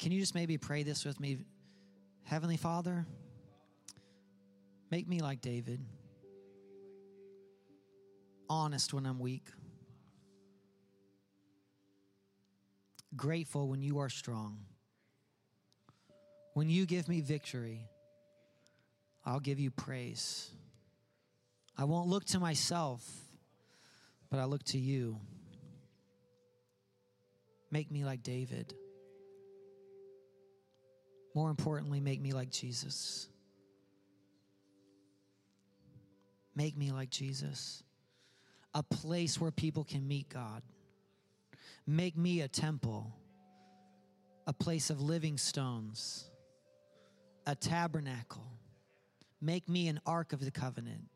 Can 0.00 0.12
you 0.12 0.20
just 0.20 0.34
maybe 0.34 0.58
pray 0.58 0.82
this 0.82 1.04
with 1.04 1.20
me? 1.20 1.38
Heavenly 2.24 2.56
Father, 2.56 3.06
make 4.90 5.06
me 5.08 5.20
like 5.20 5.40
David, 5.40 5.80
honest 8.48 8.94
when 8.94 9.04
I'm 9.04 9.18
weak, 9.18 9.48
grateful 13.16 13.68
when 13.68 13.82
you 13.82 13.98
are 13.98 14.08
strong. 14.08 14.58
When 16.54 16.68
you 16.68 16.86
give 16.86 17.08
me 17.08 17.20
victory, 17.20 17.88
I'll 19.24 19.40
give 19.40 19.60
you 19.60 19.70
praise. 19.70 20.50
I 21.76 21.84
won't 21.84 22.08
look 22.08 22.24
to 22.26 22.40
myself, 22.40 23.04
but 24.30 24.38
I 24.38 24.44
look 24.44 24.62
to 24.64 24.78
you. 24.78 25.18
Make 27.70 27.90
me 27.90 28.04
like 28.04 28.22
David. 28.22 28.74
More 31.34 31.50
importantly, 31.50 32.00
make 32.00 32.20
me 32.20 32.32
like 32.32 32.50
Jesus. 32.50 33.28
Make 36.56 36.76
me 36.76 36.90
like 36.90 37.10
Jesus. 37.10 37.84
A 38.74 38.82
place 38.82 39.40
where 39.40 39.52
people 39.52 39.84
can 39.84 40.06
meet 40.06 40.28
God. 40.28 40.62
Make 41.86 42.16
me 42.16 42.40
a 42.40 42.48
temple, 42.48 43.12
a 44.46 44.52
place 44.52 44.90
of 44.90 45.00
living 45.00 45.38
stones, 45.38 46.30
a 47.46 47.54
tabernacle. 47.54 48.46
Make 49.40 49.68
me 49.68 49.88
an 49.88 50.00
ark 50.06 50.32
of 50.32 50.44
the 50.44 50.50
covenant 50.50 51.08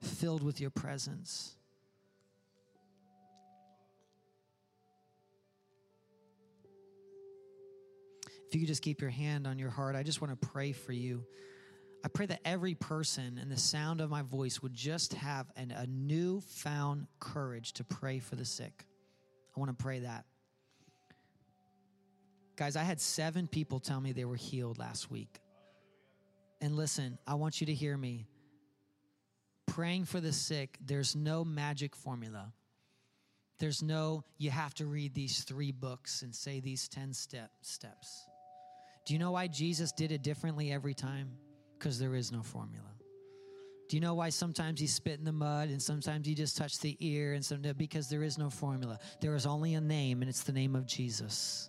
filled 0.00 0.42
with 0.42 0.60
your 0.60 0.70
presence. 0.70 1.56
If 8.48 8.56
you 8.56 8.60
could 8.60 8.68
just 8.68 8.82
keep 8.82 9.00
your 9.00 9.10
hand 9.10 9.46
on 9.46 9.58
your 9.58 9.70
heart, 9.70 9.96
I 9.96 10.02
just 10.02 10.20
want 10.20 10.38
to 10.38 10.48
pray 10.48 10.72
for 10.72 10.92
you. 10.92 11.24
I 12.04 12.08
pray 12.08 12.26
that 12.26 12.40
every 12.44 12.74
person 12.74 13.38
in 13.38 13.48
the 13.48 13.56
sound 13.56 14.00
of 14.00 14.10
my 14.10 14.20
voice 14.20 14.60
would 14.60 14.74
just 14.74 15.14
have 15.14 15.46
an, 15.56 15.70
a 15.70 15.86
newfound 15.86 17.06
courage 17.18 17.72
to 17.74 17.84
pray 17.84 18.18
for 18.18 18.34
the 18.34 18.44
sick. 18.44 18.84
I 19.56 19.60
want 19.60 19.76
to 19.76 19.82
pray 19.82 20.00
that. 20.00 20.24
Guys, 22.56 22.76
I 22.76 22.82
had 22.82 23.00
seven 23.00 23.46
people 23.48 23.80
tell 23.80 24.00
me 24.00 24.12
they 24.12 24.24
were 24.24 24.36
healed 24.36 24.78
last 24.78 25.10
week. 25.10 25.40
And 26.60 26.76
listen, 26.76 27.18
I 27.26 27.34
want 27.34 27.60
you 27.60 27.66
to 27.66 27.74
hear 27.74 27.96
me. 27.96 28.26
Praying 29.66 30.04
for 30.04 30.20
the 30.20 30.32
sick, 30.32 30.78
there's 30.84 31.16
no 31.16 31.44
magic 31.44 31.96
formula. 31.96 32.52
There's 33.58 33.82
no, 33.82 34.24
you 34.38 34.50
have 34.50 34.74
to 34.74 34.86
read 34.86 35.14
these 35.14 35.44
three 35.44 35.72
books 35.72 36.22
and 36.22 36.34
say 36.34 36.60
these 36.60 36.88
10 36.88 37.12
step, 37.14 37.50
steps. 37.62 38.26
Do 39.06 39.14
you 39.14 39.18
know 39.18 39.32
why 39.32 39.48
Jesus 39.48 39.92
did 39.92 40.12
it 40.12 40.22
differently 40.22 40.72
every 40.72 40.94
time? 40.94 41.30
Because 41.78 41.98
there 41.98 42.14
is 42.14 42.30
no 42.30 42.42
formula. 42.42 42.91
Do 43.92 43.98
you 43.98 44.00
know 44.00 44.14
why 44.14 44.30
sometimes 44.30 44.80
he 44.80 44.86
spit 44.86 45.18
in 45.18 45.24
the 45.26 45.32
mud 45.32 45.68
and 45.68 45.82
sometimes 45.82 46.26
he 46.26 46.34
just 46.34 46.56
touched 46.56 46.80
the 46.80 46.96
ear 47.00 47.34
and 47.34 47.44
some 47.44 47.60
because 47.76 48.08
there 48.08 48.22
is 48.22 48.38
no 48.38 48.48
formula. 48.48 48.98
There 49.20 49.34
is 49.34 49.44
only 49.44 49.74
a 49.74 49.82
name 49.82 50.22
and 50.22 50.30
it's 50.30 50.44
the 50.44 50.52
name 50.52 50.74
of 50.74 50.86
Jesus. 50.86 51.68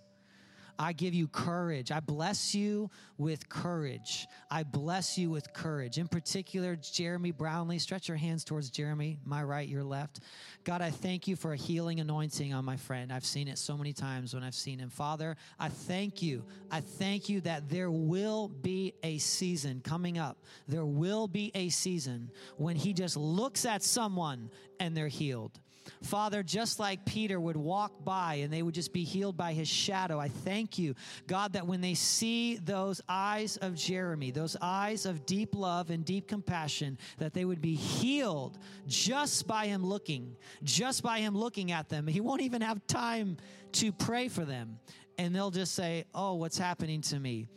I 0.78 0.92
give 0.92 1.14
you 1.14 1.28
courage. 1.28 1.90
I 1.90 2.00
bless 2.00 2.54
you 2.54 2.90
with 3.16 3.48
courage. 3.48 4.26
I 4.50 4.62
bless 4.62 5.16
you 5.16 5.30
with 5.30 5.52
courage. 5.52 5.98
In 5.98 6.08
particular, 6.08 6.76
Jeremy 6.76 7.30
Brownlee, 7.30 7.78
stretch 7.78 8.08
your 8.08 8.16
hands 8.16 8.44
towards 8.44 8.70
Jeremy, 8.70 9.18
my 9.24 9.42
right, 9.42 9.68
your 9.68 9.84
left. 9.84 10.20
God, 10.64 10.82
I 10.82 10.90
thank 10.90 11.28
you 11.28 11.36
for 11.36 11.52
a 11.52 11.56
healing 11.56 12.00
anointing 12.00 12.52
on 12.52 12.64
my 12.64 12.76
friend. 12.76 13.12
I've 13.12 13.24
seen 13.24 13.48
it 13.48 13.58
so 13.58 13.76
many 13.76 13.92
times 13.92 14.34
when 14.34 14.42
I've 14.42 14.54
seen 14.54 14.78
him. 14.78 14.90
Father, 14.90 15.36
I 15.58 15.68
thank 15.68 16.22
you. 16.22 16.44
I 16.70 16.80
thank 16.80 17.28
you 17.28 17.40
that 17.42 17.68
there 17.68 17.90
will 17.90 18.48
be 18.48 18.94
a 19.02 19.18
season 19.18 19.80
coming 19.84 20.18
up. 20.18 20.38
There 20.66 20.86
will 20.86 21.28
be 21.28 21.52
a 21.54 21.68
season 21.68 22.30
when 22.56 22.76
he 22.76 22.92
just 22.92 23.16
looks 23.16 23.64
at 23.64 23.82
someone 23.82 24.50
and 24.80 24.96
they're 24.96 25.08
healed. 25.08 25.58
Father, 26.02 26.42
just 26.42 26.78
like 26.78 27.04
Peter 27.04 27.38
would 27.38 27.56
walk 27.56 28.04
by 28.04 28.34
and 28.36 28.52
they 28.52 28.62
would 28.62 28.74
just 28.74 28.92
be 28.92 29.04
healed 29.04 29.36
by 29.36 29.52
his 29.52 29.68
shadow, 29.68 30.18
I 30.18 30.28
thank 30.28 30.78
you, 30.78 30.94
God, 31.26 31.52
that 31.54 31.66
when 31.66 31.80
they 31.80 31.94
see 31.94 32.56
those 32.56 33.00
eyes 33.08 33.56
of 33.58 33.74
Jeremy, 33.74 34.30
those 34.30 34.56
eyes 34.60 35.06
of 35.06 35.26
deep 35.26 35.54
love 35.54 35.90
and 35.90 36.04
deep 36.04 36.28
compassion, 36.28 36.98
that 37.18 37.34
they 37.34 37.44
would 37.44 37.60
be 37.60 37.74
healed 37.74 38.58
just 38.86 39.46
by 39.46 39.66
him 39.66 39.84
looking, 39.84 40.36
just 40.62 41.02
by 41.02 41.18
him 41.18 41.36
looking 41.36 41.72
at 41.72 41.88
them. 41.88 42.06
He 42.06 42.20
won't 42.20 42.42
even 42.42 42.62
have 42.62 42.86
time 42.86 43.36
to 43.72 43.92
pray 43.92 44.28
for 44.28 44.44
them. 44.44 44.78
And 45.18 45.34
they'll 45.34 45.50
just 45.50 45.74
say, 45.74 46.04
Oh, 46.14 46.34
what's 46.34 46.58
happening 46.58 47.00
to 47.02 47.18
me? 47.18 47.48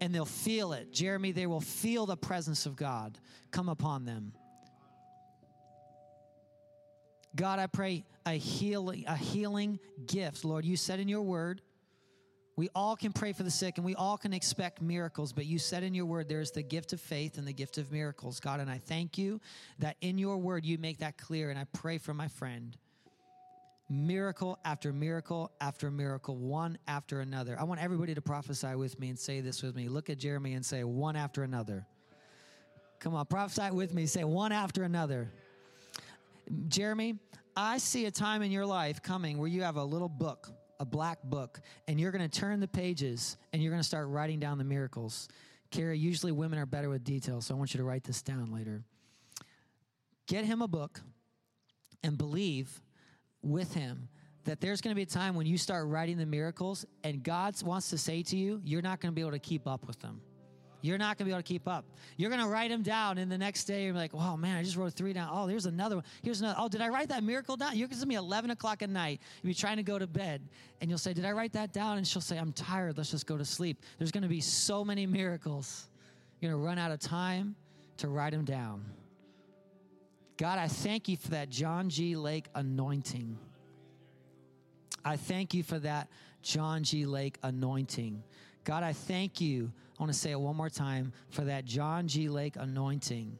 And 0.00 0.14
they'll 0.14 0.24
feel 0.24 0.72
it. 0.72 0.92
Jeremy, 0.92 1.32
they 1.32 1.46
will 1.46 1.60
feel 1.60 2.06
the 2.06 2.16
presence 2.16 2.66
of 2.66 2.76
God 2.76 3.18
come 3.50 3.68
upon 3.68 4.04
them. 4.04 4.32
God, 7.36 7.58
I 7.58 7.66
pray 7.66 8.04
a 8.24 8.32
healing, 8.32 9.04
a 9.06 9.16
healing 9.16 9.78
gift. 10.06 10.44
Lord, 10.44 10.64
you 10.64 10.76
said 10.76 10.98
in 11.00 11.08
your 11.08 11.22
word, 11.22 11.60
we 12.56 12.70
all 12.74 12.96
can 12.96 13.12
pray 13.12 13.34
for 13.34 13.42
the 13.42 13.50
sick 13.50 13.76
and 13.76 13.84
we 13.84 13.94
all 13.94 14.16
can 14.16 14.32
expect 14.32 14.80
miracles, 14.80 15.34
but 15.34 15.44
you 15.44 15.58
said 15.58 15.82
in 15.82 15.92
your 15.92 16.06
word 16.06 16.26
there 16.26 16.40
is 16.40 16.50
the 16.50 16.62
gift 16.62 16.94
of 16.94 17.00
faith 17.00 17.36
and 17.36 17.46
the 17.46 17.52
gift 17.52 17.76
of 17.76 17.92
miracles, 17.92 18.40
God. 18.40 18.60
And 18.60 18.70
I 18.70 18.78
thank 18.78 19.18
you 19.18 19.40
that 19.78 19.96
in 20.00 20.16
your 20.16 20.38
word 20.38 20.64
you 20.64 20.78
make 20.78 20.98
that 20.98 21.18
clear. 21.18 21.50
And 21.50 21.58
I 21.58 21.66
pray 21.74 21.98
for 21.98 22.14
my 22.14 22.28
friend. 22.28 22.74
Miracle 23.90 24.58
after 24.64 24.92
miracle 24.92 25.52
after 25.60 25.90
miracle, 25.90 26.36
one 26.36 26.78
after 26.88 27.20
another. 27.20 27.56
I 27.60 27.64
want 27.64 27.80
everybody 27.80 28.14
to 28.14 28.22
prophesy 28.22 28.74
with 28.74 28.98
me 28.98 29.10
and 29.10 29.18
say 29.18 29.42
this 29.42 29.62
with 29.62 29.76
me. 29.76 29.88
Look 29.88 30.08
at 30.08 30.18
Jeremy 30.18 30.54
and 30.54 30.64
say, 30.64 30.82
one 30.82 31.14
after 31.14 31.42
another. 31.42 31.86
Come 32.98 33.14
on, 33.14 33.26
prophesy 33.26 33.70
with 33.70 33.92
me. 33.92 34.06
Say, 34.06 34.24
one 34.24 34.50
after 34.50 34.82
another. 34.82 35.30
Jeremy, 36.68 37.18
I 37.56 37.78
see 37.78 38.06
a 38.06 38.10
time 38.10 38.42
in 38.42 38.50
your 38.50 38.66
life 38.66 39.02
coming 39.02 39.38
where 39.38 39.48
you 39.48 39.62
have 39.62 39.76
a 39.76 39.84
little 39.84 40.08
book, 40.08 40.50
a 40.78 40.84
black 40.84 41.22
book, 41.24 41.60
and 41.88 41.98
you're 41.98 42.12
going 42.12 42.28
to 42.28 42.40
turn 42.40 42.60
the 42.60 42.68
pages 42.68 43.36
and 43.52 43.62
you're 43.62 43.70
going 43.70 43.82
to 43.82 43.86
start 43.86 44.08
writing 44.08 44.38
down 44.38 44.58
the 44.58 44.64
miracles. 44.64 45.28
Carrie, 45.70 45.98
usually 45.98 46.32
women 46.32 46.58
are 46.58 46.66
better 46.66 46.88
with 46.88 47.02
details, 47.02 47.46
so 47.46 47.54
I 47.54 47.58
want 47.58 47.74
you 47.74 47.78
to 47.78 47.84
write 47.84 48.04
this 48.04 48.22
down 48.22 48.52
later. 48.52 48.82
Get 50.26 50.44
him 50.44 50.62
a 50.62 50.68
book 50.68 51.00
and 52.02 52.18
believe 52.18 52.80
with 53.42 53.74
him 53.74 54.08
that 54.44 54.60
there's 54.60 54.80
going 54.80 54.92
to 54.92 54.96
be 54.96 55.02
a 55.02 55.06
time 55.06 55.34
when 55.34 55.46
you 55.46 55.58
start 55.58 55.88
writing 55.88 56.18
the 56.18 56.26
miracles 56.26 56.84
and 57.04 57.22
God 57.22 57.60
wants 57.62 57.90
to 57.90 57.98
say 57.98 58.22
to 58.24 58.36
you, 58.36 58.60
you're 58.64 58.82
not 58.82 59.00
going 59.00 59.12
to 59.12 59.14
be 59.14 59.20
able 59.20 59.32
to 59.32 59.38
keep 59.38 59.66
up 59.66 59.86
with 59.86 59.98
them. 60.00 60.20
You're 60.86 60.98
not 60.98 61.18
going 61.18 61.24
to 61.24 61.24
be 61.24 61.30
able 61.32 61.42
to 61.42 61.48
keep 61.48 61.66
up. 61.66 61.84
You're 62.16 62.30
going 62.30 62.42
to 62.42 62.48
write 62.48 62.70
them 62.70 62.82
down, 62.82 63.18
and 63.18 63.30
the 63.30 63.36
next 63.36 63.64
day 63.64 63.84
you're 63.84 63.94
like, 63.94 64.12
"Oh 64.14 64.36
man, 64.36 64.56
I 64.56 64.62
just 64.62 64.76
wrote 64.76 64.92
three 64.92 65.12
down. 65.12 65.28
Oh, 65.32 65.46
here's 65.46 65.66
another 65.66 65.96
one. 65.96 66.04
Here's 66.22 66.40
another. 66.40 66.56
Oh, 66.58 66.68
did 66.68 66.80
I 66.80 66.88
write 66.88 67.08
that 67.08 67.24
miracle 67.24 67.56
down? 67.56 67.76
You're 67.76 67.88
going 67.88 68.00
to 68.00 68.06
be 68.06 68.14
11 68.14 68.50
o'clock 68.50 68.82
at 68.82 68.90
night. 68.90 69.20
You'll 69.42 69.50
be 69.50 69.54
trying 69.54 69.78
to 69.78 69.82
go 69.82 69.98
to 69.98 70.06
bed, 70.06 70.42
and 70.80 70.88
you'll 70.88 70.98
say, 70.98 71.12
"Did 71.12 71.24
I 71.24 71.32
write 71.32 71.52
that 71.54 71.72
down?" 71.72 71.98
And 71.98 72.06
she'll 72.06 72.22
say, 72.22 72.38
"I'm 72.38 72.52
tired. 72.52 72.96
Let's 72.96 73.10
just 73.10 73.26
go 73.26 73.36
to 73.36 73.44
sleep." 73.44 73.82
There's 73.98 74.12
going 74.12 74.22
to 74.22 74.28
be 74.28 74.40
so 74.40 74.84
many 74.84 75.06
miracles. 75.06 75.88
You're 76.40 76.52
going 76.52 76.62
to 76.62 76.64
run 76.64 76.78
out 76.78 76.92
of 76.92 77.00
time 77.00 77.56
to 77.96 78.08
write 78.08 78.32
them 78.32 78.44
down. 78.44 78.84
God, 80.36 80.58
I 80.58 80.68
thank 80.68 81.08
you 81.08 81.16
for 81.16 81.30
that 81.30 81.48
John 81.48 81.88
G. 81.88 82.14
Lake 82.14 82.46
anointing. 82.54 83.38
I 85.04 85.16
thank 85.16 85.52
you 85.52 85.62
for 85.62 85.78
that 85.80 86.08
John 86.42 86.84
G. 86.84 87.06
Lake 87.06 87.38
anointing. 87.42 88.22
God, 88.64 88.82
I 88.82 88.92
thank 88.92 89.40
you 89.40 89.72
I 89.98 90.02
want 90.02 90.12
to 90.12 90.18
say 90.18 90.30
it 90.30 90.40
one 90.40 90.56
more 90.56 90.68
time 90.68 91.12
for 91.30 91.42
that 91.42 91.64
John 91.64 92.06
G. 92.06 92.28
Lake 92.28 92.56
anointing. 92.56 93.38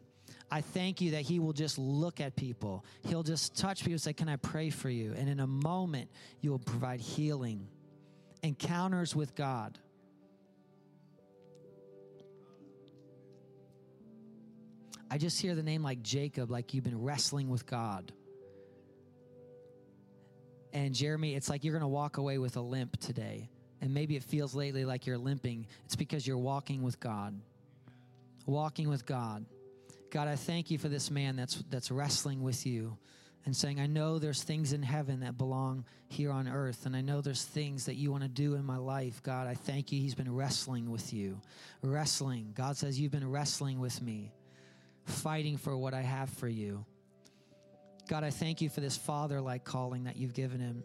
I 0.50 0.60
thank 0.62 1.00
you 1.00 1.10
that 1.12 1.22
he 1.22 1.38
will 1.38 1.52
just 1.52 1.76
look 1.76 2.20
at 2.20 2.34
people. 2.34 2.84
He'll 3.02 3.24
just 3.24 3.56
touch 3.56 3.80
people 3.80 3.92
and 3.92 4.00
say, 4.00 4.12
Can 4.12 4.28
I 4.28 4.36
pray 4.36 4.70
for 4.70 4.88
you? 4.88 5.12
And 5.16 5.28
in 5.28 5.40
a 5.40 5.46
moment, 5.46 6.10
you 6.40 6.50
will 6.50 6.58
provide 6.58 7.00
healing, 7.00 7.68
encounters 8.42 9.14
with 9.14 9.34
God. 9.34 9.78
I 15.10 15.18
just 15.18 15.40
hear 15.40 15.54
the 15.54 15.62
name 15.62 15.82
like 15.82 16.02
Jacob, 16.02 16.50
like 16.50 16.74
you've 16.74 16.84
been 16.84 17.02
wrestling 17.02 17.48
with 17.48 17.66
God. 17.66 18.12
And 20.72 20.94
Jeremy, 20.94 21.34
it's 21.34 21.48
like 21.48 21.64
you're 21.64 21.72
going 21.72 21.82
to 21.82 21.88
walk 21.88 22.18
away 22.18 22.38
with 22.38 22.56
a 22.56 22.60
limp 22.60 22.98
today 22.98 23.50
and 23.80 23.92
maybe 23.92 24.16
it 24.16 24.22
feels 24.22 24.54
lately 24.54 24.84
like 24.84 25.06
you're 25.06 25.18
limping, 25.18 25.66
it's 25.84 25.96
because 25.96 26.26
you're 26.26 26.38
walking 26.38 26.82
with 26.82 26.98
God. 27.00 27.38
Walking 28.46 28.88
with 28.88 29.06
God. 29.06 29.44
God, 30.10 30.28
I 30.28 30.36
thank 30.36 30.70
you 30.70 30.78
for 30.78 30.88
this 30.88 31.10
man 31.10 31.36
that's 31.36 31.62
that's 31.68 31.90
wrestling 31.90 32.42
with 32.42 32.64
you 32.64 32.96
and 33.46 33.56
saying, 33.56 33.80
I 33.80 33.86
know 33.86 34.18
there's 34.18 34.42
things 34.42 34.72
in 34.72 34.82
heaven 34.82 35.20
that 35.20 35.38
belong 35.38 35.84
here 36.08 36.32
on 36.32 36.48
earth, 36.48 36.84
and 36.84 36.96
I 36.96 37.00
know 37.00 37.20
there's 37.20 37.44
things 37.44 37.86
that 37.86 37.94
you 37.94 38.10
want 38.10 38.24
to 38.24 38.28
do 38.28 38.54
in 38.54 38.64
my 38.64 38.76
life. 38.76 39.22
God, 39.22 39.46
I 39.46 39.54
thank 39.54 39.92
you. 39.92 40.00
He's 40.00 40.16
been 40.16 40.34
wrestling 40.34 40.90
with 40.90 41.12
you. 41.12 41.40
Wrestling. 41.82 42.52
God 42.54 42.76
says, 42.76 42.98
You've 42.98 43.12
been 43.12 43.30
wrestling 43.30 43.78
with 43.78 44.02
me, 44.02 44.32
fighting 45.04 45.56
for 45.56 45.76
what 45.76 45.94
I 45.94 46.02
have 46.02 46.28
for 46.30 46.48
you. 46.48 46.84
God, 48.08 48.24
I 48.24 48.30
thank 48.30 48.60
you 48.60 48.68
for 48.68 48.80
this 48.80 48.96
father 48.96 49.40
like 49.40 49.64
calling 49.64 50.04
that 50.04 50.16
you've 50.16 50.34
given 50.34 50.60
him. 50.60 50.82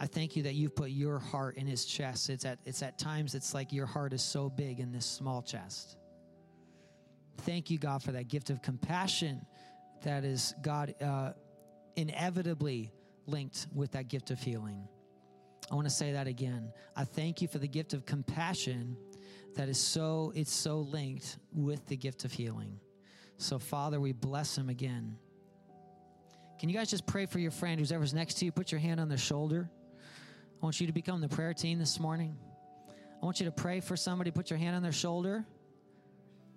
I 0.00 0.06
thank 0.06 0.36
you 0.36 0.44
that 0.44 0.54
you've 0.54 0.76
put 0.76 0.90
your 0.90 1.18
heart 1.18 1.56
in 1.56 1.66
his 1.66 1.84
chest. 1.84 2.30
It's 2.30 2.44
at, 2.44 2.58
it's 2.64 2.82
at 2.82 2.98
times 2.98 3.34
it's 3.34 3.52
like 3.52 3.72
your 3.72 3.86
heart 3.86 4.12
is 4.12 4.22
so 4.22 4.48
big 4.48 4.78
in 4.78 4.92
this 4.92 5.06
small 5.06 5.42
chest. 5.42 5.96
Thank 7.38 7.70
you, 7.70 7.78
God, 7.78 8.02
for 8.02 8.12
that 8.12 8.28
gift 8.28 8.50
of 8.50 8.62
compassion 8.62 9.44
that 10.02 10.24
is, 10.24 10.54
God, 10.62 10.94
uh, 11.02 11.32
inevitably 11.96 12.92
linked 13.26 13.66
with 13.74 13.92
that 13.92 14.08
gift 14.08 14.30
of 14.30 14.38
healing. 14.38 14.86
I 15.70 15.74
want 15.74 15.86
to 15.86 15.92
say 15.92 16.12
that 16.12 16.26
again. 16.26 16.72
I 16.96 17.04
thank 17.04 17.42
you 17.42 17.48
for 17.48 17.58
the 17.58 17.68
gift 17.68 17.92
of 17.92 18.06
compassion 18.06 18.96
that 19.56 19.68
is 19.68 19.78
so, 19.78 20.32
it's 20.34 20.52
so 20.52 20.78
linked 20.78 21.38
with 21.52 21.84
the 21.86 21.96
gift 21.96 22.24
of 22.24 22.32
healing. 22.32 22.78
So, 23.36 23.58
Father, 23.58 24.00
we 24.00 24.12
bless 24.12 24.56
him 24.56 24.68
again. 24.68 25.16
Can 26.58 26.68
you 26.68 26.74
guys 26.74 26.90
just 26.90 27.06
pray 27.06 27.26
for 27.26 27.38
your 27.38 27.50
friend 27.50 27.78
who's 27.78 27.92
ever's 27.92 28.14
next 28.14 28.34
to 28.38 28.44
you? 28.44 28.52
Put 28.52 28.72
your 28.72 28.80
hand 28.80 29.00
on 29.00 29.08
their 29.08 29.18
shoulder. 29.18 29.70
I 30.60 30.66
want 30.66 30.80
you 30.80 30.86
to 30.88 30.92
become 30.92 31.20
the 31.20 31.28
prayer 31.28 31.54
team 31.54 31.78
this 31.78 32.00
morning. 32.00 32.36
I 33.22 33.24
want 33.24 33.38
you 33.40 33.46
to 33.46 33.52
pray 33.52 33.80
for 33.80 33.96
somebody, 33.96 34.30
put 34.30 34.50
your 34.50 34.58
hand 34.58 34.74
on 34.74 34.82
their 34.82 34.92
shoulder. 34.92 35.44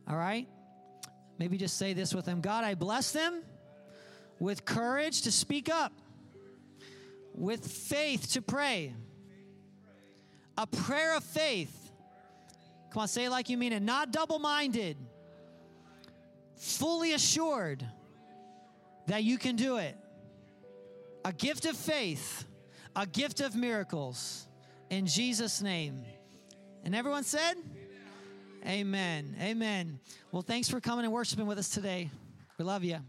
All 0.07 0.15
right? 0.15 0.47
Maybe 1.37 1.57
just 1.57 1.77
say 1.77 1.93
this 1.93 2.13
with 2.13 2.25
them 2.25 2.41
God, 2.41 2.63
I 2.63 2.75
bless 2.75 3.11
them 3.11 3.43
with 4.39 4.65
courage 4.65 5.21
to 5.23 5.31
speak 5.31 5.69
up, 5.69 5.93
with 7.35 7.65
faith 7.65 8.33
to 8.33 8.41
pray. 8.41 8.93
A 10.57 10.65
prayer 10.65 11.15
of 11.15 11.23
faith. 11.23 11.91
Come 12.91 13.03
on, 13.03 13.07
say 13.07 13.25
it 13.25 13.29
like 13.29 13.49
you 13.49 13.57
mean 13.57 13.71
it. 13.71 13.81
Not 13.81 14.11
double 14.11 14.39
minded, 14.39 14.97
fully 16.57 17.13
assured 17.13 17.85
that 19.07 19.23
you 19.23 19.37
can 19.37 19.55
do 19.55 19.77
it. 19.77 19.95
A 21.23 21.31
gift 21.31 21.65
of 21.65 21.77
faith, 21.77 22.45
a 22.95 23.05
gift 23.05 23.39
of 23.39 23.55
miracles. 23.55 24.47
In 24.89 25.05
Jesus' 25.05 25.61
name. 25.61 26.03
And 26.83 26.95
everyone 26.95 27.23
said, 27.23 27.55
Amen. 28.65 29.35
Amen. 29.41 29.99
Well, 30.31 30.43
thanks 30.43 30.69
for 30.69 30.79
coming 30.79 31.05
and 31.05 31.13
worshiping 31.13 31.47
with 31.47 31.57
us 31.57 31.69
today. 31.69 32.11
We 32.57 32.65
love 32.65 32.83
you. 32.83 32.99